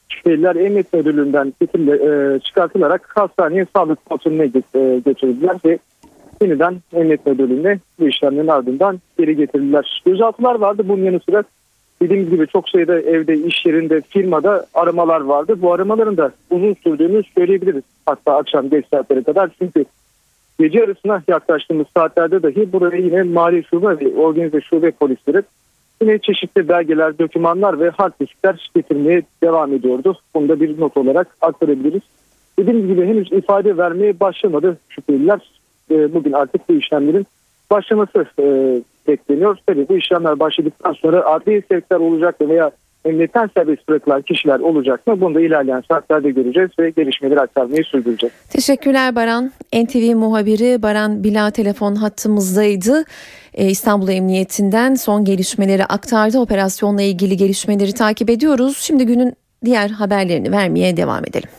şüpheliler 0.09 0.55
Emniyet 0.55 0.93
Müdürlüğü'nden 0.93 1.53
getirile, 1.61 1.93
e, 2.35 2.39
çıkartılarak 2.39 3.11
hastaneye 3.15 3.65
sağlık 3.75 4.05
kontrolüne 4.05 4.43
e, 4.43 5.01
ve 5.65 5.79
yeniden 6.41 6.75
Emniyet 6.93 7.25
Müdürlüğü'ne 7.25 7.79
bu 7.99 8.07
işlemlerin 8.07 8.47
ardından 8.47 9.01
geri 9.19 9.35
getirildiler. 9.35 10.01
Gözaltılar 10.05 10.55
vardı 10.55 10.83
bunun 10.87 11.03
yanı 11.03 11.19
sıra 11.19 11.43
dediğimiz 12.01 12.29
gibi 12.29 12.47
çok 12.47 12.69
sayıda 12.69 12.99
evde, 12.99 13.37
iş 13.37 13.65
yerinde, 13.65 14.01
firmada 14.01 14.65
aramalar 14.73 15.21
vardı. 15.21 15.55
Bu 15.61 15.73
aramaların 15.73 16.17
da 16.17 16.31
uzun 16.49 16.75
sürdüğünü 16.83 17.23
söyleyebiliriz. 17.37 17.83
Hatta 18.05 18.37
akşam 18.37 18.69
geç 18.69 18.85
saatlere 18.91 19.23
kadar. 19.23 19.49
Çünkü 19.59 19.85
gece 20.59 20.83
arasına 20.83 21.23
yaklaştığımız 21.27 21.87
saatlerde 21.97 22.43
dahi 22.43 22.73
buraya 22.73 22.97
yine 22.97 23.23
mali 23.23 23.63
şube 23.63 23.99
ve 23.99 24.15
organize 24.15 24.61
şube 24.61 24.91
polisleri 24.91 25.43
yine 26.01 26.19
çeşitli 26.19 26.69
belgeler, 26.69 27.19
dokümanlar 27.19 27.79
ve 27.79 27.89
hard 27.89 28.13
diskler 28.21 28.71
getirmeye 28.75 29.21
devam 29.43 29.73
ediyordu. 29.73 30.19
Bunu 30.35 30.49
da 30.49 30.59
bir 30.59 30.79
not 30.79 30.97
olarak 30.97 31.27
aktarabiliriz. 31.41 32.01
Dediğimiz 32.59 32.87
gibi 32.87 33.05
henüz 33.05 33.31
ifade 33.31 33.77
vermeye 33.77 34.19
başlamadı 34.19 34.77
şüpheliler. 34.89 35.51
E, 35.91 36.13
bugün 36.13 36.31
artık 36.31 36.69
bu 36.69 36.73
işlemlerin 36.73 37.25
başlaması 37.71 38.25
e, 38.39 38.45
bekleniyor. 39.07 39.57
Tabii 39.67 39.89
bu 39.89 39.97
işlemler 39.97 40.39
başladıktan 40.39 40.93
sonra 40.93 41.25
adli 41.25 41.63
sevkler 41.71 41.97
olacak 41.97 42.39
mı 42.39 42.49
veya 42.49 42.71
emniyetten 43.05 43.49
serbest 43.57 43.89
bırakılan 43.89 44.21
kişiler 44.21 44.59
olacak 44.59 45.07
mı? 45.07 45.21
Bunu 45.21 45.35
da 45.35 45.41
ilerleyen 45.41 45.83
saatlerde 45.87 46.31
göreceğiz 46.31 46.69
ve 46.79 46.89
gelişmeleri 46.89 47.39
aktarmayı 47.39 47.83
sürdüreceğiz. 47.83 48.33
Teşekkürler 48.49 49.15
Baran. 49.15 49.51
NTV 49.73 50.15
muhabiri 50.15 50.81
Baran 50.81 51.23
Bila 51.23 51.51
telefon 51.51 51.95
hattımızdaydı. 51.95 53.03
Ee, 53.53 53.65
İstanbul 53.65 54.09
Emniyetinden 54.09 54.95
son 54.95 55.25
gelişmeleri 55.25 55.85
aktardı. 55.85 56.39
Operasyonla 56.39 57.01
ilgili 57.01 57.37
gelişmeleri 57.37 57.93
takip 57.93 58.29
ediyoruz. 58.29 58.77
Şimdi 58.77 59.05
günün 59.05 59.33
diğer 59.65 59.89
haberlerini 59.89 60.51
vermeye 60.51 60.97
devam 60.97 61.25
edelim. 61.25 61.49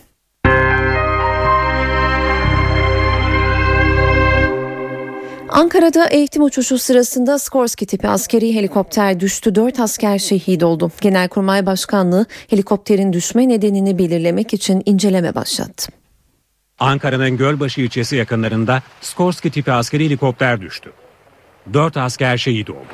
Ankara'da 5.59 6.07
eğitim 6.07 6.43
uçuşu 6.43 6.77
sırasında 6.77 7.39
Skorsky 7.39 7.87
tipi 7.87 8.07
askeri 8.07 8.55
helikopter 8.55 9.19
düştü. 9.19 9.55
Dört 9.55 9.79
asker 9.79 10.19
şehit 10.19 10.63
oldu. 10.63 10.91
Genelkurmay 11.01 11.65
Başkanlığı 11.65 12.25
helikopterin 12.49 13.13
düşme 13.13 13.49
nedenini 13.49 13.97
belirlemek 13.97 14.53
için 14.53 14.83
inceleme 14.85 15.35
başlattı. 15.35 15.91
Ankara'nın 16.79 17.37
Gölbaşı 17.37 17.81
ilçesi 17.81 18.15
yakınlarında 18.15 18.81
Skorsky 19.01 19.51
tipi 19.51 19.71
askeri 19.71 20.05
helikopter 20.05 20.61
düştü. 20.61 20.91
Dört 21.73 21.97
asker 21.97 22.37
şehit 22.37 22.69
oldu. 22.69 22.93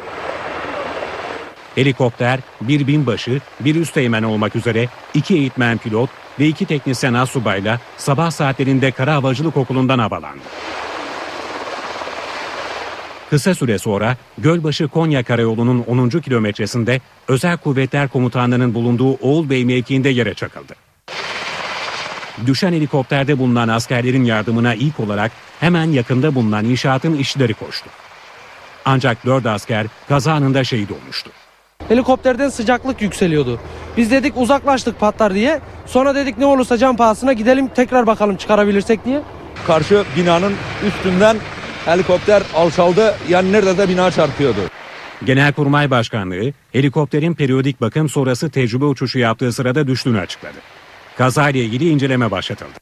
Helikopter 1.75 2.39
bir 2.61 2.87
binbaşı, 2.87 3.41
bir 3.59 3.75
üsteğmen 3.75 4.23
olmak 4.23 4.55
üzere 4.55 4.89
iki 5.13 5.35
eğitmen 5.35 5.77
pilot 5.77 6.09
ve 6.39 6.47
iki 6.47 6.65
teknisyen 6.65 7.13
asubayla 7.13 7.79
sabah 7.97 8.31
saatlerinde 8.31 8.91
Kara 8.91 9.13
Havacılık 9.13 9.57
Okulu'ndan 9.57 9.99
havalandı. 9.99 10.43
Kısa 13.29 13.55
süre 13.55 13.79
sonra 13.79 14.17
Gölbaşı 14.37 14.87
Konya 14.87 15.23
Karayolu'nun 15.23 15.83
10. 15.87 16.09
kilometresinde 16.09 17.01
Özel 17.27 17.57
Kuvvetler 17.57 18.07
Komutanlığı'nın 18.07 18.73
bulunduğu 18.73 19.13
Oğulbey 19.13 19.65
mevkiinde 19.65 20.09
yere 20.09 20.33
çakıldı. 20.33 20.75
Düşen 22.45 22.73
helikopterde 22.73 23.39
bulunan 23.39 23.67
askerlerin 23.67 24.23
yardımına 24.23 24.73
ilk 24.73 24.99
olarak 24.99 25.31
hemen 25.59 25.85
yakında 25.85 26.35
bulunan 26.35 26.65
inşaatın 26.65 27.17
işçileri 27.17 27.53
koştu. 27.53 27.89
Ancak 28.85 29.25
dört 29.25 29.45
asker 29.45 29.87
kaza 30.09 30.33
anında 30.33 30.63
şehit 30.63 30.91
olmuştu. 30.91 31.31
Helikopterden 31.87 32.49
sıcaklık 32.49 33.01
yükseliyordu. 33.01 33.59
Biz 33.97 34.11
dedik 34.11 34.37
uzaklaştık 34.37 34.99
patlar 34.99 35.33
diye. 35.33 35.61
Sonra 35.85 36.15
dedik 36.15 36.37
ne 36.37 36.45
olursa 36.45 36.77
can 36.77 36.97
pahasına 36.97 37.33
gidelim 37.33 37.67
tekrar 37.67 38.07
bakalım 38.07 38.35
çıkarabilirsek 38.35 39.05
diye. 39.05 39.21
Karşı 39.67 40.03
binanın 40.17 40.53
üstünden 40.87 41.37
helikopter 41.85 42.43
alçaldı. 42.55 43.15
Yani 43.29 43.51
nerede 43.51 43.77
de 43.77 43.89
bina 43.89 44.11
çarpıyordu. 44.11 44.59
Genelkurmay 45.25 45.91
Başkanlığı 45.91 46.51
helikopterin 46.71 47.33
periyodik 47.33 47.81
bakım 47.81 48.09
sonrası 48.09 48.49
tecrübe 48.49 48.85
uçuşu 48.85 49.19
yaptığı 49.19 49.53
sırada 49.53 49.87
düştüğünü 49.87 50.19
açıkladı. 50.19 50.57
Kazayla 51.17 51.59
ilgili 51.59 51.89
inceleme 51.89 52.31
başlatıldı. 52.31 52.73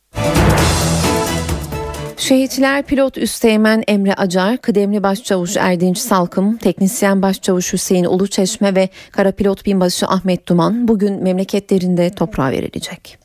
Şehitler 2.18 2.84
pilot 2.84 3.18
üsteğmen 3.18 3.84
Emre 3.88 4.14
Acar, 4.14 4.58
kıdemli 4.58 5.04
başçavuş 5.04 5.58
Erdinç 5.58 5.98
Salkım, 5.98 6.58
teknisyen 6.58 7.22
başçavuş 7.22 7.74
Hüseyin 7.74 8.06
Uluçeşme 8.06 8.76
ve 8.76 8.90
kara 9.12 9.32
pilot 9.32 9.66
binbaşı 9.66 10.08
Ahmet 10.08 10.48
Duman 10.48 10.88
bugün 10.88 11.24
memleketlerinde 11.24 12.10
toprağa 12.10 12.52
verilecek. 12.52 13.18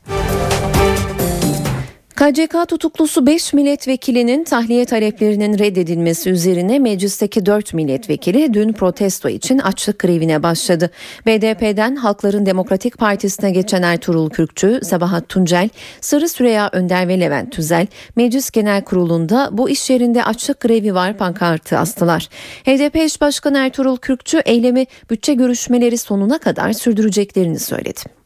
KCK 2.19 2.69
tutuklusu 2.69 3.27
5 3.27 3.53
milletvekilinin 3.53 4.45
tahliye 4.45 4.85
taleplerinin 4.85 5.59
reddedilmesi 5.59 6.31
üzerine 6.31 6.79
meclisteki 6.79 7.47
4 7.47 7.75
milletvekili 7.75 8.55
dün 8.55 8.73
protesto 8.73 9.29
için 9.29 9.59
açlık 9.59 9.99
grevine 9.99 10.43
başladı. 10.43 10.91
BDP'den 11.27 11.97
Halkların 11.97 12.47
Demokratik 12.47 12.99
Partisi'ne 12.99 13.51
geçen 13.51 13.83
Ertuğrul 13.83 14.31
Kürkçü, 14.31 14.81
Sabahat 14.83 15.29
Tuncel, 15.29 15.69
Sırrı 16.01 16.29
Süreya 16.29 16.71
Önder 16.73 17.09
ve 17.09 17.21
Levent 17.21 17.53
Tüzel 17.53 17.87
Meclis 18.17 18.51
Genel 18.51 18.85
Kurulu'nda 18.85 19.49
bu 19.53 19.71
iş 19.71 19.91
yerinde 19.91 20.25
açlık 20.25 20.61
grevi 20.61 20.95
var 20.95 21.17
pankartı 21.17 21.79
astılar. 21.79 22.29
HDP 22.65 22.97
eş 22.97 23.21
başkanı 23.21 23.59
Ertuğrul 23.59 23.97
Kürkçü 23.97 24.39
eylemi 24.39 24.87
bütçe 25.11 25.35
görüşmeleri 25.35 25.99
sonuna 25.99 26.39
kadar 26.39 26.73
sürdüreceklerini 26.73 27.59
söyledi. 27.59 28.18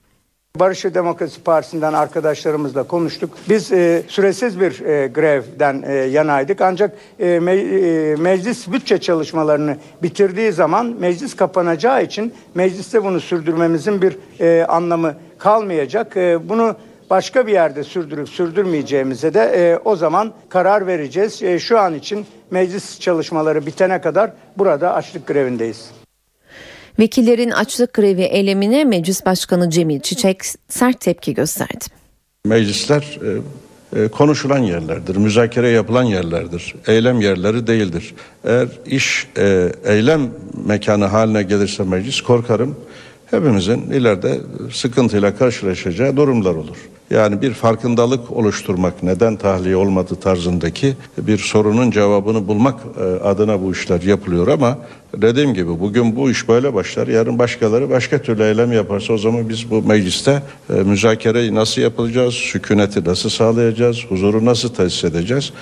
Barış 0.61 0.85
ve 0.85 0.95
Demokrasi 0.95 1.43
Partisi'nden 1.43 1.93
arkadaşlarımızla 1.93 2.83
konuştuk. 2.83 3.31
Biz 3.49 3.73
e, 3.73 4.03
süresiz 4.09 4.61
bir 4.61 4.81
e, 4.81 5.07
grevden 5.07 5.83
e, 5.87 5.95
yanaydık. 5.95 6.61
Ancak 6.61 6.97
e, 7.19 7.41
me, 7.41 7.53
e, 7.53 8.17
meclis 8.17 8.73
bütçe 8.73 8.99
çalışmalarını 8.99 9.77
bitirdiği 10.03 10.53
zaman 10.53 10.87
meclis 10.87 11.37
kapanacağı 11.37 12.03
için 12.03 12.35
mecliste 12.55 13.05
bunu 13.05 13.21
sürdürmemizin 13.21 14.03
bir 14.03 14.17
e, 14.41 14.65
anlamı 14.69 15.15
kalmayacak. 15.39 16.17
E, 16.17 16.49
bunu 16.49 16.77
başka 17.11 17.47
bir 17.47 17.53
yerde 17.53 17.85
sürdürüp 17.85 18.29
sürdürmeyeceğimize 18.29 19.35
de 19.35 19.41
e, 19.41 19.79
o 19.85 19.97
zaman 19.97 20.33
karar 20.49 20.87
vereceğiz. 20.87 21.43
E, 21.43 21.59
şu 21.59 21.79
an 21.79 21.95
için 21.95 22.27
meclis 22.51 23.01
çalışmaları 23.01 23.67
bitene 23.67 24.01
kadar 24.01 24.33
burada 24.57 24.95
açlık 24.95 25.27
grevindeyiz. 25.27 26.02
Vekillerin 26.99 27.51
açlık 27.51 27.95
grevi 27.95 28.23
eylemine 28.23 28.85
Meclis 28.85 29.27
Başkanı 29.27 29.71
Cemil 29.71 30.01
Çiçek 30.01 30.43
sert 30.69 31.01
tepki 31.01 31.35
gösterdi. 31.35 31.85
Meclisler 32.47 33.19
e, 33.23 34.03
e, 34.03 34.09
konuşulan 34.09 34.59
yerlerdir, 34.59 35.17
müzakere 35.17 35.69
yapılan 35.69 36.03
yerlerdir, 36.03 36.75
eylem 36.87 37.21
yerleri 37.21 37.67
değildir. 37.67 38.15
Eğer 38.45 38.69
iş 38.87 39.29
e, 39.39 39.73
eylem 39.85 40.31
mekanı 40.67 41.05
haline 41.05 41.43
gelirse 41.43 41.83
meclis 41.83 42.21
korkarım 42.21 42.77
hepimizin 43.33 43.91
ileride 43.91 44.41
sıkıntıyla 44.73 45.37
karşılaşacağı 45.37 46.17
durumlar 46.17 46.55
olur. 46.55 46.77
Yani 47.11 47.43
bir 47.43 47.53
farkındalık 47.53 48.31
oluşturmak, 48.31 49.03
neden 49.03 49.37
tahliye 49.37 49.77
olmadı 49.77 50.15
tarzındaki 50.23 50.95
bir 51.19 51.39
sorunun 51.39 51.91
cevabını 51.91 52.49
bulmak 52.49 52.81
e, 53.01 53.03
adına 53.03 53.63
bu 53.63 53.73
işler 53.73 54.03
yapılıyor 54.03 54.49
ama 54.49 54.79
dediğim 55.17 55.55
gibi 55.55 55.81
bugün 55.81 56.17
bu 56.17 56.31
iş 56.31 56.49
böyle 56.49 56.75
başlar. 56.75 57.07
Yarın 57.07 57.39
başkaları 57.39 57.91
başka 57.91 58.23
türlü 58.23 58.43
eylem 58.43 58.73
yaparsa 58.73 59.13
o 59.13 59.19
zaman 59.19 59.49
biz 59.49 59.71
bu 59.71 59.83
mecliste 59.83 60.43
e, 60.71 60.73
müzakereyi 60.73 61.55
nasıl 61.55 61.83
yapacağız, 61.83 62.35
sükuneti 62.35 63.05
nasıl 63.05 63.29
sağlayacağız, 63.29 64.05
huzuru 64.09 64.45
nasıl 64.45 64.69
tesis 64.69 65.05
edeceğiz? 65.05 65.53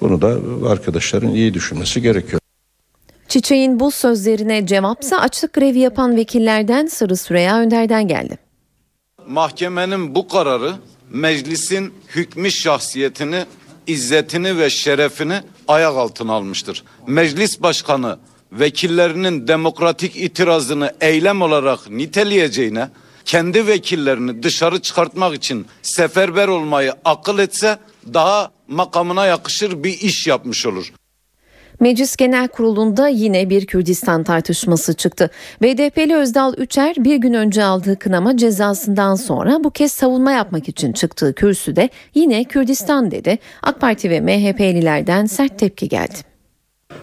Bunu 0.00 0.22
da 0.22 0.36
arkadaşların 0.70 1.34
iyi 1.34 1.54
düşünmesi 1.54 2.02
gerekiyor. 2.02 2.39
Çiçek'in 3.30 3.80
bu 3.80 3.90
sözlerine 3.90 4.66
cevapsa 4.66 5.16
açlık 5.16 5.52
grevi 5.52 5.78
yapan 5.78 6.16
vekillerden 6.16 6.86
Sırrı 6.86 7.16
Süreyya 7.16 7.58
Önder'den 7.58 8.08
geldi. 8.08 8.38
Mahkemenin 9.26 10.14
bu 10.14 10.28
kararı 10.28 10.72
meclisin 11.10 11.94
hükmü 12.08 12.50
şahsiyetini, 12.50 13.44
izzetini 13.86 14.58
ve 14.58 14.70
şerefini 14.70 15.40
ayak 15.68 15.96
altına 15.96 16.32
almıştır. 16.32 16.84
Meclis 17.06 17.62
başkanı 17.62 18.18
vekillerinin 18.52 19.48
demokratik 19.48 20.16
itirazını 20.16 20.92
eylem 21.00 21.42
olarak 21.42 21.90
niteleyeceğine 21.90 22.88
kendi 23.24 23.66
vekillerini 23.66 24.42
dışarı 24.42 24.82
çıkartmak 24.82 25.34
için 25.34 25.66
seferber 25.82 26.48
olmayı 26.48 26.94
akıl 27.04 27.38
etse 27.38 27.78
daha 28.14 28.50
makamına 28.68 29.26
yakışır 29.26 29.84
bir 29.84 30.00
iş 30.00 30.26
yapmış 30.26 30.66
olur. 30.66 30.92
Meclis 31.80 32.16
Genel 32.16 32.48
Kurulu'nda 32.48 33.08
yine 33.08 33.50
bir 33.50 33.66
Kürdistan 33.66 34.24
tartışması 34.24 34.94
çıktı. 34.94 35.30
BDP'li 35.62 36.16
Özdal 36.16 36.54
Üçer 36.54 36.96
bir 36.98 37.16
gün 37.16 37.34
önce 37.34 37.64
aldığı 37.64 37.98
kınama 37.98 38.36
cezasından 38.36 39.14
sonra 39.14 39.64
bu 39.64 39.70
kez 39.70 39.92
savunma 39.92 40.32
yapmak 40.32 40.68
için 40.68 40.92
çıktığı 40.92 41.34
kürsüde 41.34 41.88
yine 42.14 42.44
Kürdistan 42.44 43.10
dedi. 43.10 43.38
AK 43.62 43.80
Parti 43.80 44.10
ve 44.10 44.20
MHP'lilerden 44.20 45.26
sert 45.26 45.58
tepki 45.58 45.88
geldi. 45.88 46.16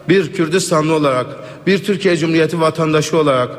Bir 0.09 0.33
Kürdistanlı 0.33 0.93
olarak, 0.93 1.27
bir 1.67 1.83
Türkiye 1.83 2.17
Cumhuriyeti 2.17 2.61
vatandaşı 2.61 3.17
olarak 3.17 3.49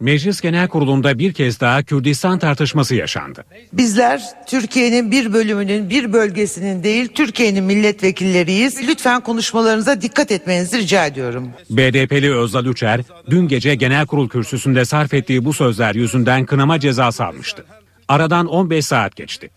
Meclis 0.00 0.40
Genel 0.40 0.68
Kurulu'nda 0.68 1.18
bir 1.18 1.32
kez 1.32 1.60
daha 1.60 1.82
Kürdistan 1.82 2.38
tartışması 2.38 2.94
yaşandı. 2.94 3.44
Bizler 3.72 4.22
Türkiye'nin 4.48 5.10
bir 5.10 5.32
bölümünün 5.32 5.90
bir 5.90 6.12
bölgesinin 6.12 6.82
değil 6.82 7.08
Türkiye'nin 7.08 7.64
milletvekilleriyiz. 7.64 8.88
Lütfen 8.88 9.20
konuşmalarınıza 9.20 10.02
dikkat 10.02 10.30
etmenizi 10.30 10.78
rica 10.78 11.06
ediyorum. 11.06 11.50
BDP'li 11.70 12.34
Özdal 12.34 12.66
Üçer 12.66 13.00
dün 13.30 13.48
gece 13.48 13.74
genel 13.74 14.06
kurul 14.06 14.28
kürsüsünde 14.28 14.84
sarf 14.84 15.14
ettiği 15.14 15.44
bu 15.44 15.52
sözler 15.52 15.94
yüzünden 15.94 16.44
kınama 16.44 16.80
cezası 16.80 17.24
almıştı. 17.24 17.64
Aradan 18.08 18.46
15 18.46 18.86
saat 18.86 19.16
geçti. 19.16 19.50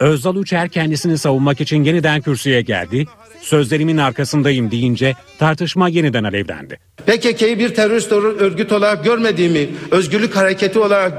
Özdal 0.00 0.36
Üçer 0.36 0.68
kendisini 0.68 1.18
savunmak 1.18 1.60
için 1.60 1.84
yeniden 1.84 2.20
kürsüye 2.20 2.62
geldi. 2.62 3.06
Sözlerimin 3.46 3.96
arkasındayım 3.96 4.70
deyince 4.70 5.14
tartışma 5.38 5.88
yeniden 5.88 6.24
alevlendi. 6.24 6.78
PKK'yı 7.06 7.58
bir 7.58 7.74
terörist 7.74 8.12
örgüt 8.12 8.72
olarak 8.72 9.04
görmediğimi, 9.04 9.68
özgürlük 9.90 10.36
hareketi 10.36 10.78
olarak 10.78 11.12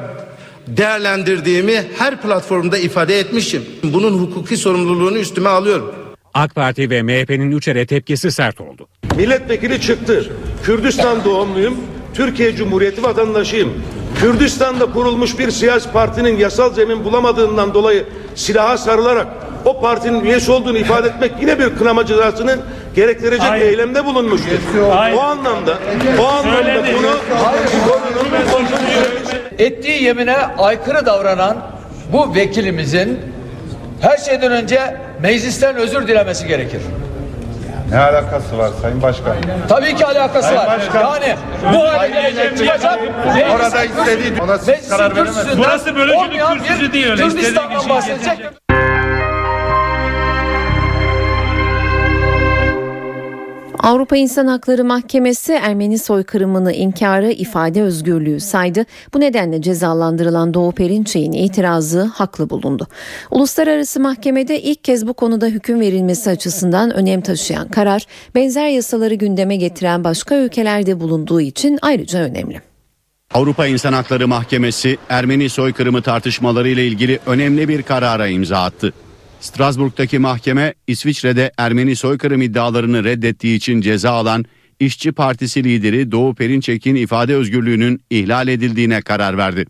değerlendirdiğimi 0.68 1.84
her 1.98 2.22
platformda 2.22 2.78
ifade 2.78 3.20
etmişim. 3.20 3.66
Bunun 3.84 4.20
hukuki 4.20 4.58
sorumluluğunu 4.58 5.18
üstüme 5.18 5.50
alıyorum. 5.50 5.96
AK 6.34 6.56
Parti 6.56 6.90
ve 6.90 7.02
MHP'nin 7.02 7.52
Üçer'e 7.52 7.86
tepkisi 7.86 8.32
sert 8.32 8.62
oldu. 8.62 8.88
Milletvekili 9.16 9.82
çıktı. 9.82 10.30
Kürdistan 10.63 11.24
doğumluyum. 11.26 11.78
Türkiye 12.13 12.56
Cumhuriyeti 12.56 13.04
vatandaşıyım. 13.04 13.74
Kürdistan'da 14.20 14.86
kurulmuş 14.86 15.40
bir 15.40 15.52
siyasi 15.52 15.92
partinin 15.92 16.38
yasal 16.38 16.74
zemin 16.74 17.04
bulamadığından 17.04 17.74
dolayı 17.74 18.06
silaha 18.36 18.78
sarılarak 18.78 19.47
o 19.68 19.82
partinin 19.82 20.24
üyesi 20.26 20.52
olduğunu 20.52 20.78
ifade 20.78 21.08
etmek 21.08 21.32
yine 21.42 21.60
bir 21.60 21.76
kınama 21.76 22.06
cezasını 22.06 22.58
gerektirecek 22.96 23.50
Hayır. 23.50 23.66
eylemde 23.66 24.06
bulunmuştur. 24.06 24.58
Hayır. 24.96 25.18
O 25.18 25.22
anlamda 25.22 25.78
o 26.22 26.26
anlamda 26.26 26.64
Söyledi. 26.64 26.96
bunu 26.98 27.16
ettiği 29.58 30.04
yemine 30.04 30.38
aykırı 30.58 31.06
davranan 31.06 31.58
bu 32.14 32.36
vekilimizin 32.36 33.20
her 34.02 34.18
şeyden 34.18 34.52
önce 34.52 34.98
meclisten 35.22 35.76
özür 35.76 36.08
dilemesi 36.08 36.48
gerekir. 36.48 36.82
Ne 37.92 38.00
alakası 38.00 38.58
var 38.58 38.70
Sayın 38.82 39.02
Başkan? 39.02 39.36
Tabii 39.70 39.96
ki 39.96 40.06
alakası 40.06 40.48
Sayın 40.48 40.60
var. 40.60 40.80
Başkan. 40.80 41.02
Yani 41.02 41.36
bu 41.74 41.80
hale 41.80 42.08
gelecek 42.08 42.58
çıkacak. 42.58 43.00
Orada 43.56 43.84
istediği 43.84 44.42
ona 44.42 44.58
siz 44.58 44.90
karar 44.90 45.16
veremezsiniz. 45.16 45.58
Burası 45.58 45.96
bölücülük 45.96 46.42
kürsüsü 46.64 46.94
değil, 46.94 47.16
Kürdistan'dan 47.16 47.90
bahsedecek. 47.90 48.67
Avrupa 53.80 54.18
İnsan 54.18 54.48
Hakları 54.48 54.86
Mahkemesi 54.86 55.54
Ermeni 55.54 55.98
soykırımını 55.98 56.74
inkarı 56.74 57.32
ifade 57.32 57.82
özgürlüğü 57.82 58.40
saydı. 58.40 58.86
Bu 59.13 59.20
nedenle 59.20 59.62
cezalandırılan 59.62 60.54
Doğu 60.54 60.72
Perinçek'in 60.72 61.32
itirazı 61.32 62.04
haklı 62.04 62.50
bulundu. 62.50 62.88
Uluslararası 63.32 64.00
mahkemede 64.00 64.62
ilk 64.62 64.84
kez 64.84 65.08
bu 65.08 65.13
konuda 65.13 65.46
hüküm 65.46 65.80
verilmesi 65.80 66.30
açısından 66.30 66.94
önem 66.94 67.22
taşıyan 67.22 67.68
karar, 67.68 68.06
benzer 68.36 68.68
yasaları 68.68 69.13
gündeme 69.13 69.56
getiren 69.56 70.04
başka 70.04 70.36
ülkelerde 70.36 71.00
bulunduğu 71.00 71.42
için 71.42 71.80
ayrıca 71.82 72.20
önemli. 72.20 72.62
Avrupa 73.34 73.68
İnsan 73.68 73.94
Hakları 73.94 74.28
Mahkemesi 74.28 74.98
Ermeni 75.10 75.50
soykırımı 75.50 76.02
tartışmaları 76.02 76.70
ile 76.70 76.88
ilgili 76.88 77.20
önemli 77.26 77.68
bir 77.68 77.84
karara 77.84 78.28
imza 78.28 78.63
attı. 78.63 78.94
Strasbourg'daki 79.39 80.19
mahkeme 80.19 80.73
İsviçre'de 80.88 81.52
Ermeni 81.58 81.95
soykırım 81.95 82.41
iddialarını 82.41 83.04
reddettiği 83.04 83.58
için 83.58 83.82
ceza 83.82 84.12
alan 84.12 84.45
İşçi 84.80 85.12
Partisi 85.12 85.63
lideri 85.63 86.12
Doğu 86.12 86.36
Perinçek'in 86.36 86.95
ifade 86.95 87.36
özgürlüğünün 87.36 88.02
ihlal 88.10 88.47
edildiğine 88.47 89.02
karar 89.02 89.38
verdi. 89.38 89.65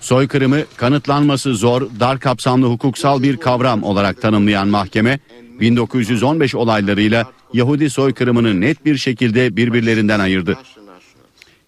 Soykırımı 0.00 0.58
kanıtlanması 0.76 1.54
zor, 1.54 1.82
dar 2.00 2.20
kapsamlı 2.20 2.66
hukuksal 2.66 3.22
bir 3.22 3.36
kavram 3.36 3.82
olarak 3.82 4.22
tanımlayan 4.22 4.68
mahkeme 4.68 5.18
1915 5.60 6.54
olaylarıyla 6.54 7.30
Yahudi 7.52 7.90
soykırımını 7.90 8.60
net 8.60 8.84
bir 8.84 8.96
şekilde 8.96 9.56
birbirlerinden 9.56 10.20
ayırdı. 10.20 10.58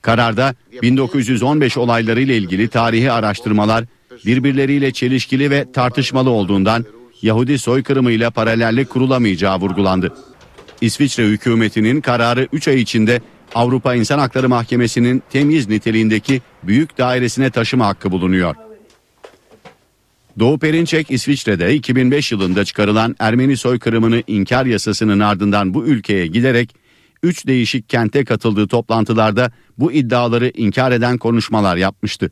Kararda 0.03 0.55
1915 0.83 1.77
olayları 1.77 2.21
ile 2.21 2.37
ilgili 2.37 2.69
tarihi 2.69 3.13
araştırmalar 3.13 3.85
birbirleriyle 4.27 4.93
çelişkili 4.93 5.51
ve 5.51 5.73
tartışmalı 5.73 6.31
olduğundan 6.31 6.85
Yahudi 7.23 7.59
soykırımıyla 7.59 8.31
paralellik 8.31 8.91
kurulamayacağı 8.91 9.61
vurgulandı. 9.61 10.15
İsviçre 10.81 11.25
hükümetinin 11.25 12.01
kararı 12.01 12.49
3 12.53 12.69
ay 12.69 12.81
içinde 12.81 13.21
Avrupa 13.55 13.95
İnsan 13.95 14.19
Hakları 14.19 14.49
Mahkemesi'nin 14.49 15.23
temyiz 15.31 15.69
niteliğindeki 15.69 16.43
büyük 16.63 16.99
dairesine 16.99 17.51
taşıma 17.51 17.87
hakkı 17.87 18.11
bulunuyor. 18.11 18.55
Doğu 20.39 20.59
Perinçek 20.59 21.11
İsviçre'de 21.11 21.75
2005 21.75 22.33
yılında 22.33 22.65
çıkarılan 22.65 23.17
Ermeni 23.19 23.57
soykırımını 23.57 24.23
inkar 24.27 24.67
yasasının 24.67 25.21
ardından 25.21 25.75
bu 25.75 25.87
ülkeye 25.87 26.27
giderek 26.27 26.75
3 27.23 27.47
değişik 27.47 27.89
kente 27.89 28.25
katıldığı 28.25 28.69
toplantılarda 28.69 29.53
bu 29.79 29.93
iddiaları 29.93 30.53
inkar 30.55 30.93
eden 30.93 31.19
konuşmalar 31.19 31.77
yapmıştı. 31.77 32.31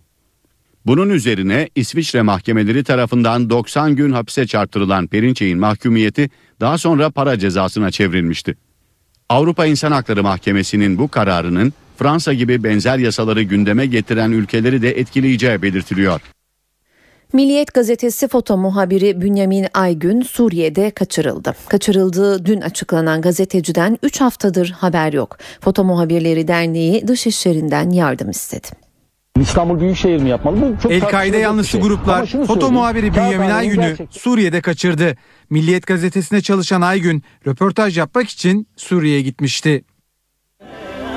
Bunun 0.87 1.11
üzerine 1.11 1.69
İsviçre 1.75 2.23
mahkemeleri 2.23 2.85
tarafından 2.85 3.51
90 3.51 3.97
gün 3.97 4.13
hapse 4.13 4.47
çarptırılan 4.47 5.07
Perinçek'in 5.07 5.59
mahkumiyeti 5.59 6.31
daha 6.61 6.79
sonra 6.79 7.11
para 7.11 7.39
cezasına 7.39 7.91
çevrilmişti. 7.91 8.57
Avrupa 9.29 9.67
İnsan 9.67 9.93
Hakları 9.93 10.23
Mahkemesi'nin 10.23 10.99
bu 10.99 11.09
kararının 11.09 11.73
Fransa 11.99 12.33
gibi 12.33 12.65
benzer 12.65 12.99
yasaları 12.99 13.43
gündeme 13.43 13.87
getiren 13.87 14.31
ülkeleri 14.31 14.83
de 14.83 14.99
etkileyeceği 14.99 15.63
belirtiliyor. 15.63 16.21
Milliyet 17.33 17.75
gazetesi 17.75 18.29
foto 18.29 18.57
muhabiri 18.57 19.21
Bünyamin 19.21 19.67
Aygün 19.75 20.23
Suriye'de 20.23 20.91
kaçırıldı. 20.91 21.55
Kaçırıldığı 21.69 22.47
dün 22.47 22.61
açıklanan 22.61 23.21
gazeteciden 23.21 23.99
3 24.03 24.21
haftadır 24.21 24.71
haber 24.71 25.13
yok. 25.13 25.39
Foto 25.61 25.85
Muhabirleri 25.85 26.49
Derneği 26.49 27.09
dışişlerinden 27.09 27.91
yardım 27.91 28.31
istedi. 28.31 28.90
İstanbul 29.41 29.81
Büyükşehir 29.81 30.23
mi 30.23 30.29
yapmalı? 30.29 30.57
Bu 30.77 30.83
çok 30.83 30.93
El-Kaide 30.93 31.37
yanlısı 31.37 31.71
şey. 31.71 31.81
gruplar 31.81 32.27
foto 32.47 32.71
muhabiri 32.73 33.15
Bünyamin 33.15 33.51
Aygün'ü 33.51 33.97
Suriye'de 34.11 34.61
kaçırdı. 34.61 35.17
Milliyet 35.51 35.87
gazetesine 35.87 36.41
çalışan 36.41 36.81
Aygün 36.81 37.23
röportaj 37.47 37.99
yapmak 37.99 38.29
için 38.29 38.67
Suriye'ye 38.77 39.23
gitmişti. 39.23 39.85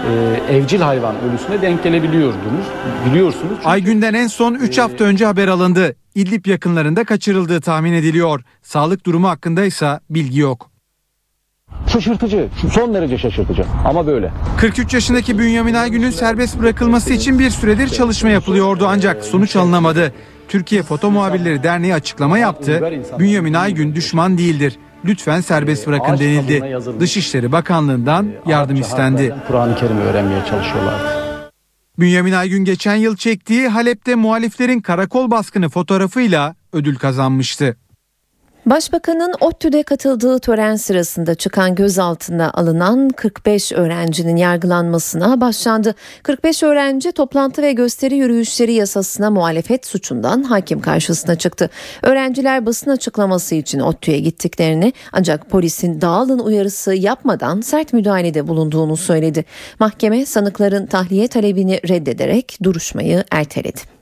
e, 0.10 0.40
evcil 0.56 0.82
hayvan 0.82 1.16
ölüsüne 1.22 1.62
denk 1.62 1.84
gelebiliyordunuz. 1.84 2.66
Biliyorsunuz. 3.10 3.58
Aygün'den 3.64 4.14
en 4.14 4.28
son 4.28 4.54
3 4.56 4.78
hafta 4.78 5.04
önce 5.04 5.26
haber 5.26 5.48
alındı. 5.48 5.96
İdlib 6.16 6.46
yakınlarında 6.46 7.04
kaçırıldığı 7.04 7.62
tahmin 7.62 7.94
ediliyor. 7.94 8.42
Sağlık 8.62 9.06
durumu 9.06 9.30
hakkında 9.30 9.66
ise 9.66 10.00
bilgi 10.10 10.40
yok. 10.40 10.73
Şaşırtıcı. 11.88 12.48
Son 12.74 12.94
derece 12.94 13.18
şaşırtıcı. 13.18 13.66
Ama 13.86 14.08
böyle. 14.08 14.32
43 14.58 14.94
yaşındaki 14.94 15.40
Bünyamin 15.40 15.74
Aygün'ün 15.74 16.10
serbest 16.10 16.60
bırakılması 16.60 17.14
için 17.14 17.40
bir 17.40 17.50
süredir 17.50 17.88
çalışma 17.88 18.30
yapılıyordu 18.30 18.86
ancak 18.90 19.26
sonuç 19.26 19.56
alınamadı. 19.56 20.14
Türkiye 20.48 20.84
Foto 20.84 21.12
Muhabirleri 21.12 21.64
Derneği 21.64 21.94
açıklama 21.94 22.38
yaptı. 22.38 22.92
Bünyamin 23.20 23.54
Aygün 23.54 23.96
düşman 23.96 24.38
değildir. 24.38 24.78
Lütfen 25.06 25.42
serbest 25.42 25.88
bırakın 25.88 26.18
denildi. 26.20 26.80
Dışişleri 27.00 27.52
Bakanlığı'ndan 27.52 28.28
yardım 28.48 28.76
istendi. 28.76 29.36
Kur'an-ı 29.48 29.76
Kerim'i 29.76 30.02
öğrenmeye 30.02 30.46
çalışıyorlardı. 30.50 31.24
Bünyamin 32.00 32.32
Aygün 32.32 32.66
geçen 32.66 32.96
yıl 32.96 33.16
çektiği 33.16 33.68
Halep'te 33.68 34.16
muhaliflerin 34.16 34.80
karakol 34.80 35.32
baskını 35.32 35.70
fotoğrafıyla 35.70 36.56
ödül 36.74 36.96
kazanmıştı. 36.96 37.78
Başbakanın 38.66 39.34
ODTÜ'de 39.40 39.84
katıldığı 39.84 40.40
tören 40.40 40.76
sırasında 40.76 41.36
çıkan 41.36 41.76
gözaltına 41.76 42.52
alınan 42.54 43.10
45 43.10 43.72
öğrencinin 43.72 44.36
yargılanmasına 44.36 45.42
başlandı. 45.42 45.96
45 46.24 46.64
öğrenci 46.64 47.12
toplantı 47.12 47.62
ve 47.62 47.72
gösteri 47.74 48.16
yürüyüşleri 48.16 48.74
yasasına 48.74 49.32
muhalefet 49.32 49.86
suçundan 49.86 50.44
hakim 50.44 50.82
karşısına 50.82 51.36
çıktı. 51.36 51.70
Öğrenciler 52.04 52.66
basın 52.66 52.92
açıklaması 52.92 53.56
için 53.56 53.80
ODTÜ'ye 53.80 54.20
gittiklerini 54.20 54.94
ancak 55.12 55.50
polisin 55.50 56.02
dağılın 56.02 56.40
uyarısı 56.40 56.94
yapmadan 56.94 57.62
sert 57.62 57.94
müdahalede 57.94 58.48
bulunduğunu 58.48 58.98
söyledi. 58.98 59.46
Mahkeme 59.80 60.26
sanıkların 60.26 60.86
tahliye 60.86 61.28
talebini 61.28 61.80
reddederek 61.90 62.58
duruşmayı 62.64 63.24
erteledi. 63.32 63.93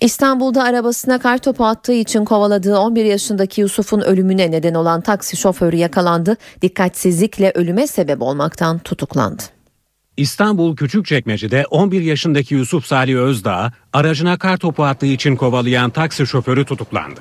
İstanbul'da 0.00 0.62
arabasına 0.62 1.18
kar 1.18 1.38
topu 1.38 1.64
attığı 1.64 1.92
için 1.92 2.24
kovaladığı 2.24 2.78
11 2.78 3.04
yaşındaki 3.04 3.60
Yusuf'un 3.60 4.00
ölümüne 4.00 4.50
neden 4.50 4.74
olan 4.74 5.00
taksi 5.00 5.36
şoförü 5.36 5.76
yakalandı. 5.76 6.36
Dikkatsizlikle 6.62 7.52
ölüme 7.54 7.86
sebep 7.86 8.22
olmaktan 8.22 8.78
tutuklandı. 8.78 9.42
İstanbul 10.16 10.76
Küçükçekmece'de 10.76 11.64
11 11.70 12.00
yaşındaki 12.00 12.54
Yusuf 12.54 12.86
Salih 12.86 13.16
Özdağ 13.16 13.72
aracına 13.92 14.38
kar 14.38 14.56
topu 14.56 14.84
attığı 14.84 15.06
için 15.06 15.36
kovalayan 15.36 15.90
taksi 15.90 16.26
şoförü 16.26 16.64
tutuklandı. 16.64 17.20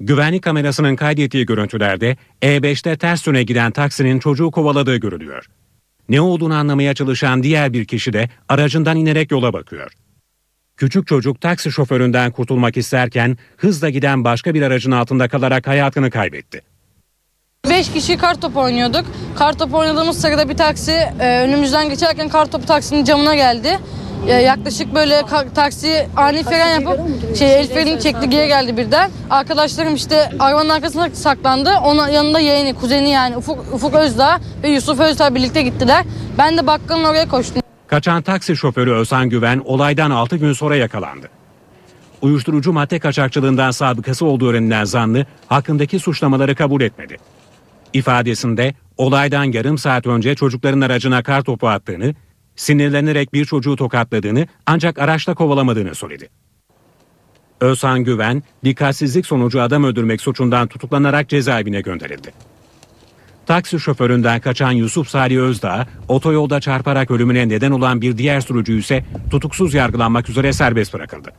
Güvenlik 0.00 0.42
kamerasının 0.42 0.96
kaydettiği 0.96 1.46
görüntülerde 1.46 2.16
E5'te 2.42 2.96
ters 2.96 3.26
yöne 3.26 3.42
giden 3.42 3.72
taksinin 3.72 4.18
çocuğu 4.18 4.50
kovaladığı 4.50 4.96
görülüyor. 4.96 5.46
Ne 6.08 6.20
olduğunu 6.20 6.54
anlamaya 6.54 6.94
çalışan 6.94 7.42
diğer 7.42 7.72
bir 7.72 7.84
kişi 7.84 8.12
de 8.12 8.28
aracından 8.48 8.96
inerek 8.96 9.30
yola 9.30 9.52
bakıyor. 9.52 9.92
Küçük 10.78 11.06
çocuk 11.06 11.40
taksi 11.40 11.72
şoföründen 11.72 12.30
kurtulmak 12.30 12.76
isterken 12.76 13.36
hızla 13.56 13.90
giden 13.90 14.24
başka 14.24 14.54
bir 14.54 14.62
aracın 14.62 14.90
altında 14.90 15.28
kalarak 15.28 15.66
hayatını 15.66 16.10
kaybetti. 16.10 16.62
5 17.70 17.92
kişi 17.92 18.16
kartop 18.16 18.56
oynuyorduk. 18.56 19.04
Kartop 19.36 19.74
oynadığımız 19.74 20.20
sırada 20.20 20.48
bir 20.48 20.56
taksi 20.56 20.92
e, 21.20 21.40
önümüzden 21.40 21.88
geçerken 21.88 22.28
kartopu 22.28 22.66
taksinin 22.66 23.04
camına 23.04 23.34
geldi. 23.34 23.78
E, 24.28 24.32
yaklaşık 24.32 24.94
böyle 24.94 25.14
ka- 25.20 25.54
taksi 25.54 26.08
ani 26.16 26.42
fren 26.44 26.80
yapıp 26.80 27.00
şey 27.36 27.60
el 27.60 27.68
frenini 27.68 28.00
çekti 28.00 28.30
geri 28.30 28.48
geldi 28.48 28.76
birden. 28.76 29.10
Arkadaşlarım 29.30 29.94
işte 29.94 30.30
arabanın 30.38 30.68
arkasına 30.68 31.10
saklandı. 31.10 31.70
Onun 31.84 32.08
yanında 32.08 32.40
yeğeni, 32.40 32.74
kuzeni 32.74 33.10
yani 33.10 33.36
Ufuk, 33.36 33.64
Ufuk 33.72 33.94
Özdağ 33.94 34.40
ve 34.62 34.68
Yusuf 34.68 35.00
Özdağ 35.00 35.34
birlikte 35.34 35.62
gittiler. 35.62 36.04
Ben 36.38 36.56
de 36.56 36.66
bakkalın 36.66 37.04
oraya 37.04 37.28
koştum. 37.28 37.62
Kaçan 37.88 38.22
taksi 38.22 38.56
şoförü 38.56 38.92
Özhan 38.92 39.28
Güven 39.28 39.62
olaydan 39.64 40.10
6 40.10 40.36
gün 40.36 40.52
sonra 40.52 40.76
yakalandı. 40.76 41.28
Uyuşturucu 42.22 42.72
madde 42.72 42.98
kaçakçılığından 42.98 43.70
sabıkası 43.70 44.26
olduğu 44.26 44.50
öğrenilen 44.50 44.84
zanlı 44.84 45.26
hakkındaki 45.46 45.98
suçlamaları 45.98 46.54
kabul 46.54 46.80
etmedi. 46.80 47.16
İfadesinde 47.92 48.74
olaydan 48.96 49.44
yarım 49.44 49.78
saat 49.78 50.06
önce 50.06 50.34
çocukların 50.34 50.80
aracına 50.80 51.22
kar 51.22 51.42
topu 51.42 51.68
attığını, 51.68 52.14
sinirlenerek 52.56 53.32
bir 53.32 53.44
çocuğu 53.44 53.76
tokatladığını 53.76 54.46
ancak 54.66 54.98
araçta 54.98 55.34
kovalamadığını 55.34 55.94
söyledi. 55.94 56.28
Özhan 57.60 58.04
Güven, 58.04 58.42
dikkatsizlik 58.64 59.26
sonucu 59.26 59.62
adam 59.62 59.84
öldürmek 59.84 60.20
suçundan 60.20 60.68
tutuklanarak 60.68 61.28
cezaevine 61.28 61.80
gönderildi. 61.80 62.32
Taksi 63.48 63.80
şoföründen 63.80 64.40
kaçan 64.40 64.70
Yusuf 64.70 65.08
Salih 65.08 65.38
Özdağ, 65.38 65.86
otoyolda 66.08 66.60
çarparak 66.60 67.10
ölümüne 67.10 67.48
neden 67.48 67.70
olan 67.70 68.00
bir 68.00 68.18
diğer 68.18 68.40
sürücü 68.40 68.78
ise 68.78 69.04
tutuksuz 69.30 69.74
yargılanmak 69.74 70.28
üzere 70.28 70.52
serbest 70.52 70.94
bırakıldı. 70.94 71.32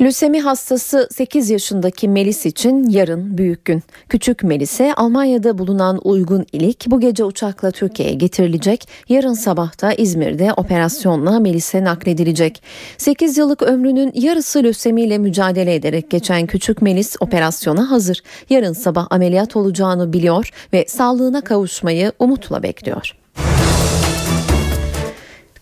Lösemi 0.00 0.40
hastası 0.40 1.08
8 1.10 1.50
yaşındaki 1.50 2.08
Melis 2.08 2.46
için 2.46 2.88
yarın 2.88 3.38
büyük 3.38 3.64
gün. 3.64 3.82
Küçük 4.08 4.42
Melis'e 4.42 4.94
Almanya'da 4.94 5.58
bulunan 5.58 6.00
uygun 6.04 6.46
ilik 6.52 6.84
bu 6.86 7.00
gece 7.00 7.24
uçakla 7.24 7.70
Türkiye'ye 7.70 8.14
getirilecek. 8.14 8.88
Yarın 9.08 9.32
sabah 9.32 9.82
da 9.82 9.92
İzmir'de 9.92 10.52
operasyonla 10.52 11.40
Melis'e 11.40 11.84
nakledilecek. 11.84 12.62
8 12.98 13.38
yıllık 13.38 13.62
ömrünün 13.62 14.12
yarısı 14.14 14.62
lösemiyle 14.62 15.18
mücadele 15.18 15.74
ederek 15.74 16.10
geçen 16.10 16.46
küçük 16.46 16.82
Melis 16.82 17.16
operasyona 17.20 17.90
hazır. 17.90 18.22
Yarın 18.50 18.72
sabah 18.72 19.06
ameliyat 19.10 19.56
olacağını 19.56 20.12
biliyor 20.12 20.50
ve 20.72 20.84
sağlığına 20.88 21.40
kavuşmayı 21.40 22.12
umutla 22.18 22.62
bekliyor. 22.62 23.14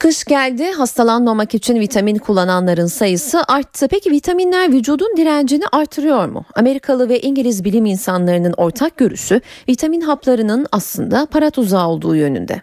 Kış 0.06 0.24
geldi 0.24 0.72
hastalanmamak 0.72 1.54
için 1.54 1.80
vitamin 1.80 2.16
kullananların 2.16 2.86
sayısı 2.86 3.42
arttı. 3.48 3.88
Peki 3.90 4.10
vitaminler 4.10 4.72
vücudun 4.72 5.16
direncini 5.16 5.64
artırıyor 5.72 6.28
mu? 6.28 6.44
Amerikalı 6.54 7.08
ve 7.08 7.20
İngiliz 7.20 7.64
bilim 7.64 7.86
insanlarının 7.86 8.54
ortak 8.56 8.96
görüşü 8.96 9.40
vitamin 9.68 10.00
haplarının 10.00 10.66
aslında 10.72 11.26
para 11.26 11.50
tuzağı 11.50 11.88
olduğu 11.88 12.16
yönünde. 12.16 12.62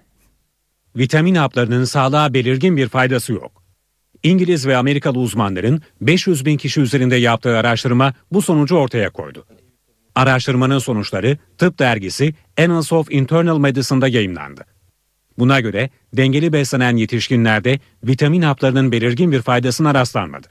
Vitamin 0.95 1.35
haplarının 1.35 1.83
sağlığa 1.83 2.33
belirgin 2.33 2.77
bir 2.77 2.89
faydası 2.89 3.33
yok. 3.33 3.63
İngiliz 4.23 4.67
ve 4.67 4.77
Amerikalı 4.77 5.19
uzmanların 5.19 5.81
500 6.01 6.45
bin 6.45 6.57
kişi 6.57 6.81
üzerinde 6.81 7.15
yaptığı 7.15 7.57
araştırma 7.57 8.13
bu 8.31 8.41
sonucu 8.41 8.75
ortaya 8.75 9.09
koydu. 9.09 9.45
Araştırmanın 10.15 10.79
sonuçları 10.79 11.37
Tıp 11.57 11.79
dergisi 11.79 12.33
Annals 12.59 12.93
of 12.93 13.11
Internal 13.11 13.57
Medicine'da 13.57 14.07
yayımlandı. 14.07 14.72
Buna 15.37 15.59
göre 15.59 15.89
dengeli 16.13 16.53
beslenen 16.53 16.97
yetişkinlerde 16.97 17.79
vitamin 18.03 18.41
haplarının 18.41 18.91
belirgin 18.91 19.31
bir 19.31 19.41
faydasına 19.41 19.93
rastlanmadı. 19.93 20.47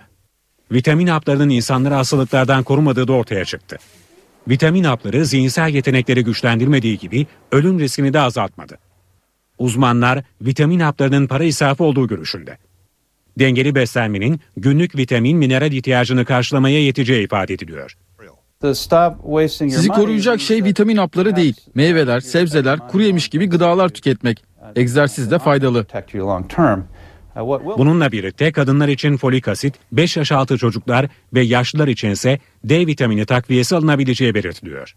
Vitamin 0.72 1.06
haplarının 1.06 1.48
insanları 1.48 1.94
hastalıklardan 1.94 2.62
korumadığı 2.62 3.08
da 3.08 3.12
ortaya 3.12 3.44
çıktı. 3.44 3.76
Vitamin 4.48 4.84
hapları 4.84 5.26
zihinsel 5.26 5.74
yetenekleri 5.74 6.24
güçlendirmediği 6.24 6.98
gibi 6.98 7.26
ölüm 7.52 7.80
riskini 7.80 8.12
de 8.12 8.20
azaltmadı. 8.20 8.78
Uzmanlar 9.58 10.24
vitamin 10.42 10.80
haplarının 10.80 11.26
para 11.26 11.44
israfı 11.44 11.84
olduğu 11.84 12.08
görüşünde. 12.08 12.58
Dengeli 13.38 13.74
beslenmenin 13.74 14.40
günlük 14.56 14.96
vitamin 14.96 15.38
mineral 15.38 15.72
ihtiyacını 15.72 16.24
karşılamaya 16.24 16.82
yeteceği 16.84 17.24
ifade 17.24 17.54
ediliyor. 17.54 17.96
Sizi 19.76 19.88
koruyacak 19.88 20.40
şey 20.40 20.64
vitamin 20.64 20.96
hapları 20.96 21.36
değil. 21.36 21.56
Meyveler, 21.74 22.20
sebzeler, 22.20 22.88
kuru 22.88 23.02
yemiş 23.02 23.28
gibi 23.28 23.46
gıdalar 23.46 23.88
tüketmek. 23.88 24.44
Egzersiz 24.76 25.30
de 25.30 25.38
faydalı. 25.38 25.86
Bununla 27.78 28.12
birlikte 28.12 28.52
kadınlar 28.52 28.88
için 28.88 29.16
folik 29.16 29.48
asit, 29.48 29.74
5 29.92 30.16
yaş 30.16 30.32
altı 30.32 30.58
çocuklar 30.58 31.08
ve 31.34 31.40
yaşlılar 31.40 31.88
içinse 31.88 32.38
D 32.64 32.86
vitamini 32.86 33.26
takviyesi 33.26 33.76
alınabileceği 33.76 34.34
belirtiliyor. 34.34 34.94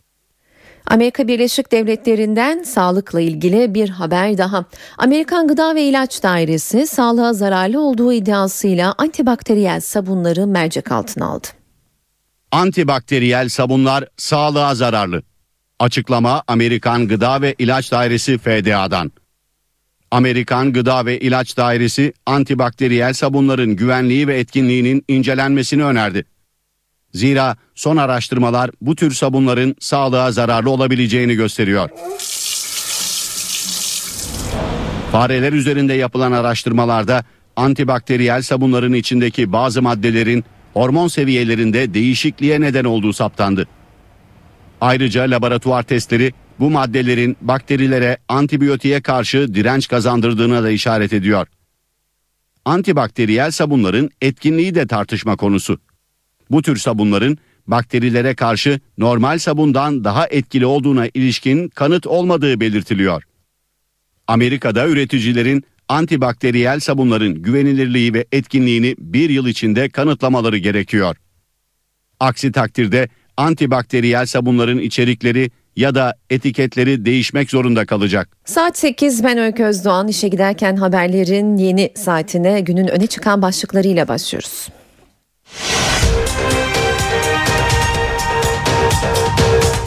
Amerika 0.88 1.28
Birleşik 1.28 1.72
Devletleri'nden 1.72 2.64
sağlıkla 2.64 3.22
ilgili 3.22 3.74
bir 3.74 3.90
haber 3.90 4.38
daha. 4.38 4.66
Amerikan 4.98 5.48
Gıda 5.48 5.76
ve 5.76 5.84
İlaç 5.84 6.24
Dairesi 6.24 6.88
sağlığa 6.88 7.34
zararlı 7.34 7.82
olduğu 7.82 8.14
iddiasıyla 8.14 8.96
antibakteriyel 8.98 9.80
sabunları 9.80 10.48
mercek 10.48 10.92
altına 10.92 11.26
aldı. 11.26 11.48
Antibakteriyel 12.52 13.50
sabunlar 13.50 14.08
sağlığa 14.18 14.76
zararlı. 14.76 15.22
Açıklama 15.80 16.44
Amerikan 16.48 17.08
Gıda 17.08 17.42
ve 17.42 17.56
İlaç 17.60 17.92
Dairesi 17.92 18.38
FDA'dan. 18.38 19.12
Amerikan 20.16 20.74
Gıda 20.74 21.06
ve 21.06 21.20
İlaç 21.20 21.58
Dairesi 21.58 22.14
antibakteriyel 22.26 23.14
sabunların 23.14 23.76
güvenliği 23.76 24.28
ve 24.28 24.40
etkinliğinin 24.40 25.06
incelenmesini 25.08 25.84
önerdi. 25.84 26.26
Zira 27.14 27.56
son 27.76 27.98
araştırmalar 27.98 28.72
bu 28.82 28.96
tür 28.96 29.14
sabunların 29.14 29.76
sağlığa 29.80 30.32
zararlı 30.32 30.70
olabileceğini 30.70 31.36
gösteriyor. 31.36 31.90
Fareler 35.12 35.54
üzerinde 35.54 35.94
yapılan 35.94 36.32
araştırmalarda 36.32 37.24
antibakteriyel 37.56 38.42
sabunların 38.42 38.94
içindeki 38.94 39.52
bazı 39.52 39.82
maddelerin 39.82 40.44
hormon 40.74 41.08
seviyelerinde 41.08 41.94
değişikliğe 41.94 42.62
neden 42.62 42.84
olduğu 42.84 43.14
saptandı. 43.14 43.68
Ayrıca 44.82 45.24
laboratuvar 45.24 45.84
testleri 45.84 46.34
bu 46.60 46.70
maddelerin 46.70 47.38
bakterilere 47.42 48.18
antibiyotiğe 48.28 49.02
karşı 49.02 49.56
direnç 49.56 49.88
kazandırdığına 49.88 50.64
da 50.64 50.70
işaret 50.70 51.14
ediyor. 51.14 51.48
Antibakteriyel 52.66 53.52
sabunların 53.52 54.10
etkinliği 54.22 54.76
de 54.76 54.88
tartışma 54.88 55.36
konusu. 55.36 55.80
Bu 56.52 56.62
tür 56.62 56.78
sabunların 56.78 57.38
bakterilere 57.68 58.36
karşı 58.36 58.80
normal 58.98 59.38
sabundan 59.38 60.04
daha 60.04 60.28
etkili 60.28 60.66
olduğuna 60.66 61.08
ilişkin 61.14 61.68
kanıt 61.68 62.08
olmadığı 62.08 62.60
belirtiliyor. 62.60 63.24
Amerika'da 64.28 64.88
üreticilerin 64.88 65.64
antibakteriyel 65.90 66.80
sabunların 66.80 67.34
güvenilirliği 67.34 68.14
ve 68.14 68.26
etkinliğini 68.32 68.96
bir 69.00 69.30
yıl 69.30 69.48
içinde 69.48 69.90
kanıtlamaları 69.90 70.58
gerekiyor. 70.58 71.16
Aksi 72.20 72.52
takdirde 72.52 73.10
antibakteriyel 73.38 74.26
sabunların 74.26 74.80
içerikleri 74.80 75.52
ya 75.76 75.96
da 75.96 76.14
etiketleri 76.30 77.06
değişmek 77.06 77.50
zorunda 77.50 77.86
kalacak. 77.86 78.30
Saat 78.46 78.78
8 78.78 79.24
ben 79.24 79.38
Öykü 79.38 79.64
Özdoğan 79.64 80.08
işe 80.08 80.28
giderken 80.28 80.76
haberlerin 80.76 81.58
yeni 81.58 81.92
saatine 81.96 82.60
günün 82.60 82.88
öne 82.88 83.08
çıkan 83.08 83.42
başlıklarıyla 83.42 84.08
başlıyoruz. 84.08 84.68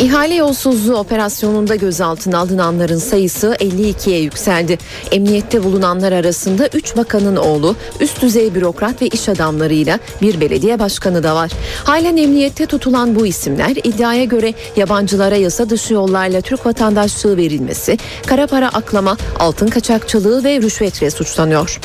İhale 0.00 0.34
yolsuzluğu 0.34 0.96
operasyonunda 0.96 1.74
gözaltına 1.74 2.38
alınanların 2.38 2.98
sayısı 2.98 3.56
52'ye 3.60 4.20
yükseldi. 4.20 4.78
Emniyette 5.12 5.64
bulunanlar 5.64 6.12
arasında 6.12 6.68
3 6.74 6.96
bakanın 6.96 7.36
oğlu, 7.36 7.76
üst 8.00 8.22
düzey 8.22 8.54
bürokrat 8.54 9.02
ve 9.02 9.06
iş 9.06 9.28
adamlarıyla 9.28 9.98
bir 10.22 10.40
belediye 10.40 10.78
başkanı 10.78 11.22
da 11.22 11.34
var. 11.34 11.50
Halen 11.84 12.16
emniyette 12.16 12.66
tutulan 12.66 13.16
bu 13.16 13.26
isimler 13.26 13.70
iddiaya 13.70 14.24
göre 14.24 14.54
yabancılara 14.76 15.36
yasa 15.36 15.70
dışı 15.70 15.94
yollarla 15.94 16.40
Türk 16.40 16.66
vatandaşlığı 16.66 17.36
verilmesi, 17.36 17.98
kara 18.26 18.46
para 18.46 18.68
aklama, 18.68 19.16
altın 19.38 19.68
kaçakçılığı 19.68 20.44
ve 20.44 20.62
rüşvetle 20.62 21.10
suçlanıyor. 21.10 21.80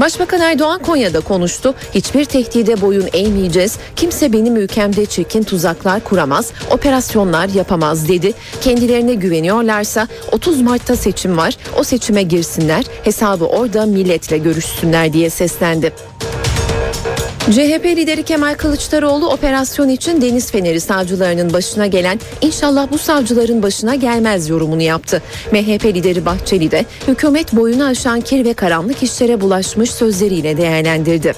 Başbakan 0.00 0.40
Erdoğan 0.40 0.82
Konya'da 0.82 1.20
konuştu. 1.20 1.74
Hiçbir 1.94 2.24
tehdide 2.24 2.80
boyun 2.80 3.08
eğmeyeceğiz. 3.12 3.76
Kimse 3.96 4.32
benim 4.32 4.56
ülkemde 4.56 5.06
çirkin 5.06 5.42
tuzaklar 5.42 6.04
kuramaz, 6.04 6.52
operasyonlar 6.70 7.48
yapamaz 7.48 8.08
dedi. 8.08 8.32
Kendilerine 8.60 9.14
güveniyorlarsa 9.14 10.08
30 10.32 10.60
Mart'ta 10.60 10.96
seçim 10.96 11.36
var. 11.36 11.56
O 11.78 11.84
seçime 11.84 12.22
girsinler. 12.22 12.84
Hesabı 13.04 13.44
orada 13.44 13.86
milletle 13.86 14.38
görüşsünler 14.38 15.12
diye 15.12 15.30
seslendi. 15.30 15.92
CHP 17.50 17.84
lideri 17.84 18.22
Kemal 18.22 18.54
Kılıçdaroğlu 18.54 19.28
operasyon 19.28 19.88
için 19.88 20.20
Deniz 20.20 20.50
Feneri 20.50 20.80
savcılarının 20.80 21.52
başına 21.52 21.86
gelen 21.86 22.20
inşallah 22.40 22.90
bu 22.92 22.98
savcıların 22.98 23.62
başına 23.62 23.94
gelmez 23.94 24.48
yorumunu 24.48 24.82
yaptı. 24.82 25.22
MHP 25.52 25.84
lideri 25.84 26.26
Bahçeli 26.26 26.70
de 26.70 26.84
hükümet 27.08 27.52
boyunu 27.52 27.84
aşan 27.84 28.20
kir 28.20 28.44
ve 28.44 28.54
karanlık 28.54 29.02
işlere 29.02 29.40
bulaşmış 29.40 29.90
sözleriyle 29.90 30.56
değerlendirdi. 30.56 31.34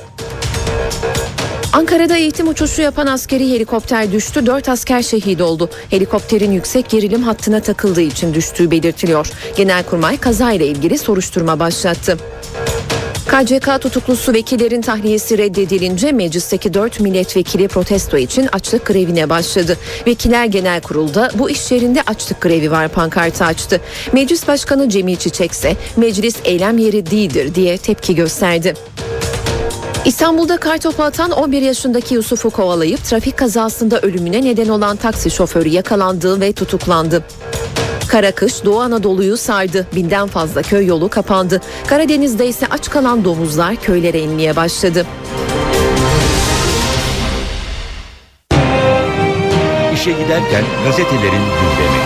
Ankara'da 1.72 2.16
eğitim 2.16 2.48
uçuşu 2.48 2.82
yapan 2.82 3.06
askeri 3.06 3.50
helikopter 3.50 4.12
düştü. 4.12 4.46
Dört 4.46 4.68
asker 4.68 5.02
şehit 5.02 5.40
oldu. 5.40 5.70
Helikopterin 5.90 6.52
yüksek 6.52 6.90
gerilim 6.90 7.22
hattına 7.22 7.61
takıldığı 7.61 8.00
için 8.00 8.34
düştüğü 8.34 8.70
belirtiliyor. 8.70 9.30
Genelkurmay 9.56 10.16
kazayla 10.16 10.66
ilgili 10.66 10.98
soruşturma 10.98 11.61
başlattı. 11.61 12.18
KCK 13.28 13.82
tutuklusu 13.82 14.32
vekillerin 14.32 14.80
tahliyesi 14.80 15.38
reddedilince 15.38 16.12
meclisteki 16.12 16.74
4 16.74 17.00
milletvekili 17.00 17.68
protesto 17.68 18.16
için 18.16 18.48
açlık 18.52 18.86
grevine 18.86 19.30
başladı. 19.30 19.76
Vekiller 20.06 20.44
Genel 20.44 20.80
Kurul'da 20.80 21.30
bu 21.34 21.50
iş 21.50 21.70
yerinde 21.72 22.02
açlık 22.06 22.40
grevi 22.40 22.70
var 22.70 22.88
pankartı 22.88 23.44
açtı. 23.44 23.80
Meclis 24.12 24.48
Başkanı 24.48 24.88
Cemil 24.88 25.16
Çiçek 25.16 25.52
ise 25.52 25.76
meclis 25.96 26.36
eylem 26.44 26.78
yeri 26.78 27.10
değildir 27.10 27.54
diye 27.54 27.78
tepki 27.78 28.14
gösterdi. 28.14 28.74
İstanbul'da 30.04 30.56
kartopu 30.56 31.02
atan 31.02 31.30
11 31.30 31.62
yaşındaki 31.62 32.14
Yusuf'u 32.14 32.50
kovalayıp 32.50 33.04
trafik 33.04 33.36
kazasında 33.36 34.00
ölümüne 34.00 34.44
neden 34.44 34.68
olan 34.68 34.96
taksi 34.96 35.30
şoförü 35.30 35.68
yakalandı 35.68 36.40
ve 36.40 36.52
tutuklandı. 36.52 37.24
Kara 38.09 38.32
kış 38.32 38.64
Doğu 38.64 38.80
Anadolu'yu 38.80 39.36
sardı. 39.36 39.86
Binden 39.94 40.26
fazla 40.28 40.62
köy 40.62 40.86
yolu 40.86 41.09
kapandı. 41.09 41.61
Karadeniz'de 41.86 42.46
ise 42.46 42.66
aç 42.70 42.90
kalan 42.90 43.24
domuzlar 43.24 43.76
köylere 43.76 44.20
inmeye 44.20 44.56
başladı. 44.56 45.06
İşe 49.94 50.11
giderken 50.12 50.64
gazetelerin 50.84 51.44
gündemi. 51.61 51.98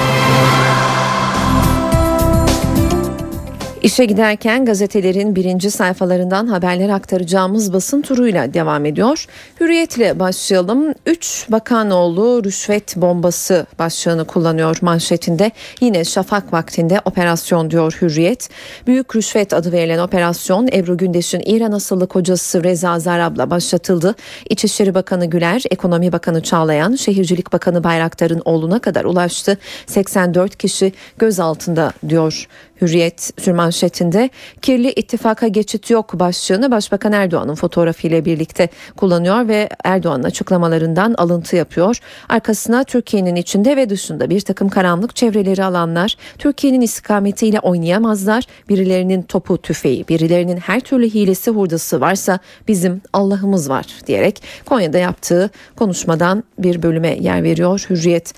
İşe 3.82 4.04
giderken 4.04 4.64
gazetelerin 4.64 5.36
birinci 5.36 5.70
sayfalarından 5.70 6.46
haberler 6.46 6.88
aktaracağımız 6.88 7.72
basın 7.72 8.02
turuyla 8.02 8.54
devam 8.54 8.86
ediyor. 8.86 9.26
Hürriyetle 9.60 10.18
başlayalım. 10.18 10.94
Üç 11.06 11.46
bakanoğlu 11.48 12.44
rüşvet 12.44 12.96
bombası 12.96 13.66
başlığını 13.78 14.24
kullanıyor 14.24 14.78
manşetinde. 14.82 15.50
Yine 15.80 16.04
şafak 16.04 16.52
vaktinde 16.52 17.00
operasyon 17.04 17.70
diyor 17.70 17.98
Hürriyet. 18.02 18.48
Büyük 18.86 19.16
rüşvet 19.16 19.52
adı 19.52 19.72
verilen 19.72 19.98
operasyon 19.98 20.68
Ebru 20.72 20.96
Gündeş'in 20.96 21.42
İran 21.46 21.72
asıllı 21.72 22.06
kocası 22.06 22.64
Reza 22.64 22.98
Zarab'la 22.98 23.50
başlatıldı. 23.50 24.14
İçişleri 24.50 24.94
Bakanı 24.94 25.26
Güler, 25.26 25.62
Ekonomi 25.70 26.12
Bakanı 26.12 26.42
Çağlayan, 26.42 26.94
Şehircilik 26.94 27.52
Bakanı 27.52 27.84
Bayraktar'ın 27.84 28.42
oğluna 28.44 28.78
kadar 28.78 29.04
ulaştı. 29.04 29.58
84 29.86 30.56
kişi 30.56 30.92
gözaltında 31.18 31.92
diyor 32.08 32.48
Hürriyet 32.82 33.30
sürmanşetinde 33.38 34.30
kirli 34.62 34.92
ittifaka 34.92 35.48
geçit 35.48 35.90
yok 35.90 36.12
başlığını 36.14 36.70
Başbakan 36.70 37.12
Erdoğan'ın 37.12 37.54
fotoğrafıyla 37.54 38.24
birlikte 38.24 38.68
kullanıyor 38.96 39.48
ve 39.48 39.68
Erdoğan'ın 39.84 40.22
açıklamalarından 40.22 41.14
alıntı 41.18 41.56
yapıyor. 41.56 41.98
Arkasına 42.28 42.84
Türkiye'nin 42.84 43.36
içinde 43.36 43.76
ve 43.76 43.90
dışında 43.90 44.30
bir 44.30 44.40
takım 44.40 44.68
karanlık 44.68 45.16
çevreleri 45.16 45.64
alanlar 45.64 46.16
Türkiye'nin 46.38 46.80
istikametiyle 46.80 47.60
oynayamazlar. 47.60 48.44
Birilerinin 48.68 49.22
topu 49.22 49.62
tüfeği, 49.62 50.08
birilerinin 50.08 50.56
her 50.56 50.80
türlü 50.80 51.10
hilesi 51.10 51.50
hurdası 51.50 52.00
varsa 52.00 52.38
bizim 52.68 53.02
Allah'ımız 53.12 53.70
var 53.70 53.86
diyerek 54.06 54.42
Konya'da 54.66 54.98
yaptığı 54.98 55.50
konuşmadan 55.76 56.44
bir 56.58 56.82
bölüme 56.82 57.16
yer 57.20 57.42
veriyor 57.42 57.86
Hürriyet. 57.90 58.34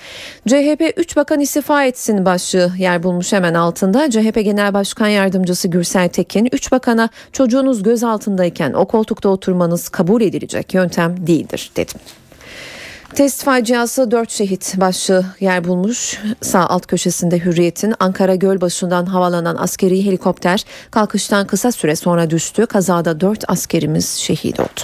CHP 0.47 0.93
3 0.97 1.17
bakan 1.17 1.41
istifa 1.41 1.85
etsin 1.85 2.25
başlığı 2.25 2.73
yer 2.79 3.03
bulmuş 3.03 3.33
hemen 3.33 3.55
altında. 3.55 4.11
CHP 4.11 4.34
Genel 4.43 4.75
Başkan 4.75 5.09
Yardımcısı 5.09 5.69
Gürsel 5.69 6.09
Tekin, 6.09 6.49
3 6.53 6.73
bakana 6.73 7.09
çocuğunuz 7.33 7.83
gözaltındayken 7.83 8.73
o 8.73 8.85
koltukta 8.85 9.29
oturmanız 9.29 9.89
kabul 9.89 10.23
edilecek 10.23 10.75
yöntem 10.75 11.27
değildir 11.27 11.71
dedi. 11.77 11.93
Test 13.15 13.45
faciası 13.45 14.11
4 14.11 14.31
şehit 14.31 14.81
başlığı 14.81 15.25
yer 15.41 15.65
bulmuş. 15.65 16.21
Sağ 16.41 16.67
alt 16.67 16.87
köşesinde 16.87 17.45
Hürriyet'in 17.45 17.95
Ankara 18.01 18.35
Gölbaşı'ndan 18.35 19.07
havalanan 19.07 19.57
askeri 19.57 20.07
helikopter 20.07 20.65
kalkıştan 20.91 21.47
kısa 21.47 21.73
süre 21.73 21.97
sonra 21.97 22.31
düştü. 22.31 22.67
Kazada 22.67 23.21
4 23.21 23.45
askerimiz 23.49 24.09
şehit 24.09 24.61
oldu. 24.61 24.81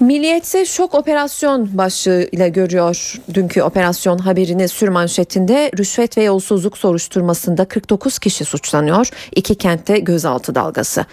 Milliyetse 0.00 0.64
şok 0.64 0.94
operasyon 0.94 1.78
başlığıyla 1.78 2.48
görüyor 2.48 3.14
dünkü 3.34 3.62
operasyon 3.62 4.18
haberini 4.18 4.68
sürmanşetinde 4.68 5.70
rüşvet 5.78 6.18
ve 6.18 6.22
yolsuzluk 6.22 6.78
soruşturmasında 6.78 7.64
49 7.64 8.18
kişi 8.18 8.44
suçlanıyor. 8.44 9.10
İki 9.36 9.54
kentte 9.54 9.98
gözaltı 9.98 10.54
dalgası. 10.54 11.06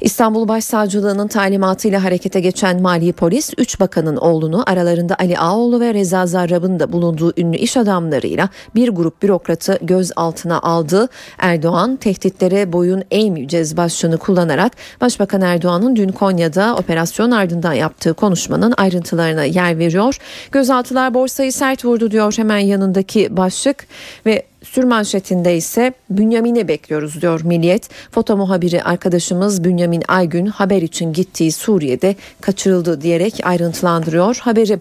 İstanbul 0.00 0.48
Başsavcılığı'nın 0.48 1.28
talimatıyla 1.28 2.04
harekete 2.04 2.40
geçen 2.40 2.82
Mali 2.82 3.12
Polis 3.12 3.50
3 3.58 3.80
bakanın 3.80 4.16
oğlunu 4.16 4.64
aralarında 4.66 5.16
Ali 5.18 5.38
Ağoğlu 5.38 5.80
ve 5.80 5.94
Reza 5.94 6.26
Zarrab'ın 6.26 6.80
da 6.80 6.92
bulunduğu 6.92 7.32
ünlü 7.36 7.56
iş 7.56 7.76
adamlarıyla 7.76 8.48
bir 8.74 8.88
grup 8.88 9.22
bürokratı 9.22 9.78
gözaltına 9.82 10.60
aldı. 10.60 11.08
Erdoğan 11.38 11.96
tehditlere 11.96 12.72
boyun 12.72 13.04
eğmeyeceğiz 13.10 13.76
başlığını 13.76 14.18
kullanarak 14.18 14.72
Başbakan 15.00 15.40
Erdoğan'ın 15.40 15.96
dün 15.96 16.08
Konya'da 16.08 16.76
operasyon 16.76 17.30
ardından 17.30 17.72
yaptığı 17.72 18.14
konuşmanın 18.14 18.74
ayrıntılarına 18.76 19.44
yer 19.44 19.78
veriyor. 19.78 20.18
Gözaltılar 20.52 21.14
borsayı 21.14 21.52
sert 21.52 21.84
vurdu 21.84 22.10
diyor 22.10 22.34
hemen 22.36 22.58
yanındaki 22.58 23.36
başlık 23.36 23.86
ve 24.26 24.42
Sürmanşetinde 24.62 25.56
ise 25.56 25.92
Bünyamin'i 26.10 26.68
bekliyoruz 26.68 27.22
diyor 27.22 27.40
Milliyet. 27.44 27.88
Foto 28.10 28.36
muhabiri 28.36 28.82
arkadaşımız 28.82 29.64
Bünyamin 29.64 30.02
Aygün 30.08 30.46
haber 30.46 30.82
için 30.82 31.12
gittiği 31.12 31.52
Suriye'de 31.52 32.16
kaçırıldı 32.40 33.00
diyerek 33.00 33.40
ayrıntılandırıyor 33.44 34.36
haberi. 34.36 34.78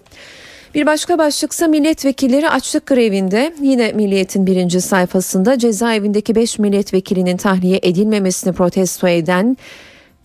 Bir 0.75 0.85
başka 0.85 1.17
başlıksa 1.17 1.67
milletvekilleri 1.67 2.49
açlık 2.49 2.85
grevinde 2.85 3.53
yine 3.61 3.91
Milliyet'in 3.91 4.45
birinci 4.45 4.81
sayfasında 4.81 5.57
cezaevindeki 5.57 6.35
5 6.35 6.59
milletvekilinin 6.59 7.37
tahliye 7.37 7.79
edilmemesini 7.83 8.53
protesto 8.53 9.07
eden 9.07 9.57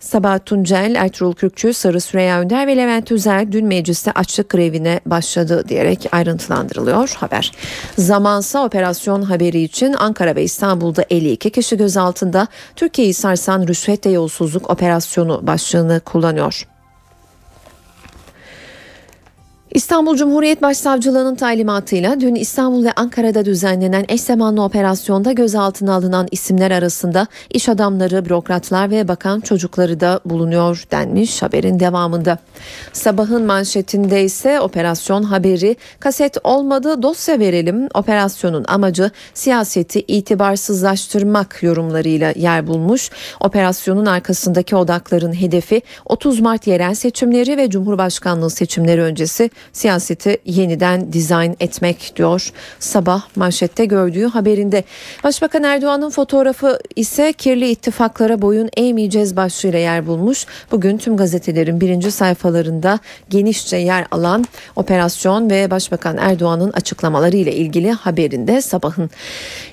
Sabah 0.02 0.38
Tuncel, 0.46 0.94
Ertuğrul 0.94 1.32
Kürkçü, 1.32 1.72
Sarı 1.72 2.00
Süreyya 2.00 2.40
Önder 2.40 2.66
ve 2.66 2.76
Levent 2.76 3.12
Üzer 3.12 3.52
dün 3.52 3.66
mecliste 3.66 4.12
açlık 4.12 4.48
grevine 4.48 5.00
başladı 5.06 5.64
diyerek 5.68 6.06
ayrıntılandırılıyor 6.12 7.14
haber. 7.18 7.52
Zamansa 7.98 8.64
operasyon 8.64 9.22
haberi 9.22 9.60
için 9.60 9.92
Ankara 9.92 10.36
ve 10.36 10.42
İstanbul'da 10.42 11.04
52 11.10 11.50
kişi 11.50 11.76
gözaltında 11.76 12.46
Türkiye'yi 12.76 13.14
sarsan 13.14 13.66
rüşvet 13.68 14.06
ve 14.06 14.10
yolsuzluk 14.10 14.70
operasyonu 14.70 15.46
başlığını 15.46 16.00
kullanıyor. 16.00 16.71
İstanbul 19.74 20.16
Cumhuriyet 20.16 20.62
Başsavcılığı'nın 20.62 21.34
talimatıyla 21.34 22.20
dün 22.20 22.34
İstanbul 22.34 22.84
ve 22.84 22.92
Ankara'da 22.92 23.44
düzenlenen 23.44 24.04
eş 24.08 24.20
zamanlı 24.20 24.64
operasyonda 24.64 25.32
gözaltına 25.32 25.94
alınan 25.94 26.28
isimler 26.30 26.70
arasında 26.70 27.26
iş 27.50 27.68
adamları, 27.68 28.24
bürokratlar 28.24 28.90
ve 28.90 29.08
bakan 29.08 29.40
çocukları 29.40 30.00
da 30.00 30.20
bulunuyor 30.24 30.84
denmiş 30.90 31.42
haberin 31.42 31.80
devamında. 31.80 32.38
Sabahın 32.92 33.46
manşetinde 33.46 34.24
ise 34.24 34.60
operasyon 34.60 35.22
haberi 35.22 35.76
kaset 36.00 36.36
olmadı 36.44 37.02
dosya 37.02 37.38
verelim. 37.38 37.88
Operasyonun 37.94 38.64
amacı 38.68 39.10
siyaseti 39.34 40.00
itibarsızlaştırmak 40.00 41.62
yorumlarıyla 41.62 42.32
yer 42.36 42.66
bulmuş. 42.66 43.10
Operasyonun 43.40 44.06
arkasındaki 44.06 44.76
odakların 44.76 45.40
hedefi 45.40 45.82
30 46.06 46.40
Mart 46.40 46.66
yerel 46.66 46.94
seçimleri 46.94 47.56
ve 47.56 47.70
Cumhurbaşkanlığı 47.70 48.50
seçimleri 48.50 49.02
öncesi 49.02 49.50
siyaseti 49.72 50.38
yeniden 50.44 51.12
dizayn 51.12 51.56
etmek 51.60 52.12
diyor. 52.16 52.52
Sabah 52.78 53.22
manşette 53.36 53.84
gördüğü 53.84 54.26
haberinde. 54.26 54.84
Başbakan 55.24 55.62
Erdoğan'ın 55.62 56.10
fotoğrafı 56.10 56.78
ise 56.96 57.32
kirli 57.32 57.70
ittifaklara 57.70 58.42
boyun 58.42 58.70
eğmeyeceğiz 58.76 59.36
başlığıyla 59.36 59.78
yer 59.78 60.06
bulmuş. 60.06 60.46
Bugün 60.70 60.98
tüm 60.98 61.16
gazetelerin 61.16 61.80
birinci 61.80 62.10
sayfalarında 62.10 62.98
genişçe 63.30 63.76
yer 63.76 64.06
alan 64.10 64.44
operasyon 64.76 65.50
ve 65.50 65.70
Başbakan 65.70 66.16
Erdoğan'ın 66.16 66.70
açıklamaları 66.72 67.36
ile 67.36 67.54
ilgili 67.54 67.92
haberinde 67.92 68.62
sabahın. 68.62 69.10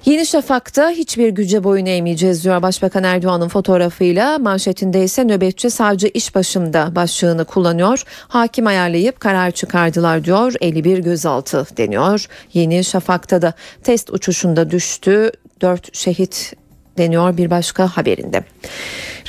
Yeni 0.05 0.25
Şafak'ta 0.25 0.89
hiçbir 0.89 1.29
güce 1.29 1.63
boyun 1.63 1.85
eğmeyeceğiz 1.85 2.43
diyor 2.43 2.61
Başbakan 2.61 3.03
Erdoğan'ın 3.03 3.47
fotoğrafıyla. 3.47 4.39
Manşetinde 4.39 5.03
ise 5.03 5.23
nöbetçi 5.27 5.69
savcı 5.69 6.07
iş 6.13 6.35
başımda 6.35 6.95
başlığını 6.95 7.45
kullanıyor. 7.45 8.03
Hakim 8.27 8.67
ayarlayıp 8.67 9.19
karar 9.19 9.51
çıkardılar 9.80 10.23
diyor. 10.23 10.53
51 10.61 10.97
gözaltı 10.97 11.67
deniyor. 11.77 12.25
Yeni 12.53 12.84
Şafak'ta 12.84 13.41
da 13.41 13.53
test 13.84 14.09
uçuşunda 14.09 14.71
düştü. 14.71 15.32
4 15.61 15.95
şehit 15.95 16.53
deniyor 16.97 17.38
bir 17.38 17.49
başka 17.49 17.88
haberinde. 17.88 18.43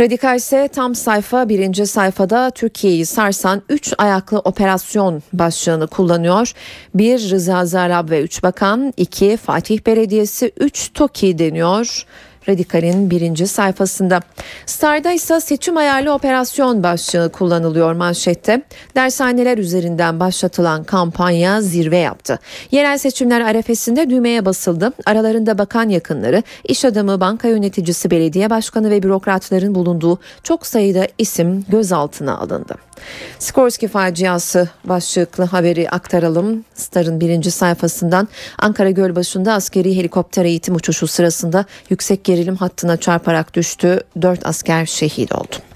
Radikal 0.00 0.36
ise 0.36 0.68
tam 0.68 0.94
sayfa 0.94 1.48
birinci 1.48 1.86
sayfada 1.86 2.50
Türkiye'yi 2.50 3.06
sarsan 3.06 3.62
3 3.68 3.94
ayaklı 3.98 4.38
operasyon 4.38 5.22
başlığını 5.32 5.86
kullanıyor. 5.86 6.52
1 6.94 7.30
Rıza 7.30 7.66
Zarrab 7.66 8.10
ve 8.10 8.22
3 8.22 8.42
bakan, 8.42 8.92
2 8.96 9.36
Fatih 9.36 9.86
Belediyesi, 9.86 10.52
3 10.60 10.92
TOKİ 10.94 11.38
deniyor. 11.38 12.06
Radikal'in 12.50 13.10
birinci 13.10 13.46
sayfasında. 13.46 14.20
Star'da 14.66 15.12
ise 15.12 15.40
seçim 15.40 15.76
ayarlı 15.76 16.12
operasyon 16.12 16.82
başlığı 16.82 17.32
kullanılıyor 17.32 17.92
manşette. 17.92 18.62
Dershaneler 18.96 19.58
üzerinden 19.58 20.20
başlatılan 20.20 20.84
kampanya 20.84 21.62
zirve 21.62 21.98
yaptı. 21.98 22.38
Yerel 22.70 22.98
seçimler 22.98 23.40
arefesinde 23.40 24.10
düğmeye 24.10 24.44
basıldı. 24.44 24.92
Aralarında 25.06 25.58
bakan 25.58 25.88
yakınları, 25.88 26.42
iş 26.64 26.84
adamı, 26.84 27.20
banka 27.20 27.48
yöneticisi, 27.48 28.10
belediye 28.10 28.50
başkanı 28.50 28.90
ve 28.90 29.02
bürokratların 29.02 29.74
bulunduğu 29.74 30.18
çok 30.42 30.66
sayıda 30.66 31.06
isim 31.18 31.64
gözaltına 31.68 32.38
alındı. 32.38 32.89
Skorski 33.38 33.88
faciası 33.88 34.68
başlıklı 34.84 35.44
haberi 35.44 35.90
aktaralım. 35.90 36.64
Star'ın 36.74 37.20
birinci 37.20 37.50
sayfasından 37.50 38.28
Ankara 38.58 38.90
Gölbaşı'nda 38.90 39.52
askeri 39.52 39.96
helikopter 39.96 40.44
eğitim 40.44 40.74
uçuşu 40.74 41.06
sırasında 41.06 41.64
yüksek 41.90 42.24
gerilim 42.24 42.56
hattına 42.56 42.96
çarparak 42.96 43.54
düştü. 43.54 44.00
Dört 44.22 44.46
asker 44.46 44.86
şehit 44.86 45.32
oldu. 45.32 45.69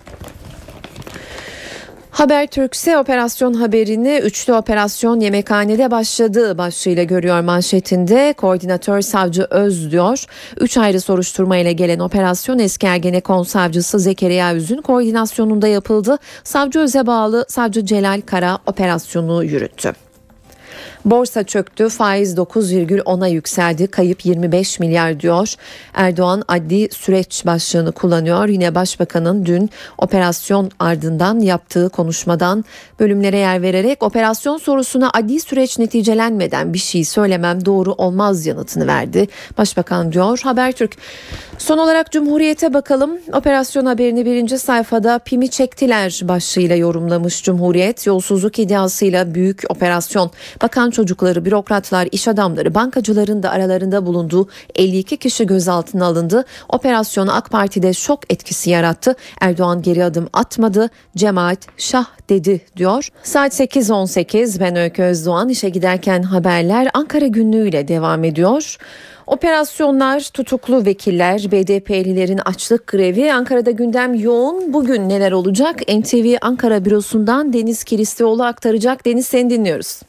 Habertürk 2.15 2.75
ise 2.75 2.99
operasyon 2.99 3.55
haberini 3.55 4.21
üçlü 4.25 4.53
operasyon 4.53 5.21
yemekhanede 5.21 5.91
başladı 5.91 6.59
başlığıyla 6.59 7.03
görüyor 7.03 7.41
manşetinde. 7.41 8.35
Koordinatör 8.37 9.01
savcı 9.01 9.47
Öz 9.51 9.91
diyor. 9.91 10.25
Üç 10.61 10.79
ayrı 10.79 11.01
soruşturma 11.01 11.57
ile 11.57 11.73
gelen 11.73 11.99
operasyon 11.99 12.59
eski 12.59 12.87
Ergenekon 12.87 13.43
savcısı 13.43 13.99
Zekeriya 13.99 14.55
Üz'ün 14.55 14.83
koordinasyonunda 14.83 15.69
yapıldı. 15.69 16.19
Savcı 16.45 16.81
Öz'e 16.81 17.07
bağlı 17.07 17.47
savcı 17.49 17.87
Celal 17.87 18.21
Kara 18.27 18.59
operasyonu 18.67 19.45
yürüttü. 19.45 19.93
Borsa 21.05 21.45
çöktü, 21.45 21.89
faiz 21.89 22.35
9,10'a 22.35 23.27
yükseldi, 23.27 23.87
kayıp 23.87 24.25
25 24.25 24.81
milyar 24.81 25.21
diyor. 25.21 25.55
Erdoğan 25.95 26.43
adli 26.49 26.89
süreç 26.93 27.47
başlığını 27.47 27.93
kullanıyor. 27.93 28.49
Yine 28.49 28.75
başbakanın 28.75 29.47
dün 29.47 29.71
operasyon 29.99 30.71
ardından 30.79 31.41
yaptığı 31.41 31.89
konuşmadan 31.89 32.65
bölümlere 33.01 33.39
yer 33.39 33.63
vererek 33.63 34.03
operasyon 34.03 34.57
sorusuna 34.57 35.11
adli 35.15 35.41
süreç 35.41 35.79
neticelenmeden 35.79 36.75
bir 36.75 36.79
şey 36.79 37.05
söylemem 37.05 37.65
doğru 37.65 37.93
olmaz 37.93 38.47
yanıtını 38.47 38.87
verdi. 38.87 39.29
Başbakan 39.59 40.13
diyor 40.13 40.41
Habertürk. 40.45 40.97
Son 41.59 41.79
olarak 41.79 42.13
Cumhuriyet'e 42.13 42.75
bakalım. 42.75 43.11
Operasyon 43.33 43.87
haberini 43.87 44.27
birinci 44.27 44.59
sayfada 44.59 45.19
pimi 45.19 45.51
çektiler 45.51 46.21
başlığıyla 46.23 46.77
yorumlamış 46.77 47.43
Cumhuriyet. 47.43 48.07
Yolsuzluk 48.07 48.59
iddiasıyla 48.59 49.35
büyük 49.35 49.63
operasyon. 49.69 50.31
Bakan 50.63 50.91
çocukları, 50.95 51.45
bürokratlar, 51.45 52.09
iş 52.13 52.29
adamları, 52.29 52.75
bankacıların 52.75 53.43
da 53.43 53.51
aralarında 53.51 54.07
bulunduğu 54.07 54.49
52 54.75 55.17
kişi 55.17 55.47
gözaltına 55.47 56.07
alındı. 56.07 56.45
Operasyon 56.69 57.27
AK 57.27 57.51
Parti'de 57.51 57.93
şok 57.93 58.33
etkisi 58.33 58.71
yarattı. 58.71 59.15
Erdoğan 59.41 59.83
geri 59.83 60.05
adım 60.05 60.29
atmadı. 60.33 60.91
Cemaat 61.17 61.59
şah 61.77 62.07
dedi 62.29 62.61
diyor. 62.77 63.09
Saat 63.23 63.61
8.18 63.61 64.61
ben 64.61 64.77
Öykü 64.77 65.03
Özdoğan 65.03 65.49
işe 65.49 65.69
giderken 65.69 66.23
haberler 66.23 66.89
Ankara 66.95 67.27
günlüğüyle 67.27 67.89
devam 67.89 68.25
ediyor. 68.25 68.77
Operasyonlar, 69.27 70.21
tutuklu 70.21 70.85
vekiller, 70.85 71.41
BDP'lilerin 71.53 72.41
açlık 72.45 72.87
grevi 72.87 73.33
Ankara'da 73.33 73.71
gündem 73.71 74.15
yoğun. 74.15 74.73
Bugün 74.73 75.09
neler 75.09 75.33
olacak? 75.33 75.81
NTV 75.89 76.37
Ankara 76.41 76.85
bürosundan 76.85 77.53
Deniz 77.53 77.85
Kilislioğlu 77.85 78.45
aktaracak. 78.45 79.07
Deniz 79.07 79.27
seni 79.27 79.51
dinliyoruz. 79.51 80.01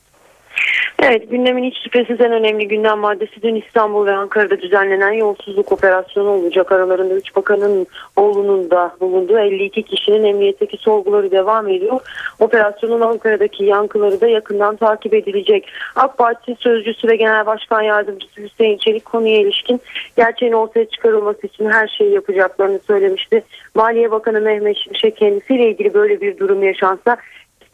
Evet 0.99 1.31
gündemin 1.31 1.63
hiç 1.63 1.83
şüphesiz 1.83 2.21
en 2.21 2.31
önemli 2.31 2.67
gündem 2.67 2.99
maddesi 2.99 3.41
dün 3.41 3.55
İstanbul 3.55 4.05
ve 4.05 4.11
Ankara'da 4.11 4.61
düzenlenen 4.61 5.11
yolsuzluk 5.11 5.71
operasyonu 5.71 6.29
olacak. 6.29 6.71
Aralarında 6.71 7.13
3 7.13 7.35
bakanın 7.35 7.87
oğlunun 8.15 8.69
da 8.71 8.95
bulunduğu 9.01 9.39
52 9.39 9.83
kişinin 9.83 10.23
emniyetteki 10.23 10.77
sorguları 10.77 11.31
devam 11.31 11.67
ediyor. 11.67 11.99
Operasyonun 12.39 13.01
Ankara'daki 13.01 13.63
yankıları 13.63 14.21
da 14.21 14.27
yakından 14.27 14.75
takip 14.75 15.13
edilecek. 15.13 15.67
AK 15.95 16.17
Parti 16.17 16.55
Sözcüsü 16.59 17.07
ve 17.07 17.15
Genel 17.15 17.45
Başkan 17.45 17.81
Yardımcısı 17.81 18.41
Hüseyin 18.41 18.77
Çelik 18.77 19.05
konuya 19.05 19.39
ilişkin 19.39 19.81
gerçeğin 20.17 20.53
ortaya 20.53 20.85
çıkarılması 20.85 21.47
için 21.47 21.69
her 21.69 21.87
şeyi 21.87 22.13
yapacaklarını 22.13 22.79
söylemişti. 22.79 23.43
Maliye 23.75 24.11
Bakanı 24.11 24.41
Mehmet 24.41 24.77
Şimşek 24.77 25.17
kendisiyle 25.17 25.69
ilgili 25.69 25.93
böyle 25.93 26.21
bir 26.21 26.37
durum 26.37 26.63
yaşansa 26.63 27.17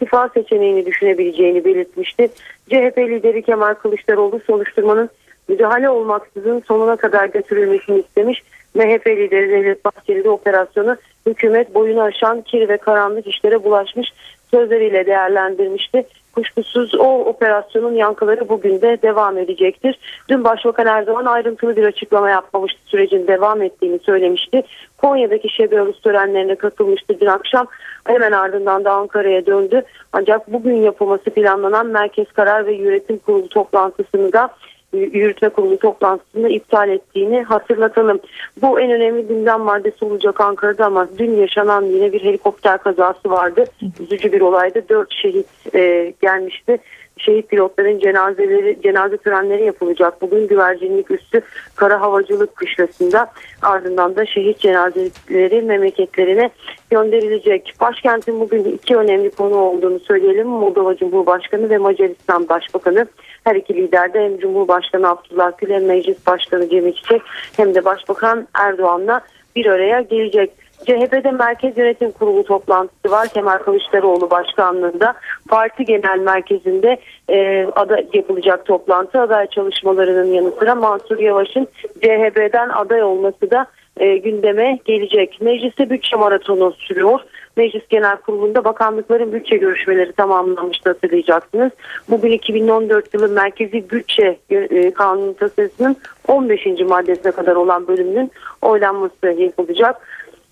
istifa 0.01 0.29
seçeneğini 0.29 0.85
düşünebileceğini 0.85 1.65
belirtmişti. 1.65 2.27
CHP 2.69 2.97
lideri 2.97 3.41
Kemal 3.41 3.73
Kılıçdaroğlu 3.73 4.39
soruşturmanın 4.47 5.09
müdahale 5.47 5.89
olmaksızın 5.89 6.63
sonuna 6.67 6.95
kadar 6.95 7.25
götürülmesini 7.25 7.99
istemiş. 7.99 8.43
MHP 8.75 9.07
lideri 9.07 9.49
Devlet 9.49 9.85
Bahçeli 9.85 10.23
de 10.23 10.29
operasyonu 10.29 10.97
hükümet 11.25 11.73
boyunu 11.75 12.01
aşan 12.01 12.41
kir 12.41 12.69
ve 12.69 12.77
karanlık 12.77 13.27
işlere 13.27 13.63
bulaşmış 13.63 14.07
sözleriyle 14.51 15.05
değerlendirmişti. 15.05 16.03
Kuşkusuz 16.35 16.95
o 16.95 17.19
operasyonun 17.19 17.93
yankıları 17.93 18.49
bugün 18.49 18.81
de 18.81 18.97
devam 19.01 19.37
edecektir. 19.37 19.99
Dün 20.29 20.43
Başbakan 20.43 20.87
Erdoğan 20.87 21.25
ayrıntılı 21.25 21.75
bir 21.75 21.83
açıklama 21.83 22.29
yapmamıştı. 22.29 22.79
Sürecin 22.85 23.27
devam 23.27 23.61
ettiğini 23.61 23.99
söylemişti. 23.99 24.63
Konya'daki 24.97 25.49
şebe 25.49 25.81
aruz 25.81 26.01
törenlerine 26.01 26.55
katılmıştı 26.55 27.19
dün 27.19 27.25
akşam. 27.25 27.67
Hemen 28.05 28.31
ardından 28.31 28.85
da 28.85 28.91
Ankara'ya 28.91 29.45
döndü. 29.45 29.81
Ancak 30.13 30.53
bugün 30.53 30.75
yapılması 30.75 31.29
planlanan 31.29 31.87
Merkez 31.87 32.31
Karar 32.31 32.65
ve 32.65 32.73
Yönetim 32.73 33.17
Kurulu 33.17 33.49
toplantısını 33.49 34.33
da 34.33 34.49
yürütme 34.93 35.49
kurulu 35.49 35.77
toplantısını 35.77 36.49
iptal 36.49 36.89
ettiğini 36.89 37.43
hatırlatalım. 37.43 38.19
Bu 38.61 38.79
en 38.79 38.91
önemli 38.91 39.27
gündem 39.27 39.61
maddesi 39.61 40.05
olacak 40.05 40.41
Ankara'da 40.41 40.85
ama 40.85 41.07
dün 41.17 41.35
yaşanan 41.35 41.83
yine 41.85 42.13
bir 42.13 42.23
helikopter 42.23 42.77
kazası 42.77 43.31
vardı. 43.31 43.65
Üzücü 43.99 44.31
bir 44.31 44.41
olaydı. 44.41 44.83
Dört 44.89 45.13
şehit 45.13 45.75
e, 45.75 46.13
gelmişti. 46.21 46.77
şehit 47.17 47.49
pilotların 47.49 47.99
cenazeleri, 47.99 48.81
cenaze 48.83 49.17
törenleri 49.17 49.63
yapılacak. 49.65 50.21
Bugün 50.21 50.47
güvercinlik 50.47 51.11
üstü 51.11 51.41
kara 51.75 52.01
havacılık 52.01 52.55
kışlasında 52.55 53.31
ardından 53.61 54.15
da 54.15 54.25
şehit 54.25 54.59
cenazeleri 54.59 55.61
memleketlerine 55.61 56.49
gönderilecek. 56.89 57.73
Başkentin 57.81 58.39
bugün 58.39 58.63
iki 58.63 58.95
önemli 58.95 59.31
konu 59.31 59.55
olduğunu 59.55 59.99
söyleyelim. 59.99 60.47
Moldova 60.47 60.95
Cumhurbaşkanı 60.95 61.69
ve 61.69 61.77
Macaristan 61.77 62.49
Başbakanı 62.49 63.07
her 63.43 63.55
iki 63.55 63.75
lider 63.75 64.13
de 64.13 64.23
hem 64.23 64.39
Cumhurbaşkanı 64.39 65.09
Abdullah 65.09 65.51
Gül 65.57 65.69
hem 65.69 65.85
Meclis 65.85 66.27
Başkanı 66.27 66.69
Cemil 66.69 66.93
Çiçek 66.93 67.21
hem 67.57 67.75
de 67.75 67.85
Başbakan 67.85 68.47
Erdoğan'la 68.53 69.21
bir 69.55 69.65
araya 69.65 70.01
gelecek. 70.01 70.51
CHP'de 70.85 71.31
Merkez 71.31 71.77
Yönetim 71.77 72.11
Kurulu 72.11 72.43
toplantısı 72.43 73.11
var. 73.11 73.27
Kemal 73.27 73.57
Kılıçdaroğlu 73.57 74.29
başkanlığında 74.29 75.13
parti 75.49 75.85
genel 75.85 76.19
merkezinde 76.19 76.97
e, 77.29 77.67
ada 77.75 78.03
yapılacak 78.13 78.65
toplantı 78.65 79.21
aday 79.21 79.47
çalışmalarının 79.47 80.33
yanı 80.33 80.51
sıra 80.51 80.75
Mansur 80.75 81.19
Yavaş'ın 81.19 81.67
CHP'den 82.01 82.69
aday 82.69 83.03
olması 83.03 83.51
da 83.51 83.65
e, 83.97 84.17
gündeme 84.17 84.79
gelecek. 84.85 85.41
Mecliste 85.41 85.89
bütçe 85.89 86.15
maratonu 86.15 86.73
sürüyor. 86.77 87.19
Meclis 87.57 87.87
Genel 87.89 88.17
Kurulu'nda 88.17 88.63
bakanlıkların 88.63 89.33
bütçe 89.33 89.57
görüşmeleri 89.57 90.11
tamamlanmıştı 90.11 90.89
hatırlayacaksınız. 90.89 91.71
Bugün 92.09 92.31
2014 92.31 93.13
yılı 93.13 93.29
Merkezi 93.29 93.89
Bütçe 93.89 94.39
e, 94.49 94.91
Kanunu 94.91 95.35
tasarısının 95.35 95.97
15. 96.27 96.65
maddesine 96.87 97.31
kadar 97.31 97.55
olan 97.55 97.87
bölümünün 97.87 98.31
oylanması 98.61 99.27
yapılacak. 99.27 100.07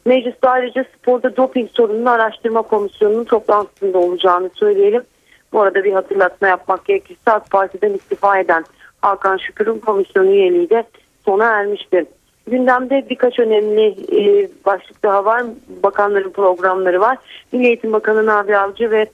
Mecliste 0.05 0.49
ayrıca 0.49 0.85
sporda 0.97 1.37
doping 1.37 1.69
sorununu 1.71 2.09
araştırma 2.09 2.61
komisyonunun 2.61 3.23
toplantısında 3.23 3.97
olacağını 3.97 4.49
söyleyelim. 4.53 5.03
Bu 5.53 5.61
arada 5.61 5.83
bir 5.83 5.93
hatırlatma 5.93 6.47
yapmak 6.47 6.85
gerekirse 6.85 7.31
AK 7.31 7.49
Parti'den 7.49 7.93
istifa 7.93 8.39
eden 8.39 8.63
Hakan 9.01 9.37
Şükür'ün 9.37 9.79
komisyon 9.79 10.27
üyeliği 10.27 10.69
de 10.69 10.83
sona 11.25 11.45
ermiştir. 11.45 12.05
Gündemde 12.49 13.05
birkaç 13.09 13.39
önemli 13.39 13.95
e, 14.11 14.49
başlık 14.65 15.03
daha 15.03 15.25
var. 15.25 15.43
Bakanların 15.83 16.31
programları 16.31 17.01
var. 17.01 17.17
Milli 17.51 17.67
Eğitim 17.67 17.93
Bakanı 17.93 18.25
Nabi 18.25 18.57
Avcı 18.57 18.91
ve 18.91 19.07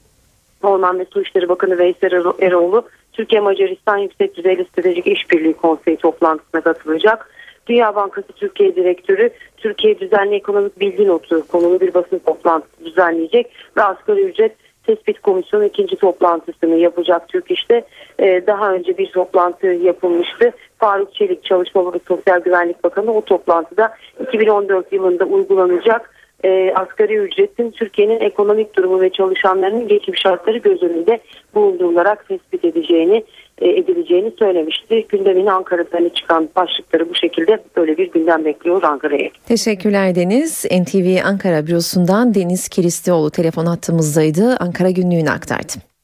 Orman 0.63 0.99
ve 0.99 1.05
Su 1.13 1.21
İşleri 1.21 1.49
Bakanı 1.49 1.77
Veysel 1.77 2.11
Eroğlu 2.39 2.85
Türkiye 3.13 3.41
Macaristan 3.41 3.97
Yüksek 3.97 4.37
Düzeyli 4.37 4.65
Stratejik 4.65 5.07
İşbirliği 5.07 5.53
Konseyi 5.53 5.97
toplantısına 5.97 6.61
katılacak. 6.61 7.29
Dünya 7.67 7.95
Bankası 7.95 8.27
Türkiye 8.27 8.75
Direktörü 8.75 9.29
Türkiye 9.57 9.99
Düzenli 9.99 10.35
Ekonomik 10.35 10.79
Bilgi 10.79 11.07
Notu 11.07 11.47
konulu 11.47 11.81
bir 11.81 11.93
basın 11.93 12.19
toplantısı 12.19 12.85
düzenleyecek 12.85 13.51
ve 13.77 13.83
asgari 13.83 14.21
ücret 14.21 14.51
tespit 14.83 15.19
komisyonu 15.19 15.65
ikinci 15.65 15.95
toplantısını 15.95 16.75
yapacak 16.75 17.29
Türk 17.29 17.51
İş'te. 17.51 17.85
Ee, 18.19 18.43
daha 18.47 18.73
önce 18.73 18.97
bir 18.97 19.11
toplantı 19.11 19.67
yapılmıştı. 19.67 20.51
Faruk 20.85 21.13
Çelik 21.15 21.43
Çalışma 21.43 21.93
ve 21.93 21.99
Sosyal 22.07 22.39
Güvenlik 22.39 22.83
Bakanı 22.83 23.11
o 23.13 23.21
toplantıda 23.21 23.93
2014 24.27 24.93
yılında 24.93 25.25
uygulanacak 25.25 26.09
e, 26.43 26.73
asgari 26.75 27.15
ücretin 27.15 27.71
Türkiye'nin 27.71 28.19
ekonomik 28.19 28.75
durumu 28.75 29.01
ve 29.01 29.09
çalışanlarının 29.09 29.87
geçim 29.87 30.15
şartları 30.15 30.57
göz 30.57 30.83
önünde 30.83 31.19
bulundurularak 31.55 32.27
tespit 32.27 32.65
edeceğini 32.65 33.23
e, 33.57 33.69
edileceğini 33.69 34.31
söylemişti. 34.39 35.05
Gündemin 35.09 35.45
Ankara'dan 35.45 36.09
çıkan 36.09 36.49
başlıkları 36.55 37.09
bu 37.09 37.15
şekilde 37.15 37.63
böyle 37.77 37.97
bir 37.97 38.11
gündem 38.11 38.45
bekliyor 38.45 38.83
Ankara'ya. 38.83 39.29
Teşekkürler 39.47 40.15
Deniz. 40.15 40.65
NTV 40.65 41.25
Ankara 41.25 41.67
bürosundan 41.67 42.33
Deniz 42.33 42.69
Kiristioğlu 42.69 43.31
telefon 43.31 43.65
hattımızdaydı. 43.65 44.55
Ankara 44.59 44.89
günlüğünü 44.89 45.29
aktardı. 45.29 45.94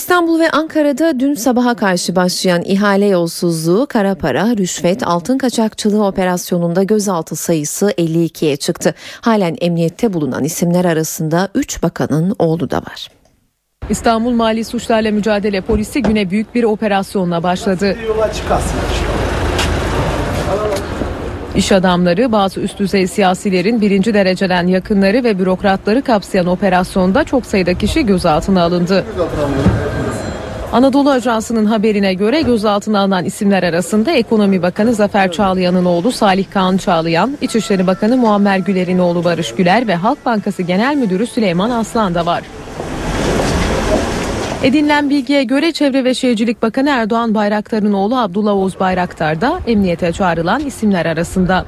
İstanbul 0.00 0.40
ve 0.40 0.50
Ankara'da 0.50 1.20
dün 1.20 1.34
sabaha 1.34 1.74
karşı 1.74 2.16
başlayan 2.16 2.62
ihale 2.64 3.06
yolsuzluğu, 3.06 3.86
kara 3.86 4.14
para, 4.14 4.56
rüşvet, 4.56 5.06
altın 5.06 5.38
kaçakçılığı 5.38 6.06
operasyonunda 6.06 6.82
gözaltı 6.82 7.36
sayısı 7.36 7.90
52'ye 7.90 8.56
çıktı. 8.56 8.94
Halen 9.20 9.56
emniyette 9.60 10.12
bulunan 10.12 10.44
isimler 10.44 10.84
arasında 10.84 11.48
3 11.54 11.82
bakanın 11.82 12.34
oğlu 12.38 12.70
da 12.70 12.76
var. 12.76 13.08
İstanbul 13.90 14.32
Mali 14.32 14.64
Suçlarla 14.64 15.10
Mücadele 15.10 15.60
Polisi 15.60 16.02
güne 16.02 16.30
büyük 16.30 16.54
bir 16.54 16.64
operasyonla 16.64 17.42
başladı. 17.42 17.96
İş 21.56 21.72
adamları, 21.72 22.32
bazı 22.32 22.60
üst 22.60 22.78
düzey 22.78 23.06
siyasilerin 23.06 23.80
birinci 23.80 24.14
dereceden 24.14 24.66
yakınları 24.66 25.24
ve 25.24 25.38
bürokratları 25.38 26.02
kapsayan 26.02 26.46
operasyonda 26.46 27.24
çok 27.24 27.46
sayıda 27.46 27.74
kişi 27.74 28.06
gözaltına 28.06 28.62
alındı. 28.62 29.04
Anadolu 30.72 31.10
Ajansı'nın 31.10 31.66
haberine 31.66 32.14
göre 32.14 32.40
gözaltına 32.42 33.00
alınan 33.00 33.24
isimler 33.24 33.62
arasında 33.62 34.10
Ekonomi 34.10 34.62
Bakanı 34.62 34.94
Zafer 34.94 35.32
Çağlayan'ın 35.32 35.84
oğlu 35.84 36.12
Salih 36.12 36.46
Kaan 36.50 36.76
Çağlayan, 36.76 37.38
İçişleri 37.40 37.86
Bakanı 37.86 38.16
Muammer 38.16 38.58
Güler'in 38.58 38.98
oğlu 38.98 39.24
Barış 39.24 39.54
Güler 39.54 39.88
ve 39.88 39.94
Halk 39.94 40.26
Bankası 40.26 40.62
Genel 40.62 40.96
Müdürü 40.96 41.26
Süleyman 41.26 41.70
Aslan 41.70 42.14
da 42.14 42.26
var. 42.26 42.42
Edinilen 44.62 45.10
bilgiye 45.10 45.44
göre 45.44 45.72
Çevre 45.72 46.04
ve 46.04 46.14
Şehircilik 46.14 46.62
Bakanı 46.62 46.90
Erdoğan 46.90 47.34
Bayraktar'ın 47.34 47.92
oğlu 47.92 48.18
Abdullah 48.18 48.52
Oğuz 48.52 48.80
Bayraktar 48.80 49.40
da 49.40 49.60
emniyete 49.66 50.12
çağrılan 50.12 50.60
isimler 50.60 51.06
arasında. 51.06 51.64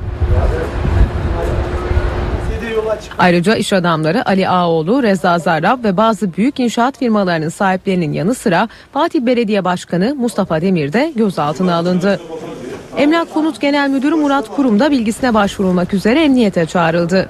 Ayrıca 3.19 3.57
iş 3.57 3.73
adamları 3.73 4.29
Ali 4.29 4.49
Ağoğlu, 4.49 5.03
Reza 5.03 5.39
Zarrab 5.39 5.85
ve 5.85 5.97
bazı 5.97 6.37
büyük 6.37 6.61
inşaat 6.61 6.99
firmalarının 6.99 7.49
sahiplerinin 7.49 8.13
yanı 8.13 8.35
sıra 8.35 8.69
Fatih 8.93 9.21
Belediye 9.21 9.65
Başkanı 9.65 10.15
Mustafa 10.15 10.61
Demir 10.61 10.93
de 10.93 11.13
gözaltına 11.17 11.75
alındı. 11.75 12.21
Emlak 12.97 13.35
Konut 13.35 13.61
Genel 13.61 13.91
Müdürü 13.91 14.15
Murat 14.15 14.49
Kurum 14.57 14.81
da 14.81 14.91
bilgisine 14.91 15.35
başvurulmak 15.35 15.95
üzere 15.95 16.25
emniyete 16.25 16.67
çağrıldı. 16.67 17.29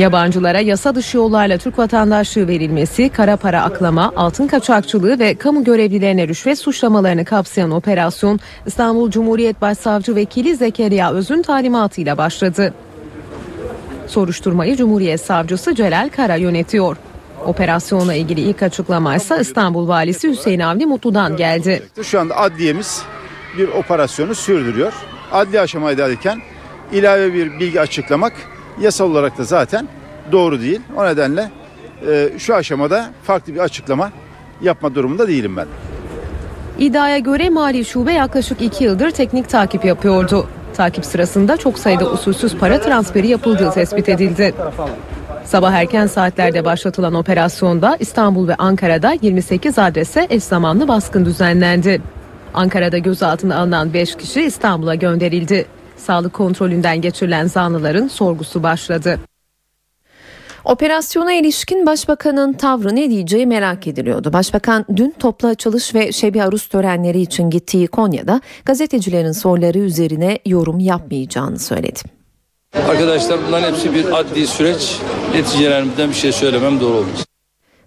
Yabancılara 0.00 0.60
yasa 0.60 0.94
dışı 0.94 1.16
yollarla 1.16 1.58
Türk 1.58 1.78
vatandaşlığı 1.78 2.48
verilmesi, 2.48 3.08
kara 3.08 3.36
para 3.36 3.62
aklama, 3.62 4.12
altın 4.16 4.46
kaçakçılığı 4.46 5.18
ve 5.18 5.34
kamu 5.34 5.64
görevlilerine 5.64 6.28
rüşvet 6.28 6.58
suçlamalarını 6.58 7.24
kapsayan 7.24 7.70
operasyon 7.70 8.40
İstanbul 8.66 9.10
Cumhuriyet 9.10 9.60
Başsavcı 9.60 10.14
Vekili 10.16 10.56
Zekeriya 10.56 11.12
Öz'ün 11.12 11.42
talimatıyla 11.42 12.18
başladı. 12.18 12.74
Soruşturmayı 14.06 14.76
Cumhuriyet 14.76 15.20
Savcısı 15.20 15.74
Celal 15.74 16.08
Kara 16.08 16.36
yönetiyor. 16.36 16.96
Operasyonla 17.46 18.14
ilgili 18.14 18.40
ilk 18.40 18.62
açıklama 18.62 19.16
ise 19.16 19.38
İstanbul 19.40 19.88
Valisi 19.88 20.28
Hüseyin 20.28 20.60
Avni 20.60 20.86
Mutlu'dan 20.86 21.36
geldi. 21.36 21.82
Şu 22.02 22.20
anda 22.20 22.36
adliyemiz 22.36 23.02
bir 23.58 23.68
operasyonu 23.68 24.34
sürdürüyor. 24.34 24.92
Adli 25.32 25.60
aşamadayken 25.60 26.38
ilave 26.92 27.34
bir 27.34 27.60
bilgi 27.60 27.80
açıklamak 27.80 28.32
yasal 28.80 29.10
olarak 29.10 29.38
da 29.38 29.44
zaten 29.44 29.88
doğru 30.32 30.60
değil. 30.60 30.80
O 30.96 31.06
nedenle 31.06 31.50
e, 32.08 32.30
şu 32.38 32.54
aşamada 32.54 33.10
farklı 33.22 33.54
bir 33.54 33.58
açıklama 33.58 34.10
yapma 34.62 34.94
durumunda 34.94 35.28
değilim 35.28 35.56
ben. 35.56 35.66
İddiaya 36.78 37.18
göre 37.18 37.50
Mali 37.50 37.84
Şube 37.84 38.12
yaklaşık 38.12 38.62
iki 38.62 38.84
yıldır 38.84 39.10
teknik 39.10 39.48
takip 39.48 39.84
yapıyordu. 39.84 40.46
Takip 40.74 41.04
sırasında 41.04 41.56
çok 41.56 41.78
sayıda 41.78 42.10
usulsüz 42.10 42.56
para 42.56 42.80
transferi 42.80 43.28
yapıldığı 43.28 43.70
tespit 43.70 44.08
edildi. 44.08 44.54
Sabah 45.44 45.72
erken 45.72 46.06
saatlerde 46.06 46.64
başlatılan 46.64 47.14
operasyonda 47.14 47.96
İstanbul 48.00 48.48
ve 48.48 48.54
Ankara'da 48.54 49.16
28 49.22 49.78
adrese 49.78 50.26
eş 50.30 50.42
zamanlı 50.42 50.88
baskın 50.88 51.24
düzenlendi. 51.24 52.02
Ankara'da 52.54 52.98
gözaltına 52.98 53.58
alınan 53.58 53.94
5 53.94 54.16
kişi 54.16 54.42
İstanbul'a 54.42 54.94
gönderildi. 54.94 55.66
Sağlık 56.00 56.32
kontrolünden 56.32 57.00
geçirilen 57.00 57.46
zanlıların 57.46 58.08
sorgusu 58.08 58.62
başladı. 58.62 59.18
Operasyona 60.64 61.32
ilişkin 61.32 61.86
başbakanın 61.86 62.52
tavrı 62.52 62.96
ne 62.96 63.10
diyeceği 63.10 63.46
merak 63.46 63.86
ediliyordu. 63.86 64.32
Başbakan 64.32 64.84
dün 64.96 65.14
toplu 65.18 65.48
açılış 65.48 65.94
ve 65.94 66.12
Şebi 66.12 66.42
Arus 66.42 66.68
törenleri 66.68 67.20
için 67.20 67.50
gittiği 67.50 67.86
Konya'da 67.86 68.40
gazetecilerin 68.64 69.32
soruları 69.32 69.78
üzerine 69.78 70.38
yorum 70.46 70.80
yapmayacağını 70.80 71.58
söyledi. 71.58 72.00
Arkadaşlar 72.88 73.38
bunların 73.46 73.72
hepsi 73.72 73.94
bir 73.94 74.20
adli 74.20 74.46
süreç. 74.46 74.98
Neticelerimizden 75.34 76.08
bir 76.08 76.14
şey 76.14 76.32
söylemem 76.32 76.80
doğru 76.80 76.96
olmaz. 76.96 77.29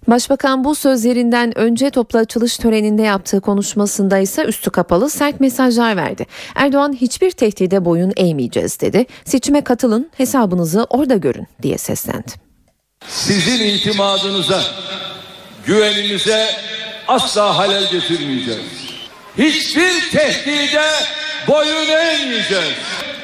Başbakan 0.07 0.63
bu 0.63 0.75
sözlerinden 0.75 1.57
önce 1.57 1.89
toplu 1.89 2.19
açılış 2.19 2.57
töreninde 2.57 3.01
yaptığı 3.01 3.41
konuşmasında 3.41 4.17
ise 4.17 4.43
üstü 4.43 4.69
kapalı 4.71 5.09
sert 5.09 5.39
mesajlar 5.39 5.97
verdi. 5.97 6.25
Erdoğan 6.55 6.93
hiçbir 6.93 7.31
tehdide 7.31 7.85
boyun 7.85 8.13
eğmeyeceğiz 8.17 8.79
dedi. 8.79 9.05
Seçime 9.25 9.63
katılın 9.63 10.09
hesabınızı 10.17 10.87
orada 10.89 11.15
görün 11.15 11.47
diye 11.61 11.77
seslendi. 11.77 12.31
Sizin 13.07 13.59
itimadınıza, 13.59 14.61
güveninize 15.65 16.47
asla 17.07 17.57
halel 17.57 17.91
getirmeyeceğiz. 17.91 18.61
Hiçbir 19.37 20.11
tehdide 20.11 20.89
boyun 21.47 21.87
eğmeyeceğiz. 21.87 22.73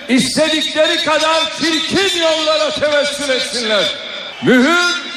istedikleri 0.10 1.04
kadar 1.06 1.52
çirkin 1.60 2.22
yollara 2.22 2.72
tevessül 2.72 3.30
etsinler. 3.30 3.96
Mühür 4.44 5.10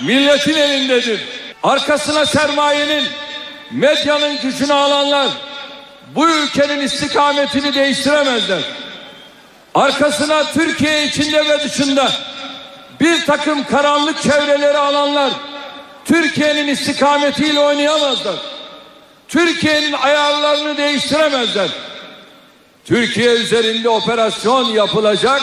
milletin 0.00 0.54
elindedir. 0.54 1.20
Arkasına 1.62 2.26
sermayenin, 2.26 3.04
medyanın 3.70 4.40
gücünü 4.42 4.72
alanlar 4.72 5.28
bu 6.14 6.28
ülkenin 6.28 6.80
istikametini 6.80 7.74
değiştiremezler. 7.74 8.62
Arkasına 9.74 10.52
Türkiye 10.52 11.04
içinde 11.04 11.48
ve 11.48 11.64
dışında 11.64 12.12
bir 13.00 13.26
takım 13.26 13.64
karanlık 13.64 14.22
çevreleri 14.22 14.78
alanlar 14.78 15.30
Türkiye'nin 16.04 16.68
istikametiyle 16.68 17.60
oynayamazlar. 17.60 18.36
Türkiye'nin 19.28 19.92
ayarlarını 19.92 20.76
değiştiremezler. 20.76 21.68
Türkiye 22.84 23.32
üzerinde 23.32 23.88
operasyon 23.88 24.64
yapılacak, 24.64 25.42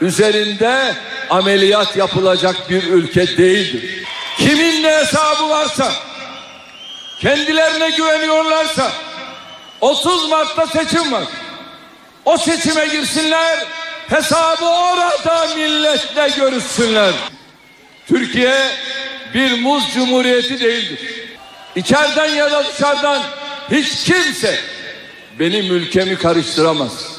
üzerinde 0.00 0.94
ameliyat 1.30 1.96
yapılacak 1.96 2.70
bir 2.70 2.82
ülke 2.82 3.36
değildir. 3.36 4.04
Kimin 4.38 4.82
ne 4.82 4.90
hesabı 4.90 5.48
varsa, 5.48 5.92
kendilerine 7.20 7.90
güveniyorlarsa 7.90 8.92
30 9.80 10.28
Mart'ta 10.28 10.66
seçim 10.66 11.12
var. 11.12 11.24
O 12.24 12.36
seçime 12.36 12.86
girsinler, 12.86 13.58
hesabı 14.08 14.64
orada 14.64 15.46
milletle 15.56 16.28
görüşsünler. 16.36 17.12
Türkiye 18.06 18.70
bir 19.34 19.60
muz 19.60 19.84
cumhuriyeti 19.94 20.60
değildir. 20.60 20.98
İçeriden 21.76 22.28
ya 22.28 22.50
da 22.50 22.64
dışarıdan 22.64 23.22
hiç 23.70 24.04
kimse 24.04 24.58
benim 25.38 25.74
ülkemi 25.74 26.16
karıştıramaz. 26.16 27.13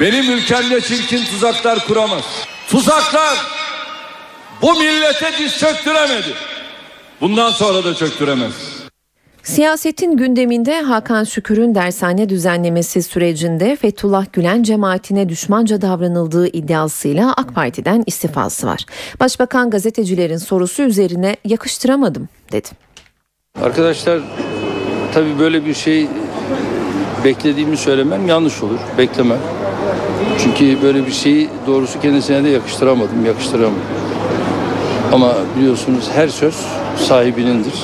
Benim 0.00 0.30
ülkemde 0.30 0.80
çirkin 0.80 1.24
tuzaklar 1.24 1.86
kuramaz. 1.86 2.24
Tuzaklar 2.68 3.38
bu 4.62 4.72
millete 4.78 5.30
diz 5.38 5.58
çöktüremedi. 5.58 6.34
Bundan 7.20 7.50
sonra 7.50 7.84
da 7.84 7.94
çöktüremez. 7.94 8.52
Siyasetin 9.42 10.16
gündeminde 10.16 10.82
Hakan 10.82 11.24
Şükür'ün 11.24 11.74
dershane 11.74 12.28
düzenlemesi 12.28 13.02
sürecinde 13.02 13.76
Fethullah 13.76 14.26
Gülen 14.32 14.62
cemaatine 14.62 15.28
düşmanca 15.28 15.80
davranıldığı 15.82 16.46
iddiasıyla 16.48 17.32
AK 17.36 17.54
Parti'den 17.54 18.04
istifası 18.06 18.66
var. 18.66 18.84
Başbakan 19.20 19.70
gazetecilerin 19.70 20.36
sorusu 20.36 20.82
üzerine 20.82 21.36
yakıştıramadım 21.44 22.28
dedi. 22.52 22.68
Arkadaşlar 23.62 24.20
tabii 25.14 25.38
böyle 25.38 25.66
bir 25.66 25.74
şey 25.74 26.08
beklediğimi 27.24 27.76
söylemem 27.76 28.28
yanlış 28.28 28.62
olur. 28.62 28.78
Beklemem. 28.98 29.38
Çünkü 30.38 30.82
böyle 30.82 31.06
bir 31.06 31.12
şeyi 31.12 31.48
doğrusu 31.66 32.00
kendisine 32.00 32.44
de 32.44 32.48
yakıştıramadım, 32.48 33.26
yakıştıramadım. 33.26 33.82
Ama 35.12 35.32
biliyorsunuz 35.56 36.10
her 36.14 36.28
söz 36.28 36.54
sahibinindir. 36.96 37.74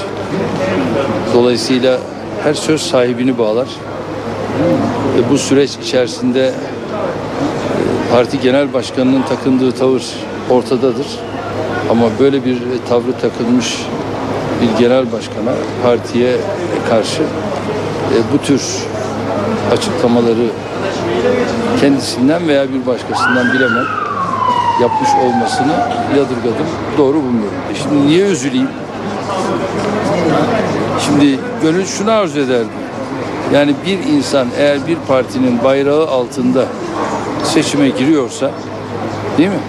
Dolayısıyla 1.34 1.98
her 2.44 2.55
söz 2.55 2.80
sahibini 2.82 3.38
bağlar. 3.38 3.68
Ve 5.16 5.30
bu 5.30 5.38
süreç 5.38 5.70
içerisinde 5.82 6.46
e, 6.46 6.53
parti 8.12 8.40
genel 8.40 8.72
başkanının 8.72 9.22
takındığı 9.22 9.72
tavır 9.72 10.03
ortadadır. 10.51 11.07
Ama 11.90 12.07
böyle 12.20 12.44
bir 12.44 12.59
tavrı 12.88 13.12
takılmış 13.12 13.78
bir 14.62 14.78
genel 14.78 15.12
başkana, 15.12 15.55
partiye 15.82 16.36
karşı 16.88 17.22
e, 17.22 18.16
bu 18.32 18.38
tür 18.38 18.62
açıklamaları 19.72 20.46
kendisinden 21.81 22.49
veya 22.49 22.72
bir 22.72 22.87
başkasından 22.87 23.53
bilemem 23.53 23.87
yapmış 24.83 25.09
olmasını 25.24 25.72
yadırgadım. 26.16 26.66
Doğru 26.99 27.16
bulmuyorum. 27.16 27.59
E 27.72 27.74
şimdi 27.74 28.07
niye 28.07 28.26
üzüleyim? 28.26 28.68
Şimdi 31.07 31.39
gönül 31.62 31.87
şunu 31.87 32.11
arzu 32.11 32.41
ederdi. 32.41 32.68
Yani 33.55 33.74
bir 33.87 33.99
insan 33.99 34.49
eğer 34.59 34.87
bir 34.87 34.97
partinin 35.09 35.64
bayrağı 35.64 36.09
altında 36.09 36.64
seçime 37.45 37.89
giriyorsa 37.89 38.51
değil 39.39 39.49
mi? 39.49 39.61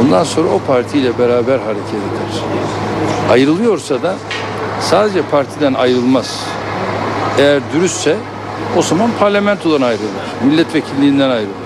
Ondan 0.00 0.24
sonra 0.24 0.48
o 0.48 0.58
partiyle 0.58 1.18
beraber 1.18 1.58
hareket 1.58 1.94
eder. 1.94 2.42
Ayrılıyorsa 3.30 4.02
da 4.02 4.14
sadece 4.80 5.22
partiden 5.22 5.74
ayrılmaz. 5.74 6.40
Eğer 7.38 7.60
dürüstse 7.74 8.16
o 8.76 8.82
zaman 8.82 9.10
parlamentodan 9.18 9.82
ayrılır. 9.82 10.10
Milletvekilliğinden 10.44 11.30
ayrılır. 11.30 11.56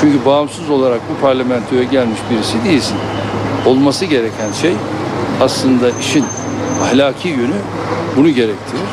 Çünkü 0.00 0.24
bağımsız 0.26 0.70
olarak 0.70 1.00
bu 1.10 1.20
parlamentoya 1.20 1.82
gelmiş 1.82 2.18
birisi 2.30 2.64
değilsin. 2.64 2.96
Olması 3.66 4.04
gereken 4.04 4.52
şey 4.52 4.74
aslında 5.40 5.90
işin 6.00 6.24
ahlaki 6.82 7.28
yönü 7.28 7.56
bunu 8.16 8.28
gerektirir. 8.28 8.88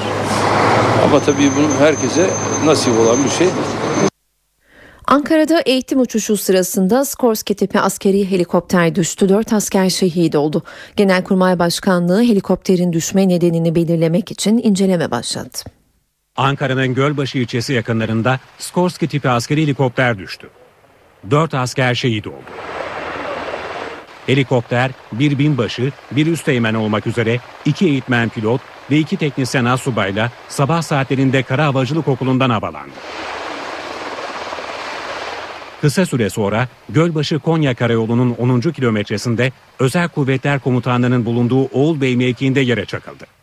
Ama 1.05 1.19
tabii 1.19 1.51
bunu 1.57 1.67
herkese 1.79 2.29
nasip 2.65 2.99
olan 2.99 3.23
bir 3.23 3.29
şey. 3.29 3.47
Ankara'da 5.07 5.61
eğitim 5.65 5.99
uçuşu 5.99 6.37
sırasında 6.37 7.05
Skorsky 7.05 7.55
tipi 7.55 7.79
askeri 7.79 8.31
helikopter 8.31 8.95
düştü. 8.95 9.29
Dört 9.29 9.53
asker 9.53 9.89
şehit 9.89 10.35
oldu. 10.35 10.63
Genelkurmay 10.95 11.59
Başkanlığı 11.59 12.23
helikopterin 12.23 12.93
düşme 12.93 13.29
nedenini 13.29 13.75
belirlemek 13.75 14.31
için 14.31 14.61
inceleme 14.63 15.11
başlattı. 15.11 15.80
Ankara'nın 16.41 16.93
Gölbaşı 16.93 17.37
ilçesi 17.37 17.73
yakınlarında 17.73 18.39
Skorsky 18.57 19.09
tipi 19.09 19.29
askeri 19.29 19.61
helikopter 19.61 20.17
düştü. 20.17 20.49
Dört 21.31 21.53
asker 21.53 21.95
şehit 21.95 22.27
oldu. 22.27 22.51
Helikopter 24.25 24.91
bir 25.11 25.39
binbaşı, 25.39 25.91
bir 26.11 26.27
üsteğmen 26.27 26.73
olmak 26.73 27.07
üzere 27.07 27.39
iki 27.65 27.85
eğitmen 27.85 28.29
pilot 28.29 28.61
ve 28.91 28.97
iki 28.97 29.17
teknisyen 29.17 29.65
asubayla 29.65 30.31
sabah 30.49 30.81
saatlerinde 30.81 31.43
Kara 31.43 31.65
Havacılık 31.65 32.07
Okulu'ndan 32.07 32.49
havalandı. 32.49 32.95
Kısa 35.81 36.05
süre 36.05 36.29
sonra 36.29 36.67
Gölbaşı 36.89 37.39
Konya 37.39 37.75
Karayolu'nun 37.75 38.35
10. 38.39 38.61
kilometresinde 38.61 39.51
Özel 39.79 40.09
Kuvvetler 40.09 40.59
Komutanlığı'nın 40.59 41.25
bulunduğu 41.25 41.65
Oğulbey 41.65 42.15
mevkiinde 42.15 42.59
yere 42.59 42.85
çakıldı. 42.85 43.40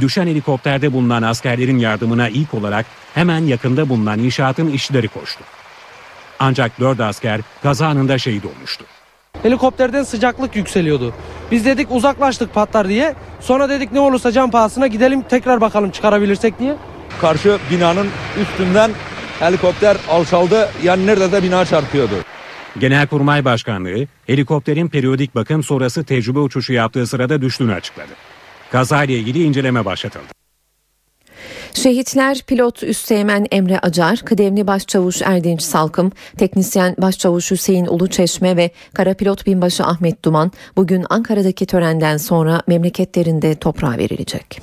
Düşen 0.00 0.26
helikopterde 0.26 0.92
bulunan 0.92 1.22
askerlerin 1.22 1.78
yardımına 1.78 2.28
ilk 2.28 2.54
olarak 2.54 2.86
hemen 3.14 3.40
yakında 3.40 3.88
bulunan 3.88 4.18
inşaatın 4.18 4.68
işçileri 4.68 5.08
koştu. 5.08 5.44
Ancak 6.38 6.80
dört 6.80 7.00
asker 7.00 7.40
kaza 7.62 7.86
anında 7.86 8.18
şehit 8.18 8.44
olmuştu. 8.44 8.84
Helikopterden 9.42 10.02
sıcaklık 10.02 10.56
yükseliyordu. 10.56 11.14
Biz 11.50 11.64
dedik 11.64 11.88
uzaklaştık 11.90 12.54
patlar 12.54 12.88
diye. 12.88 13.14
Sonra 13.40 13.68
dedik 13.68 13.92
ne 13.92 14.00
olursa 14.00 14.32
can 14.32 14.50
pahasına 14.50 14.86
gidelim 14.86 15.22
tekrar 15.22 15.60
bakalım 15.60 15.90
çıkarabilirsek 15.90 16.58
diye. 16.58 16.76
Karşı 17.20 17.58
binanın 17.70 18.08
üstünden 18.42 18.90
helikopter 19.40 19.96
alçaldı. 20.10 20.68
Yani 20.82 21.06
nerede 21.06 21.32
de 21.32 21.42
bina 21.42 21.64
çarpıyordu. 21.64 22.14
Genelkurmay 22.78 23.44
Başkanlığı 23.44 24.06
helikopterin 24.26 24.88
periyodik 24.88 25.34
bakım 25.34 25.62
sonrası 25.62 26.04
tecrübe 26.04 26.38
uçuşu 26.38 26.72
yaptığı 26.72 27.06
sırada 27.06 27.42
düştüğünü 27.42 27.74
açıkladı. 27.74 28.10
Kazayla 28.74 29.14
ilgili 29.14 29.42
inceleme 29.42 29.84
başlatıldı. 29.84 30.24
Şehitler 31.74 32.42
pilot 32.46 32.82
Üsteğmen 32.82 33.46
Emre 33.50 33.78
Acar, 33.78 34.18
kıdemli 34.18 34.66
başçavuş 34.66 35.22
Erdinç 35.22 35.62
Salkım, 35.62 36.12
teknisyen 36.38 36.94
başçavuş 36.98 37.50
Hüseyin 37.50 37.86
Uluçeşme 37.86 38.56
ve 38.56 38.70
kara 38.94 39.14
pilot 39.14 39.46
binbaşı 39.46 39.84
Ahmet 39.84 40.24
Duman 40.24 40.52
bugün 40.76 41.04
Ankara'daki 41.10 41.66
törenden 41.66 42.16
sonra 42.16 42.62
memleketlerinde 42.66 43.54
toprağa 43.54 43.98
verilecek. 43.98 44.60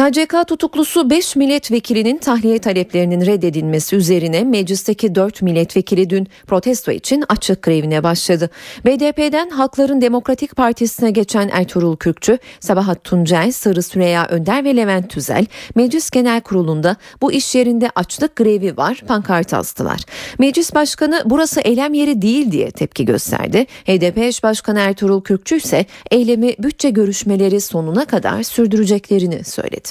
KCK 0.00 0.48
tutuklusu 0.48 1.10
5 1.10 1.36
milletvekilinin 1.36 2.18
tahliye 2.18 2.58
taleplerinin 2.58 3.26
reddedilmesi 3.26 3.96
üzerine 3.96 4.44
meclisteki 4.44 5.14
4 5.14 5.42
milletvekili 5.42 6.10
dün 6.10 6.28
protesto 6.46 6.92
için 6.92 7.24
açık 7.28 7.62
grevine 7.62 8.02
başladı. 8.02 8.50
BDP'den 8.84 9.50
Halkların 9.50 10.00
Demokratik 10.00 10.56
Partisi'ne 10.56 11.10
geçen 11.10 11.48
Ertuğrul 11.48 11.96
Kürkçü, 11.96 12.38
Sabahat 12.60 13.04
Tuncel, 13.04 13.52
Sırrı 13.52 13.82
Süreyya 13.82 14.26
Önder 14.26 14.64
ve 14.64 14.76
Levent 14.76 15.10
Tüzel 15.10 15.46
Meclis 15.74 16.10
Genel 16.10 16.40
Kurulu'nda 16.40 16.96
bu 17.22 17.32
iş 17.32 17.54
yerinde 17.54 17.90
açlık 17.94 18.36
grevi 18.36 18.76
var 18.76 19.02
pankart 19.08 19.54
astılar. 19.54 20.00
Meclis 20.38 20.74
Başkanı 20.74 21.22
burası 21.26 21.60
eylem 21.60 21.94
yeri 21.94 22.22
değil 22.22 22.52
diye 22.52 22.70
tepki 22.70 23.04
gösterdi. 23.04 23.66
HDP 23.84 24.18
eş 24.18 24.42
başkanı 24.42 24.78
Ertuğrul 24.78 25.22
Kürkçü 25.22 25.56
ise 25.56 25.86
eylemi 26.10 26.54
bütçe 26.58 26.90
görüşmeleri 26.90 27.60
sonuna 27.60 28.04
kadar 28.04 28.42
sürdüreceklerini 28.42 29.44
söyledi. 29.44 29.89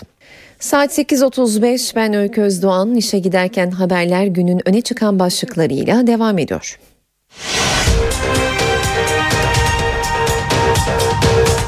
Saat 0.59 0.99
8.35 0.99 1.95
ben 1.95 2.13
Öykü 2.13 2.41
Özdoğan 2.41 2.95
işe 2.95 3.19
giderken 3.19 3.71
haberler 3.71 4.25
günün 4.25 4.61
öne 4.69 4.81
çıkan 4.81 5.19
başlıklarıyla 5.19 6.07
devam 6.07 6.37
ediyor. 6.37 6.79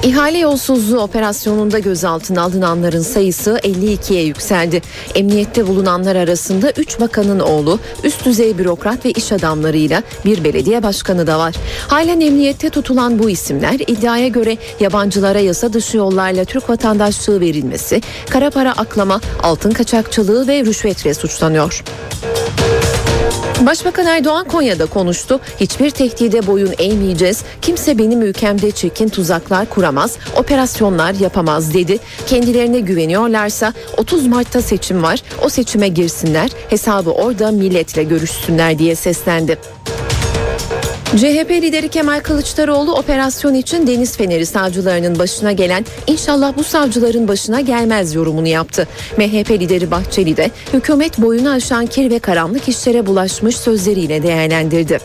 İhale 0.04 0.38
yolsuzluğu 0.38 1.00
operasyonunda 1.00 1.80
gözaltına 1.80 2.42
alınanların 2.42 3.02
sayısı 3.02 3.60
52'ye 3.64 4.24
yükseldi. 4.24 4.82
Emniyette 5.16 5.68
bulunanlar 5.68 6.16
arasında 6.16 6.72
3 6.72 7.00
bakanın 7.00 7.40
oğlu, 7.40 7.80
üst 8.04 8.26
düzey 8.26 8.58
bürokrat 8.58 9.06
ve 9.06 9.12
iş 9.12 9.32
adamlarıyla 9.32 10.04
bir 10.26 10.44
belediye 10.44 10.84
başkanı 10.84 11.28
da 11.28 11.40
var. 11.40 11.56
Halen 11.88 12.22
emniyette 12.22 12.70
tutulan 12.70 13.20
bu 13.20 13.30
isimler 13.30 13.74
iddiaya 13.74 14.28
göre 14.28 14.58
yabancılara 14.80 15.40
yasa 15.40 15.74
dışı 15.74 15.98
yollarla 15.98 16.46
Türk 16.46 16.70
vatandaşlığı 16.70 17.40
verilmesi, 17.40 18.02
kara 18.30 18.50
para 18.50 18.72
aklama, 18.72 19.22
altın 19.44 19.72
kaçakçılığı 19.72 20.48
ve 20.48 20.66
rüşvetle 20.66 21.14
suçlanıyor. 21.14 21.84
Başbakan 23.66 24.06
Erdoğan 24.06 24.48
Konya'da 24.48 24.86
konuştu. 24.86 25.40
Hiçbir 25.60 25.90
tehdide 25.90 26.48
boyun 26.48 26.74
eğmeyeceğiz. 26.80 27.44
Kimse 27.62 27.98
benim 27.98 28.22
ülkemde 28.22 28.72
çirkin 28.72 29.10
tuzaklar 29.10 29.70
kuramaz, 29.70 30.18
operasyonlar 30.36 31.14
yapamaz 31.14 31.74
dedi. 31.74 32.00
Kendilerine 32.28 32.80
güveniyorlarsa 32.80 33.74
30 33.98 34.28
Mart'ta 34.28 34.62
seçim 34.62 35.04
var. 35.04 35.24
O 35.44 35.50
seçime 35.50 35.88
girsinler. 35.88 36.50
Hesabı 36.70 37.12
orada 37.12 37.52
milletle 37.52 38.04
görüşsünler 38.04 38.80
diye 38.80 38.96
seslendi. 38.96 39.58
CHP 41.18 41.52
lideri 41.52 41.90
Kemal 41.90 42.20
Kılıçdaroğlu 42.20 42.94
operasyon 42.94 43.54
için 43.54 43.88
Deniz 43.88 44.18
Feneri 44.18 44.46
savcılarının 44.46 45.20
başına 45.20 45.52
gelen 45.52 45.86
inşallah 46.08 46.58
bu 46.58 46.64
savcıların 46.64 47.28
başına 47.28 47.62
gelmez 47.62 48.14
yorumunu 48.14 48.48
yaptı. 48.48 48.88
MHP 49.18 49.52
lideri 49.52 49.92
Bahçeli 49.92 50.38
de 50.38 50.52
hükümet 50.74 51.18
boyunu 51.18 51.50
aşan 51.50 51.86
kir 51.86 52.12
ve 52.12 52.20
karanlık 52.20 52.70
işlere 52.70 53.06
bulaşmış 53.06 53.58
sözleriyle 53.58 54.24
değerlendirdi. 54.24 55.00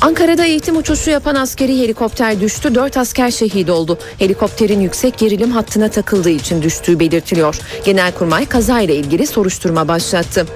Ankara'da 0.00 0.44
eğitim 0.44 0.76
uçuşu 0.76 1.10
yapan 1.10 1.34
askeri 1.34 1.78
helikopter 1.78 2.40
düştü. 2.40 2.74
Dört 2.74 2.96
asker 2.96 3.30
şehit 3.30 3.70
oldu. 3.70 3.98
Helikopterin 4.18 4.80
yüksek 4.80 5.18
gerilim 5.18 5.50
hattına 5.50 5.88
takıldığı 5.88 6.30
için 6.30 6.62
düştüğü 6.62 7.00
belirtiliyor. 7.00 7.58
Genelkurmay 7.84 8.46
kazayla 8.46 8.94
ilgili 8.94 9.26
soruşturma 9.26 9.88
başlattı. 9.88 10.46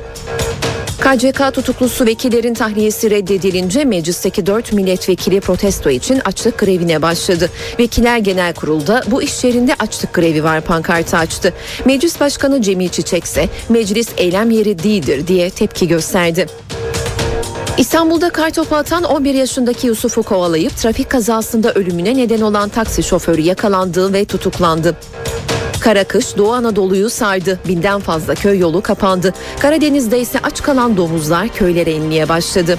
KCK 1.01 1.55
tutuklusu 1.55 2.07
vekillerin 2.07 2.55
tahliyesi 2.55 3.11
reddedilince 3.11 3.85
meclisteki 3.85 4.47
4 4.47 4.73
milletvekili 4.73 5.41
protesto 5.41 5.91
için 5.91 6.21
açlık 6.25 6.59
grevine 6.59 7.03
başladı. 7.03 7.51
Vekiller 7.79 8.19
Genel 8.19 8.55
Kurul'da 8.55 9.03
bu 9.07 9.23
iş 9.23 9.45
yerinde 9.45 9.75
açlık 9.79 10.15
grevi 10.15 10.45
var 10.45 10.61
pankartı 10.61 11.17
açtı. 11.17 11.55
Meclis 11.85 12.21
Başkanı 12.21 12.63
Cemil 12.63 12.89
Çiçek 12.89 13.25
ise 13.25 13.49
meclis 13.69 14.09
eylem 14.17 14.51
yeri 14.51 14.83
değildir 14.83 15.27
diye 15.27 15.51
tepki 15.51 15.89
gösterdi. 15.89 16.47
İstanbul'da 17.79 18.31
kartopu 18.31 18.77
atan 18.77 19.05
11 19.05 19.35
yaşındaki 19.35 19.87
Yusuf'u 19.87 20.23
kovalayıp 20.23 20.77
trafik 20.77 21.11
kazasında 21.11 21.73
ölümüne 21.73 22.17
neden 22.17 22.41
olan 22.41 22.69
taksi 22.69 23.03
şoförü 23.03 23.41
yakalandı 23.41 24.13
ve 24.13 24.25
tutuklandı. 24.25 24.97
Kara 25.81 26.05
kış 26.05 26.37
Doğu 26.37 26.53
Anadolu'yu 26.53 27.11
sardı. 27.11 27.59
Binden 27.69 28.01
fazla 28.01 28.35
köy 28.35 28.59
yolu 28.59 28.81
kapandı. 28.81 29.35
Karadeniz'de 29.61 30.21
ise 30.21 30.39
aç 30.43 30.63
kalan 30.63 30.97
domuzlar 30.97 31.49
köylere 31.49 31.93
inmeye 31.93 32.29
başladı. 32.29 32.79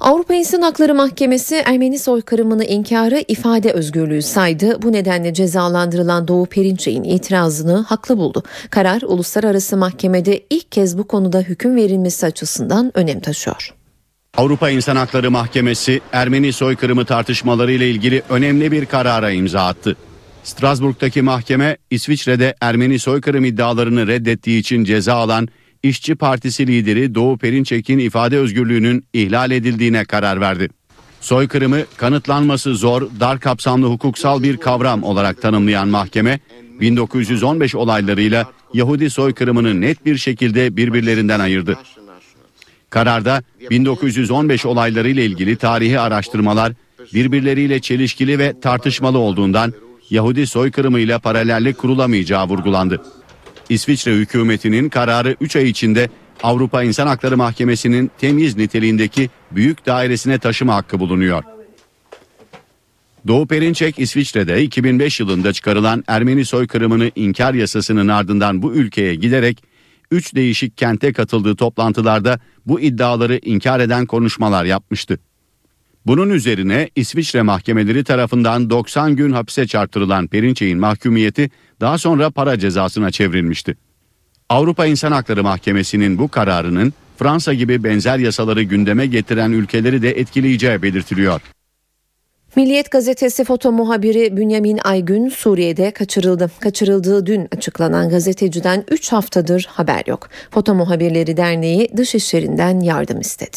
Avrupa 0.00 0.34
İnsan 0.34 0.62
Hakları 0.62 0.94
Mahkemesi 0.94 1.56
Ermeni 1.56 1.98
soykırımını 1.98 2.64
inkarı 2.64 3.24
ifade 3.28 3.72
özgürlüğü 3.72 4.22
saydı. 4.22 4.82
Bu 4.82 4.92
nedenle 4.92 5.34
cezalandırılan 5.34 6.28
Doğu 6.28 6.46
Perinçek'in 6.46 7.04
itirazını 7.04 7.76
haklı 7.76 8.18
buldu. 8.18 8.42
Karar 8.70 9.02
uluslararası 9.02 9.76
mahkemede 9.76 10.40
ilk 10.50 10.72
kez 10.72 10.98
bu 10.98 11.04
konuda 11.04 11.40
hüküm 11.40 11.76
verilmesi 11.76 12.26
açısından 12.26 12.92
önem 12.94 13.20
taşıyor. 13.20 13.77
Avrupa 14.36 14.70
İnsan 14.70 14.96
Hakları 14.96 15.30
Mahkemesi 15.30 16.00
Ermeni 16.12 16.52
soykırımı 16.52 17.04
tartışmaları 17.04 17.72
ile 17.72 17.90
ilgili 17.90 18.22
önemli 18.28 18.72
bir 18.72 18.86
karara 18.86 19.30
imza 19.30 19.66
attı. 19.66 19.96
Strasbourg'daki 20.42 21.22
mahkeme 21.22 21.76
İsviçre'de 21.90 22.54
Ermeni 22.60 22.98
soykırım 22.98 23.44
iddialarını 23.44 24.06
reddettiği 24.06 24.60
için 24.60 24.84
ceza 24.84 25.14
alan 25.14 25.48
İşçi 25.82 26.14
Partisi 26.14 26.66
lideri 26.66 27.14
Doğu 27.14 27.38
Perinçek'in 27.38 27.98
ifade 27.98 28.38
özgürlüğünün 28.38 29.04
ihlal 29.12 29.50
edildiğine 29.50 30.04
karar 30.04 30.40
verdi. 30.40 30.68
Soykırımı 31.20 31.80
kanıtlanması 31.96 32.74
zor, 32.74 33.02
dar 33.20 33.40
kapsamlı 33.40 33.86
hukuksal 33.86 34.42
bir 34.42 34.56
kavram 34.56 35.02
olarak 35.02 35.42
tanımlayan 35.42 35.88
mahkeme 35.88 36.40
1915 36.80 37.74
olaylarıyla 37.74 38.52
Yahudi 38.74 39.10
soykırımını 39.10 39.80
net 39.80 40.06
bir 40.06 40.16
şekilde 40.16 40.76
birbirlerinden 40.76 41.40
ayırdı. 41.40 41.78
Kararda 42.90 43.42
1915 43.70 44.66
olayları 44.66 45.08
ile 45.08 45.24
ilgili 45.24 45.56
tarihi 45.56 46.00
araştırmalar 46.00 46.72
birbirleriyle 47.14 47.80
çelişkili 47.80 48.38
ve 48.38 48.60
tartışmalı 48.60 49.18
olduğundan 49.18 49.72
Yahudi 50.10 50.46
soykırımı 50.46 51.00
ile 51.00 51.18
paralellik 51.18 51.78
kurulamayacağı 51.78 52.48
vurgulandı. 52.48 53.02
İsviçre 53.68 54.12
hükümetinin 54.12 54.88
kararı 54.88 55.36
3 55.40 55.56
ay 55.56 55.68
içinde 55.68 56.08
Avrupa 56.42 56.82
İnsan 56.82 57.06
Hakları 57.06 57.36
Mahkemesi'nin 57.36 58.10
temyiz 58.18 58.56
niteliğindeki 58.56 59.30
büyük 59.50 59.86
dairesine 59.86 60.38
taşıma 60.38 60.74
hakkı 60.74 61.00
bulunuyor. 61.00 61.42
Doğu 63.26 63.46
Perinçek 63.46 63.98
İsviçre'de 63.98 64.62
2005 64.62 65.20
yılında 65.20 65.52
çıkarılan 65.52 66.04
Ermeni 66.06 66.44
soykırımını 66.44 67.10
inkar 67.16 67.54
yasasının 67.54 68.08
ardından 68.08 68.62
bu 68.62 68.74
ülkeye 68.74 69.14
giderek 69.14 69.67
3 70.10 70.34
değişik 70.34 70.76
kente 70.76 71.12
katıldığı 71.12 71.56
toplantılarda 71.56 72.40
bu 72.66 72.80
iddiaları 72.80 73.38
inkar 73.42 73.80
eden 73.80 74.06
konuşmalar 74.06 74.64
yapmıştı. 74.64 75.18
Bunun 76.06 76.30
üzerine 76.30 76.90
İsviçre 76.96 77.42
mahkemeleri 77.42 78.04
tarafından 78.04 78.70
90 78.70 79.16
gün 79.16 79.32
hapse 79.32 79.66
çarptırılan 79.66 80.26
Perinçek'in 80.26 80.78
mahkumiyeti 80.78 81.50
daha 81.80 81.98
sonra 81.98 82.30
para 82.30 82.58
cezasına 82.58 83.10
çevrilmişti. 83.10 83.76
Avrupa 84.48 84.86
İnsan 84.86 85.12
Hakları 85.12 85.42
Mahkemesi'nin 85.42 86.18
bu 86.18 86.28
kararının 86.28 86.92
Fransa 87.18 87.54
gibi 87.54 87.84
benzer 87.84 88.18
yasaları 88.18 88.62
gündeme 88.62 89.06
getiren 89.06 89.52
ülkeleri 89.52 90.02
de 90.02 90.10
etkileyeceği 90.10 90.82
belirtiliyor. 90.82 91.40
Milliyet 92.58 92.90
gazetesi 92.90 93.44
foto 93.44 93.72
muhabiri 93.72 94.36
Bünyamin 94.36 94.78
Aygün 94.84 95.28
Suriye'de 95.28 95.90
kaçırıldı. 95.90 96.50
Kaçırıldığı 96.60 97.26
dün 97.26 97.48
açıklanan 97.56 98.08
gazeteciden 98.08 98.84
3 98.90 99.12
haftadır 99.12 99.68
haber 99.70 100.02
yok. 100.06 100.28
Foto 100.50 100.74
Muhabirleri 100.74 101.36
Derneği 101.36 101.88
dışişlerinden 101.96 102.80
yardım 102.80 103.20
istedi. 103.20 103.56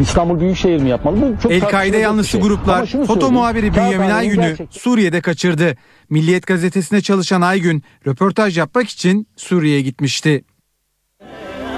İstanbul 0.00 0.40
Büyükşehir 0.40 0.82
mi 0.82 0.88
yapmalı? 0.88 1.34
Bu 1.36 1.42
çok 1.42 1.52
El-Kaide 1.52 1.96
yanlısı 1.96 2.30
şey. 2.30 2.40
gruplar 2.40 2.86
foto 3.06 3.30
muhabiri 3.32 3.74
Bünyamin 3.74 4.10
Aygün'ü 4.10 4.40
gerçek- 4.48 4.68
Suriye'de 4.70 5.20
kaçırdı. 5.20 5.76
Milliyet 6.10 6.46
gazetesine 6.46 7.00
çalışan 7.00 7.40
Aygün 7.40 7.82
röportaj 8.06 8.58
yapmak 8.58 8.88
için 8.88 9.28
Suriye'ye 9.36 9.80
gitmişti. 9.80 10.44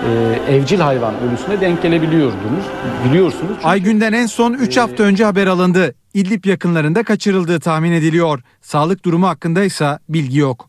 Ee, 0.04 0.54
evcil 0.54 0.78
hayvan 0.80 1.14
ölüsüne 1.20 1.60
denk 1.60 1.82
gelebiliyordunuz. 1.82 2.64
Biliyorsunuz. 3.08 3.56
Aygün'den 3.64 4.12
en 4.12 4.26
son 4.26 4.54
3 4.54 4.76
hafta 4.76 5.02
önce 5.02 5.24
haber 5.24 5.46
alındı. 5.46 5.94
İdlib 6.14 6.44
yakınlarında 6.44 7.02
kaçırıldığı 7.02 7.60
tahmin 7.60 7.92
ediliyor. 7.92 8.40
Sağlık 8.60 9.04
durumu 9.04 9.28
hakkında 9.28 9.64
ise 9.64 9.98
bilgi 10.08 10.38
yok. 10.38 10.68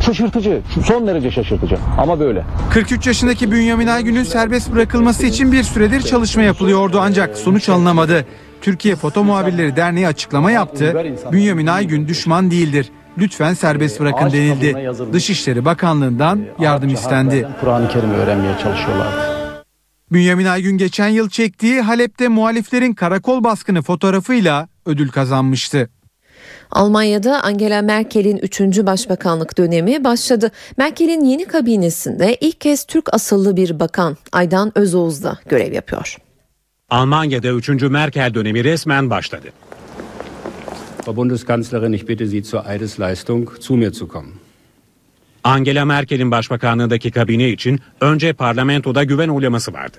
Şaşırtıcı. 0.00 0.60
Son 0.86 1.06
derece 1.06 1.30
şaşırtıcı. 1.30 1.78
Ama 1.98 2.20
böyle. 2.20 2.44
43 2.70 3.06
yaşındaki 3.06 3.50
Bünyamin 3.52 3.86
Aygün'ün 3.86 4.22
serbest 4.22 4.72
bırakılması 4.72 5.26
için 5.26 5.52
bir 5.52 5.62
süredir 5.62 6.00
çalışma 6.00 6.42
yapılıyordu 6.42 6.98
ancak 7.02 7.36
sonuç 7.36 7.68
alınamadı. 7.68 8.26
Türkiye 8.62 8.96
Foto 8.96 9.24
Muhabirleri 9.24 9.76
Derneği 9.76 10.08
açıklama 10.08 10.50
yaptı. 10.50 11.04
Bünyamin 11.32 11.66
Aygün 11.66 12.08
düşman 12.08 12.50
değildir. 12.50 12.90
Lütfen 13.18 13.54
serbest 13.54 14.00
bırakın 14.00 14.32
denildi. 14.32 14.92
Dışişleri 15.12 15.64
Bakanlığı'ndan 15.64 16.40
yardım 16.58 16.88
istendi. 16.88 17.48
Kur'an-ı 17.60 17.88
Kerim'i 17.88 18.14
öğrenmeye 18.14 18.58
çalışıyorlardı. 18.62 19.41
Bünyamin 20.12 20.44
Aygün 20.44 20.78
geçen 20.78 21.08
yıl 21.08 21.28
çektiği 21.28 21.80
Halep'te 21.80 22.28
muhaliflerin 22.28 22.92
karakol 22.92 23.44
baskını 23.44 23.82
fotoğrafıyla 23.82 24.68
ödül 24.86 25.08
kazanmıştı. 25.08 25.90
Almanya'da 26.70 27.42
Angela 27.44 27.82
Merkel'in 27.82 28.36
3. 28.36 28.60
başbakanlık 28.60 29.58
dönemi 29.58 30.04
başladı. 30.04 30.50
Merkel'in 30.76 31.24
yeni 31.24 31.44
kabinesinde 31.44 32.36
ilk 32.40 32.60
kez 32.60 32.84
Türk 32.84 33.14
asıllı 33.14 33.56
bir 33.56 33.80
bakan 33.80 34.16
Aydan 34.32 34.78
Özoğuz 34.78 35.24
da 35.24 35.38
görev 35.48 35.72
yapıyor. 35.72 36.16
Almanya'da 36.90 37.48
3. 37.48 37.68
Merkel 37.68 38.34
dönemi 38.34 38.64
resmen 38.64 39.10
başladı. 39.10 39.48
Frau 41.04 41.16
Bundeskanzlerin, 41.16 41.92
ich 41.92 42.08
bitte 42.08 42.26
Sie 42.26 42.42
zur 42.42 42.60
Eidesleistung 42.66 43.50
zu 43.60 43.76
mir 43.76 43.92
zu 43.92 44.08
kommen. 44.08 44.41
Angela 45.44 45.84
Merkel'in 45.84 46.30
başbakanlığındaki 46.30 47.10
kabine 47.10 47.48
için 47.48 47.80
önce 48.00 48.32
parlamentoda 48.32 49.04
güven 49.04 49.28
oylaması 49.28 49.72
vardı. 49.72 49.96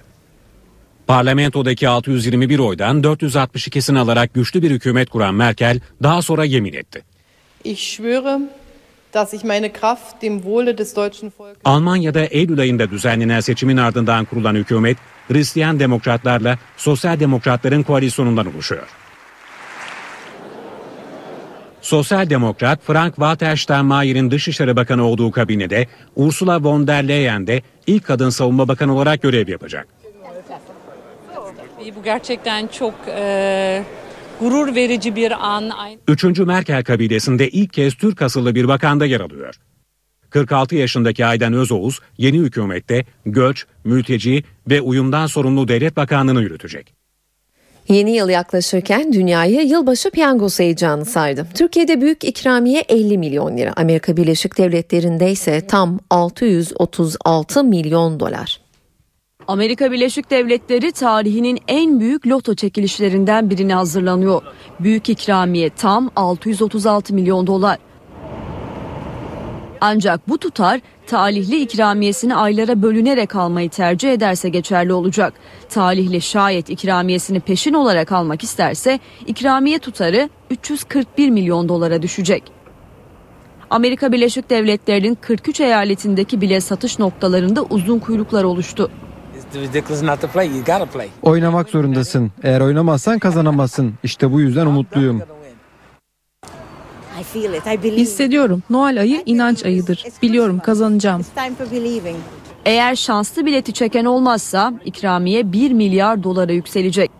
Parlamentodaki 1.07 1.89
621 1.89 2.59
oydan 2.59 3.01
462'sini 3.01 3.99
alarak 3.99 4.33
güçlü 4.33 4.61
bir 4.61 4.71
hükümet 4.71 5.09
kuran 5.09 5.35
Merkel 5.35 5.79
daha 6.03 6.21
sonra 6.21 6.45
yemin 6.45 6.73
etti. 6.73 7.03
Ich 7.63 7.79
schwöre, 7.79 8.39
dass 9.13 9.33
ich 9.33 9.43
meine 9.43 9.73
Kraft 9.73 10.21
dem 10.21 10.41
Wohle 10.41 10.77
des 10.77 10.95
deutschen 10.95 11.31
Volkes 11.37 11.61
Almanya'da 11.65 12.25
Eylül 12.25 12.59
ayında 12.59 12.91
düzenlenen 12.91 13.39
seçimin 13.39 13.77
ardından 13.77 14.25
kurulan 14.25 14.55
hükümet, 14.55 14.97
Hristiyan 15.27 15.79
demokratlarla 15.79 16.57
Sosyal 16.77 17.19
Demokratların 17.19 17.83
koalisyonundan 17.83 18.53
oluşuyor. 18.53 18.87
Sosyal 21.83 22.29
Demokrat 22.29 22.79
Frank-Walter 22.87 23.57
Steinmeier'in 23.57 24.31
Dışişleri 24.31 24.75
Bakanı 24.75 25.05
olduğu 25.05 25.31
kabinede 25.31 25.87
Ursula 26.15 26.63
von 26.63 26.87
der 26.87 27.07
Leyen 27.07 27.47
de 27.47 27.61
ilk 27.87 28.05
kadın 28.05 28.29
savunma 28.29 28.67
bakanı 28.67 28.95
olarak 28.95 29.21
görev 29.21 29.47
yapacak. 29.47 29.87
Bu 31.95 32.03
gerçekten 32.03 32.67
çok 32.67 32.93
e, 33.07 33.83
gurur 34.39 34.75
verici 34.75 35.15
bir 35.15 35.47
an. 35.47 35.71
Üçüncü 36.07 36.45
Merkel 36.45 36.83
kabilesinde 36.83 37.49
ilk 37.49 37.73
kez 37.73 37.95
Türk 37.95 38.21
asıllı 38.21 38.55
bir 38.55 38.67
bakanda 38.67 39.05
yer 39.05 39.19
alıyor. 39.19 39.55
46 40.29 40.75
yaşındaki 40.75 41.25
Aydan 41.25 41.53
Özoğuz 41.53 41.99
yeni 42.17 42.37
hükümette 42.37 43.05
göç, 43.25 43.65
mülteci 43.83 44.43
ve 44.69 44.81
uyumdan 44.81 45.27
sorumlu 45.27 45.67
devlet 45.67 45.97
bakanlığını 45.97 46.41
yürütecek. 46.41 47.02
Yeni 47.89 48.11
yıl 48.15 48.29
yaklaşırken 48.29 49.13
dünyayı 49.13 49.61
yılbaşı 49.61 50.11
piyangosu 50.11 50.63
heyecanı 50.63 51.05
sardı. 51.05 51.47
Türkiye'de 51.53 52.01
büyük 52.01 52.23
ikramiye 52.23 52.83
50 52.89 53.17
milyon 53.17 53.57
lira. 53.57 53.73
Amerika 53.75 54.17
Birleşik 54.17 54.57
Devletleri'nde 54.57 55.31
ise 55.31 55.67
tam 55.67 55.99
636 56.09 57.63
milyon 57.63 58.19
dolar. 58.19 58.61
Amerika 59.47 59.91
Birleşik 59.91 60.29
Devletleri 60.29 60.91
tarihinin 60.91 61.59
en 61.67 61.99
büyük 61.99 62.27
loto 62.27 62.55
çekilişlerinden 62.55 63.49
birine 63.49 63.73
hazırlanıyor. 63.73 64.41
Büyük 64.79 65.09
ikramiye 65.09 65.69
tam 65.69 66.11
636 66.15 67.13
milyon 67.13 67.47
dolar. 67.47 67.77
Ancak 69.81 70.29
bu 70.29 70.37
tutar 70.37 70.81
talihli 71.07 71.61
ikramiyesini 71.61 72.35
aylara 72.35 72.81
bölünerek 72.81 73.35
almayı 73.35 73.69
tercih 73.69 74.11
ederse 74.11 74.49
geçerli 74.49 74.93
olacak. 74.93 75.33
Talihli 75.69 76.21
şayet 76.21 76.69
ikramiyesini 76.69 77.39
peşin 77.39 77.73
olarak 77.73 78.11
almak 78.11 78.43
isterse 78.43 78.99
ikramiye 79.27 79.79
tutarı 79.79 80.29
341 80.49 81.29
milyon 81.29 81.69
dolara 81.69 82.01
düşecek. 82.01 82.43
Amerika 83.69 84.11
Birleşik 84.11 84.49
Devletleri'nin 84.49 85.15
43 85.21 85.59
eyaletindeki 85.59 86.41
bile 86.41 86.61
satış 86.61 86.99
noktalarında 86.99 87.63
uzun 87.63 87.99
kuyruklar 87.99 88.43
oluştu. 88.43 88.91
Oynamak 91.21 91.69
zorundasın. 91.69 92.31
Eğer 92.43 92.61
oynamazsan 92.61 93.19
kazanamazsın. 93.19 93.93
İşte 94.03 94.31
bu 94.31 94.41
yüzden 94.41 94.65
umutluyum. 94.65 95.21
Hissediyorum. 98.01 98.63
Noel 98.69 98.99
ayı 98.99 99.23
inanç 99.25 99.65
ayıdır. 99.65 100.03
Biliyorum 100.21 100.59
kazanacağım. 100.59 101.21
Eğer 102.65 102.95
şanslı 102.95 103.45
bileti 103.45 103.73
çeken 103.73 104.05
olmazsa 104.05 104.73
ikramiye 104.85 105.53
1 105.53 105.71
milyar 105.71 106.23
dolara 106.23 106.51
yükselecek. 106.51 107.11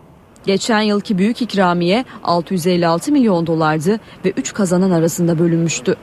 Geçen 0.46 0.80
yılki 0.80 1.18
büyük 1.18 1.42
ikramiye 1.42 2.04
656 2.24 3.12
milyon 3.12 3.46
dolardı 3.46 4.00
ve 4.24 4.30
3 4.36 4.52
kazanan 4.54 4.90
arasında 4.90 5.38
bölünmüştü. 5.38 5.96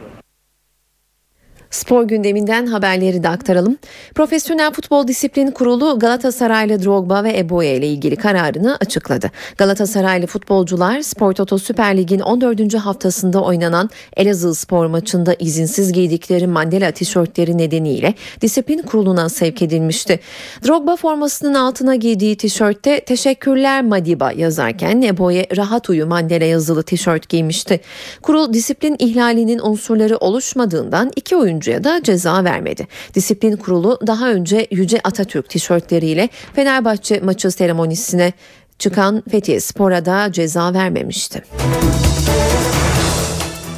Spor 1.71 2.03
gündeminden 2.03 2.65
haberleri 2.65 3.23
de 3.23 3.29
aktaralım. 3.29 3.77
Profesyonel 4.15 4.71
Futbol 4.71 5.07
Disiplin 5.07 5.51
Kurulu 5.51 5.99
Galatasaraylı 5.99 6.83
Drogba 6.83 7.23
ve 7.23 7.37
Eboye 7.37 7.75
ile 7.75 7.87
ilgili 7.87 8.15
kararını 8.15 8.77
açıkladı. 8.81 9.31
Galatasaraylı 9.57 10.27
futbolcular 10.27 11.01
Spor 11.01 11.33
Toto 11.33 11.57
Süper 11.57 11.97
Lig'in 11.97 12.19
14. 12.19 12.73
haftasında 12.73 13.43
oynanan 13.43 13.89
Elazığ 14.17 14.55
spor 14.55 14.85
maçında 14.85 15.35
izinsiz 15.39 15.93
giydikleri 15.93 16.47
Mandela 16.47 16.91
tişörtleri 16.91 17.57
nedeniyle 17.57 18.13
disiplin 18.41 18.81
kuruluna 18.81 19.29
sevk 19.29 19.61
edilmişti. 19.61 20.19
Drogba 20.67 20.95
formasının 20.95 21.53
altına 21.53 21.95
giydiği 21.95 22.37
tişörtte 22.37 22.99
teşekkürler 22.99 23.83
Madiba 23.83 24.31
yazarken 24.31 25.01
Eboye 25.01 25.47
rahat 25.57 25.89
uyu 25.89 26.07
Mandela 26.07 26.45
yazılı 26.45 26.83
tişört 26.83 27.29
giymişti. 27.29 27.81
Kurul 28.21 28.53
disiplin 28.53 28.95
ihlalinin 28.99 29.59
unsurları 29.59 30.17
oluşmadığından 30.17 31.11
iki 31.15 31.35
oyuncu 31.35 31.60
oyuncuya 31.61 31.83
da 31.83 32.03
ceza 32.03 32.43
vermedi. 32.43 32.87
Disiplin 33.13 33.55
kurulu 33.55 33.99
daha 34.07 34.31
önce 34.31 34.67
Yüce 34.71 34.99
Atatürk 35.03 35.49
tişörtleriyle 35.49 36.29
Fenerbahçe 36.55 37.19
maçı 37.19 37.51
seremonisine 37.51 38.33
çıkan 38.79 39.23
Fethiye 39.31 39.59
Spor'a 39.59 40.05
da 40.05 40.31
ceza 40.31 40.73
vermemişti. 40.73 41.43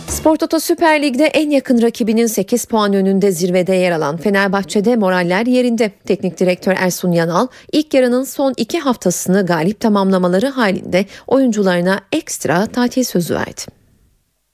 Spor 0.08 0.36
Toto 0.36 0.60
Süper 0.60 1.02
Lig'de 1.02 1.26
en 1.26 1.50
yakın 1.50 1.82
rakibinin 1.82 2.28
8 2.28 2.66
puan 2.66 2.94
önünde 2.94 3.32
zirvede 3.32 3.76
yer 3.76 3.92
alan 3.92 4.18
Fenerbahçe'de 4.18 4.96
moraller 4.96 5.46
yerinde. 5.46 5.92
Teknik 6.06 6.40
direktör 6.40 6.76
Ersun 6.78 7.12
Yanal 7.12 7.48
ilk 7.72 7.94
yarının 7.94 8.24
son 8.24 8.54
iki 8.58 8.80
haftasını 8.80 9.46
galip 9.46 9.80
tamamlamaları 9.80 10.48
halinde 10.48 11.06
oyuncularına 11.28 12.00
ekstra 12.12 12.66
tatil 12.66 13.04
sözü 13.04 13.36
verdi. 13.36 13.83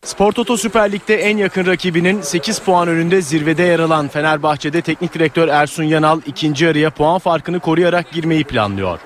Spor 0.04 0.32
Toto 0.32 0.58
Süper 0.58 0.91
Lig'de 0.91 1.16
en 1.16 1.38
yakın 1.38 1.66
rakibinin 1.66 2.22
8 2.22 2.60
puan 2.60 2.88
önünde 2.88 3.22
zirvede 3.22 3.64
yer 3.64 3.80
alan 3.80 4.08
Fenerbahçe'de 4.08 4.82
teknik 4.82 5.14
direktör 5.14 5.47
Ersun 5.47 5.84
Yanal 5.84 6.22
ikinci 6.26 6.66
yarıya 6.66 6.89
puan 6.89 7.20
farkını 7.20 7.60
koruyarak 7.60 8.12
girmeyi 8.12 8.43
planlıyor. 8.43 9.00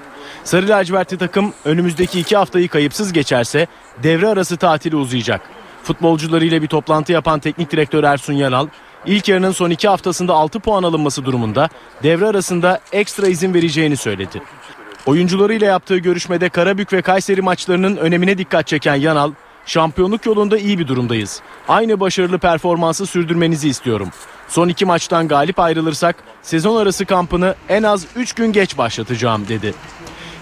Sarı 0.44 0.68
lacivertli 0.68 1.18
takım 1.18 1.54
önümüzdeki 1.66 2.20
iki 2.20 2.38
haftayı 2.38 2.68
kayıpsız 2.68 3.14
geçerse 3.14 3.68
devre 4.04 4.28
arası 4.28 4.58
tatili 4.58 4.96
uzayacak. 4.96 5.42
Futbolcularıyla 5.84 6.62
bir 6.62 6.68
toplantı 6.68 7.12
yapan 7.12 7.40
teknik 7.40 7.72
direktör 7.72 8.04
Ersun 8.04 8.34
Yanal, 8.34 8.68
ilk 9.06 9.28
yarının 9.28 9.52
son 9.52 9.70
iki 9.70 9.88
haftasında 9.88 10.34
6 10.34 10.60
puan 10.60 10.84
alınması 10.84 11.26
durumunda 11.26 11.70
devre 12.04 12.26
arasında 12.26 12.80
ekstra 12.92 13.28
izin 13.28 13.54
vereceğini 13.54 13.98
söyledi. 13.98 14.42
Oyuncularıyla 15.06 15.68
yaptığı 15.68 15.98
görüşmede 15.98 16.50
Karabük 16.50 16.94
ve 16.94 17.02
Kayseri 17.02 17.42
maçlarının 17.42 17.98
önemine 17.98 18.38
dikkat 18.38 18.68
çeken 18.68 18.96
Yanal, 18.96 19.32
Şampiyonluk 19.66 20.26
yolunda 20.26 20.58
iyi 20.58 20.80
bir 20.80 20.88
durumdayız. 20.88 21.42
Aynı 21.68 22.00
başarılı 22.00 22.38
performansı 22.38 23.06
sürdürmenizi 23.06 23.70
istiyorum. 23.70 24.10
Son 24.48 24.68
iki 24.70 24.86
maçtan 24.86 25.28
galip 25.28 25.60
ayrılırsak 25.60 26.16
sezon 26.42 26.82
arası 26.82 27.06
kampını 27.06 27.56
en 27.70 27.84
az 27.84 28.06
3 28.16 28.34
gün 28.34 28.52
geç 28.52 28.78
başlatacağım 28.78 29.48
dedi. 29.48 29.74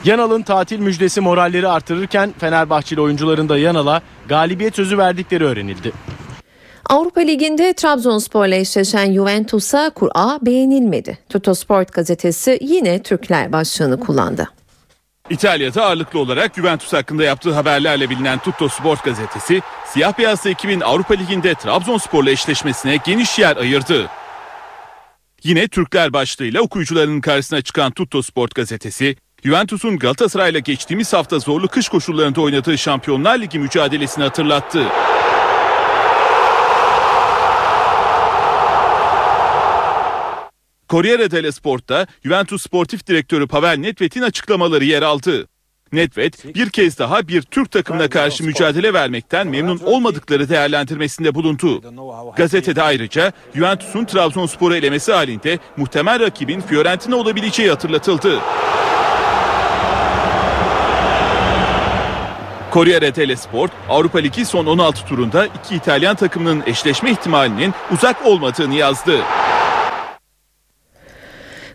Yanal'ın 0.05 0.41
tatil 0.41 0.79
müjdesi 0.79 1.21
moralleri 1.21 1.67
artırırken 1.67 2.33
Fenerbahçeli 2.39 3.01
oyuncuların 3.01 3.49
da 3.49 3.57
Yanal'a 3.57 4.01
galibiyet 4.29 4.75
sözü 4.75 4.97
verdikleri 4.97 5.43
öğrenildi. 5.43 5.91
Avrupa 6.89 7.21
Ligi'nde 7.21 7.73
Trabzonspor'la 7.73 8.55
eşleşen 8.55 9.13
Juventus'a 9.13 9.89
kura 9.89 10.39
beğenilmedi. 10.41 11.17
Tuttosport 11.29 11.93
gazetesi 11.93 12.59
yine 12.61 13.03
Türkler 13.03 13.51
başlığını 13.51 13.99
kullandı. 13.99 14.47
İtalya'da 15.31 15.85
ağırlıklı 15.85 16.19
olarak 16.19 16.55
Juventus 16.55 16.93
hakkında 16.93 17.23
yaptığı 17.23 17.53
haberlerle 17.53 18.09
bilinen 18.09 18.39
Tutto 18.39 18.69
Sport 18.69 19.03
gazetesi, 19.03 19.61
siyah 19.85 20.17
beyazlı 20.17 20.49
ekibin 20.49 20.81
Avrupa 20.81 21.13
Ligi'nde 21.13 21.55
Trabzonspor'la 21.55 22.31
eşleşmesine 22.31 22.99
geniş 23.05 23.39
yer 23.39 23.57
ayırdı. 23.57 24.09
Yine 25.43 25.67
Türkler 25.67 26.13
başlığıyla 26.13 26.61
okuyucularının 26.61 27.21
karşısına 27.21 27.61
çıkan 27.61 27.91
Tutto 27.91 28.21
Sport 28.21 28.55
gazetesi, 28.55 29.15
Juventus'un 29.43 29.97
Galatasaray'la 29.97 30.59
geçtiğimiz 30.59 31.13
hafta 31.13 31.39
zorlu 31.39 31.67
kış 31.67 31.89
koşullarında 31.89 32.41
oynadığı 32.41 32.77
Şampiyonlar 32.77 33.39
Ligi 33.39 33.59
mücadelesini 33.59 34.23
hatırlattı. 34.23 34.83
Corriere 40.91 41.31
dello 41.31 41.51
Sport'ta 41.51 42.07
Juventus 42.23 42.63
Sportif 42.63 43.07
Direktörü 43.07 43.47
Pavel 43.47 43.77
Nedved'in 43.77 44.21
açıklamaları 44.21 44.83
yer 44.83 45.01
aldı. 45.01 45.47
Nedved 45.93 46.33
bir 46.55 46.69
kez 46.69 46.99
daha 46.99 47.27
bir 47.27 47.41
Türk 47.41 47.71
takımına 47.71 48.09
karşı 48.09 48.43
mücadele 48.43 48.93
vermekten 48.93 49.47
memnun 49.47 49.79
olmadıkları 49.85 50.49
değerlendirmesinde 50.49 51.35
bulundu. 51.35 51.81
Gazetede 52.35 52.81
ayrıca 52.81 53.31
Juventus'un 53.55 54.05
Trabzonspor'u 54.05 54.75
elemesi 54.75 55.11
halinde 55.11 55.59
muhtemel 55.77 56.19
rakibin 56.19 56.61
Fiorentina 56.61 57.15
olabileceği 57.15 57.69
hatırlatıldı. 57.69 58.39
Corriere 62.73 63.15
dello 63.15 63.35
Sport, 63.35 63.71
Avrupa 63.89 64.19
Ligi 64.19 64.45
son 64.45 64.65
16 64.65 65.05
turunda 65.05 65.45
iki 65.45 65.75
İtalyan 65.75 66.15
takımının 66.15 66.63
eşleşme 66.65 67.11
ihtimalinin 67.11 67.73
uzak 67.91 68.25
olmadığını 68.25 68.75
yazdı. 68.75 69.21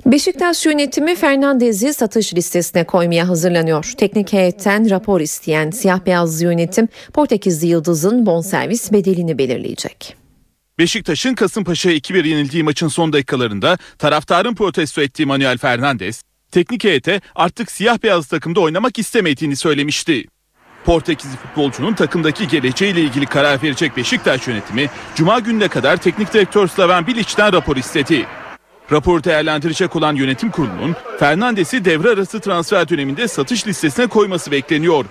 Beşiktaş 0.06 0.66
yönetimi 0.66 1.16
Fernandez'i 1.16 1.94
satış 1.94 2.34
listesine 2.34 2.84
koymaya 2.84 3.28
hazırlanıyor. 3.28 3.92
Teknik 3.96 4.32
heyetten 4.32 4.90
rapor 4.90 5.20
isteyen 5.20 5.70
siyah 5.70 6.06
beyazlı 6.06 6.44
yönetim 6.44 6.88
Portekizli 7.12 7.66
Yıldız'ın 7.66 8.26
bonservis 8.26 8.92
bedelini 8.92 9.38
belirleyecek. 9.38 10.16
Beşiktaş'ın 10.78 11.34
Kasımpaşa'ya 11.34 11.96
2-1 11.96 12.26
yenildiği 12.26 12.62
maçın 12.62 12.88
son 12.88 13.12
dakikalarında 13.12 13.78
taraftarın 13.98 14.54
protesto 14.54 15.02
ettiği 15.02 15.26
Manuel 15.26 15.58
Fernandez, 15.58 16.22
teknik 16.50 16.84
heyete 16.84 17.20
artık 17.34 17.70
siyah 17.70 18.02
beyaz 18.02 18.26
takımda 18.26 18.60
oynamak 18.60 18.98
istemediğini 18.98 19.56
söylemişti. 19.56 20.24
Portekizli 20.84 21.36
futbolcunun 21.36 21.94
takımdaki 21.94 22.48
geleceğiyle 22.48 23.00
ilgili 23.00 23.26
karar 23.26 23.62
verecek 23.62 23.96
Beşiktaş 23.96 24.48
yönetimi 24.48 24.90
Cuma 25.14 25.38
gününe 25.38 25.68
kadar 25.68 25.96
teknik 25.96 26.34
direktör 26.34 26.68
Slaven 26.68 27.06
Bilic'ten 27.06 27.52
rapor 27.52 27.76
istedi. 27.76 28.26
Raporu 28.92 29.24
değerlendirecek 29.24 29.96
olan 29.96 30.14
yönetim 30.14 30.50
kurulunun 30.50 30.96
Fernandes'i 31.18 31.84
devre 31.84 32.08
arası 32.08 32.40
transfer 32.40 32.88
döneminde 32.88 33.28
satış 33.28 33.66
listesine 33.66 34.06
koyması 34.06 34.50
bekleniyor. 34.50 35.04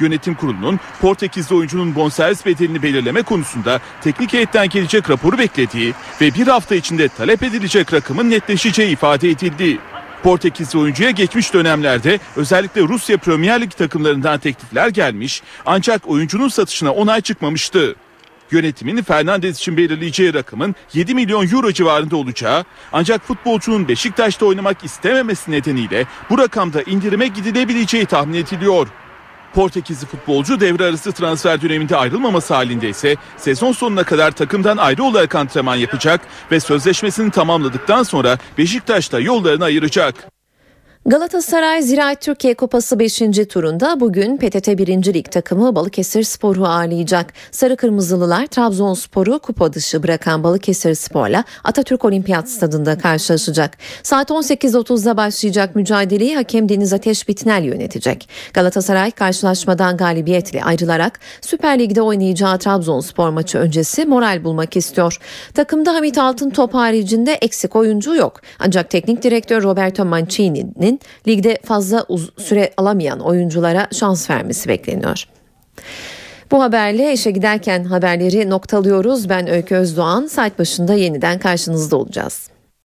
Yönetim 0.00 0.34
kurulunun 0.34 0.80
Portekizli 1.00 1.54
oyuncunun 1.54 1.94
bonservis 1.94 2.46
bedelini 2.46 2.82
belirleme 2.82 3.22
konusunda 3.22 3.80
teknik 4.00 4.32
heyetten 4.32 4.68
gelecek 4.68 5.10
raporu 5.10 5.38
beklediği 5.38 5.94
ve 6.20 6.34
bir 6.34 6.46
hafta 6.46 6.74
içinde 6.74 7.08
talep 7.08 7.42
edilecek 7.42 7.92
rakamın 7.92 8.30
netleşeceği 8.30 8.92
ifade 8.92 9.30
edildi. 9.30 9.78
Portekizli 10.22 10.78
oyuncuya 10.78 11.10
geçmiş 11.10 11.54
dönemlerde 11.54 12.18
özellikle 12.36 12.80
Rusya 12.80 13.18
Premier 13.18 13.60
Lig 13.60 13.70
takımlarından 13.70 14.38
teklifler 14.38 14.88
gelmiş 14.88 15.42
ancak 15.66 16.08
oyuncunun 16.08 16.48
satışına 16.48 16.92
onay 16.92 17.20
çıkmamıştı. 17.20 17.94
Yönetimin 18.50 19.02
Fernandes 19.02 19.58
için 19.58 19.76
belirleyeceği 19.76 20.34
rakamın 20.34 20.74
7 20.94 21.14
milyon 21.14 21.48
euro 21.48 21.72
civarında 21.72 22.16
olacağı 22.16 22.64
ancak 22.92 23.26
futbolcunun 23.26 23.88
Beşiktaş'ta 23.88 24.46
oynamak 24.46 24.84
istememesi 24.84 25.50
nedeniyle 25.50 26.06
bu 26.30 26.38
rakamda 26.38 26.82
indirime 26.82 27.26
gidilebileceği 27.26 28.06
tahmin 28.06 28.34
ediliyor. 28.34 28.88
Portekizli 29.54 30.06
futbolcu 30.06 30.60
devre 30.60 30.84
arası 30.84 31.12
transfer 31.12 31.62
döneminde 31.62 31.96
ayrılmaması 31.96 32.54
halinde 32.54 32.88
ise 32.88 33.16
sezon 33.36 33.72
sonuna 33.72 34.04
kadar 34.04 34.30
takımdan 34.30 34.76
ayrı 34.76 35.04
olarak 35.04 35.34
antrenman 35.34 35.76
yapacak 35.76 36.20
ve 36.52 36.60
sözleşmesini 36.60 37.30
tamamladıktan 37.30 38.02
sonra 38.02 38.38
Beşiktaş'ta 38.58 39.20
yollarını 39.20 39.64
ayıracak. 39.64 40.37
Galatasaray 41.06 41.82
Ziraat 41.82 42.20
Türkiye 42.20 42.54
Kupası 42.54 42.98
5. 42.98 43.18
turunda 43.48 44.00
bugün 44.00 44.36
PTT 44.36 44.68
1. 44.68 45.14
Lig 45.14 45.30
takımı 45.30 45.74
Balıkesir 45.74 46.22
Spor'u 46.22 46.66
ağırlayacak. 46.66 47.32
Sarı 47.50 47.76
Kırmızılılar 47.76 48.46
Trabzonspor'u 48.46 49.38
kupa 49.38 49.72
dışı 49.72 50.02
bırakan 50.02 50.42
Balıkesir 50.42 50.94
Spor'la 50.94 51.44
Atatürk 51.64 52.04
Olimpiyat 52.04 52.50
Stadında 52.50 52.98
karşılaşacak. 52.98 53.76
Saat 54.02 54.30
18.30'da 54.30 55.16
başlayacak 55.16 55.76
mücadeleyi 55.76 56.36
hakem 56.36 56.68
Deniz 56.68 56.92
Ateş 56.92 57.28
Bitnel 57.28 57.64
yönetecek. 57.64 58.28
Galatasaray 58.54 59.10
karşılaşmadan 59.10 59.96
galibiyetle 59.96 60.64
ayrılarak 60.64 61.20
Süper 61.40 61.78
Lig'de 61.78 62.02
oynayacağı 62.02 62.58
Trabzonspor 62.58 63.28
maçı 63.28 63.58
öncesi 63.58 64.06
moral 64.06 64.44
bulmak 64.44 64.76
istiyor. 64.76 65.18
Takımda 65.54 65.94
Hamit 65.94 66.18
Altıntop 66.18 66.74
haricinde 66.74 67.32
eksik 67.32 67.76
oyuncu 67.76 68.14
yok. 68.14 68.40
Ancak 68.58 68.90
teknik 68.90 69.22
direktör 69.22 69.62
Roberto 69.62 70.04
Mancini'nin 70.04 70.87
ligde 71.28 71.58
fazla 71.64 72.06
süre 72.38 72.70
alamayan 72.76 73.20
oyunculara 73.20 73.88
şans 73.92 74.30
vermesi 74.30 74.68
bekleniyor. 74.68 75.24
Bu 76.50 76.62
haberle 76.62 77.12
işe 77.12 77.30
giderken 77.30 77.84
haberleri 77.84 78.50
noktalıyoruz. 78.50 79.28
Ben 79.28 79.50
Öykü 79.50 79.74
Özdoğan. 79.74 80.26
Saat 80.26 80.58
başında 80.58 80.94
yeniden 80.94 81.38
karşınızda 81.38 81.96
olacağız. 81.96 82.50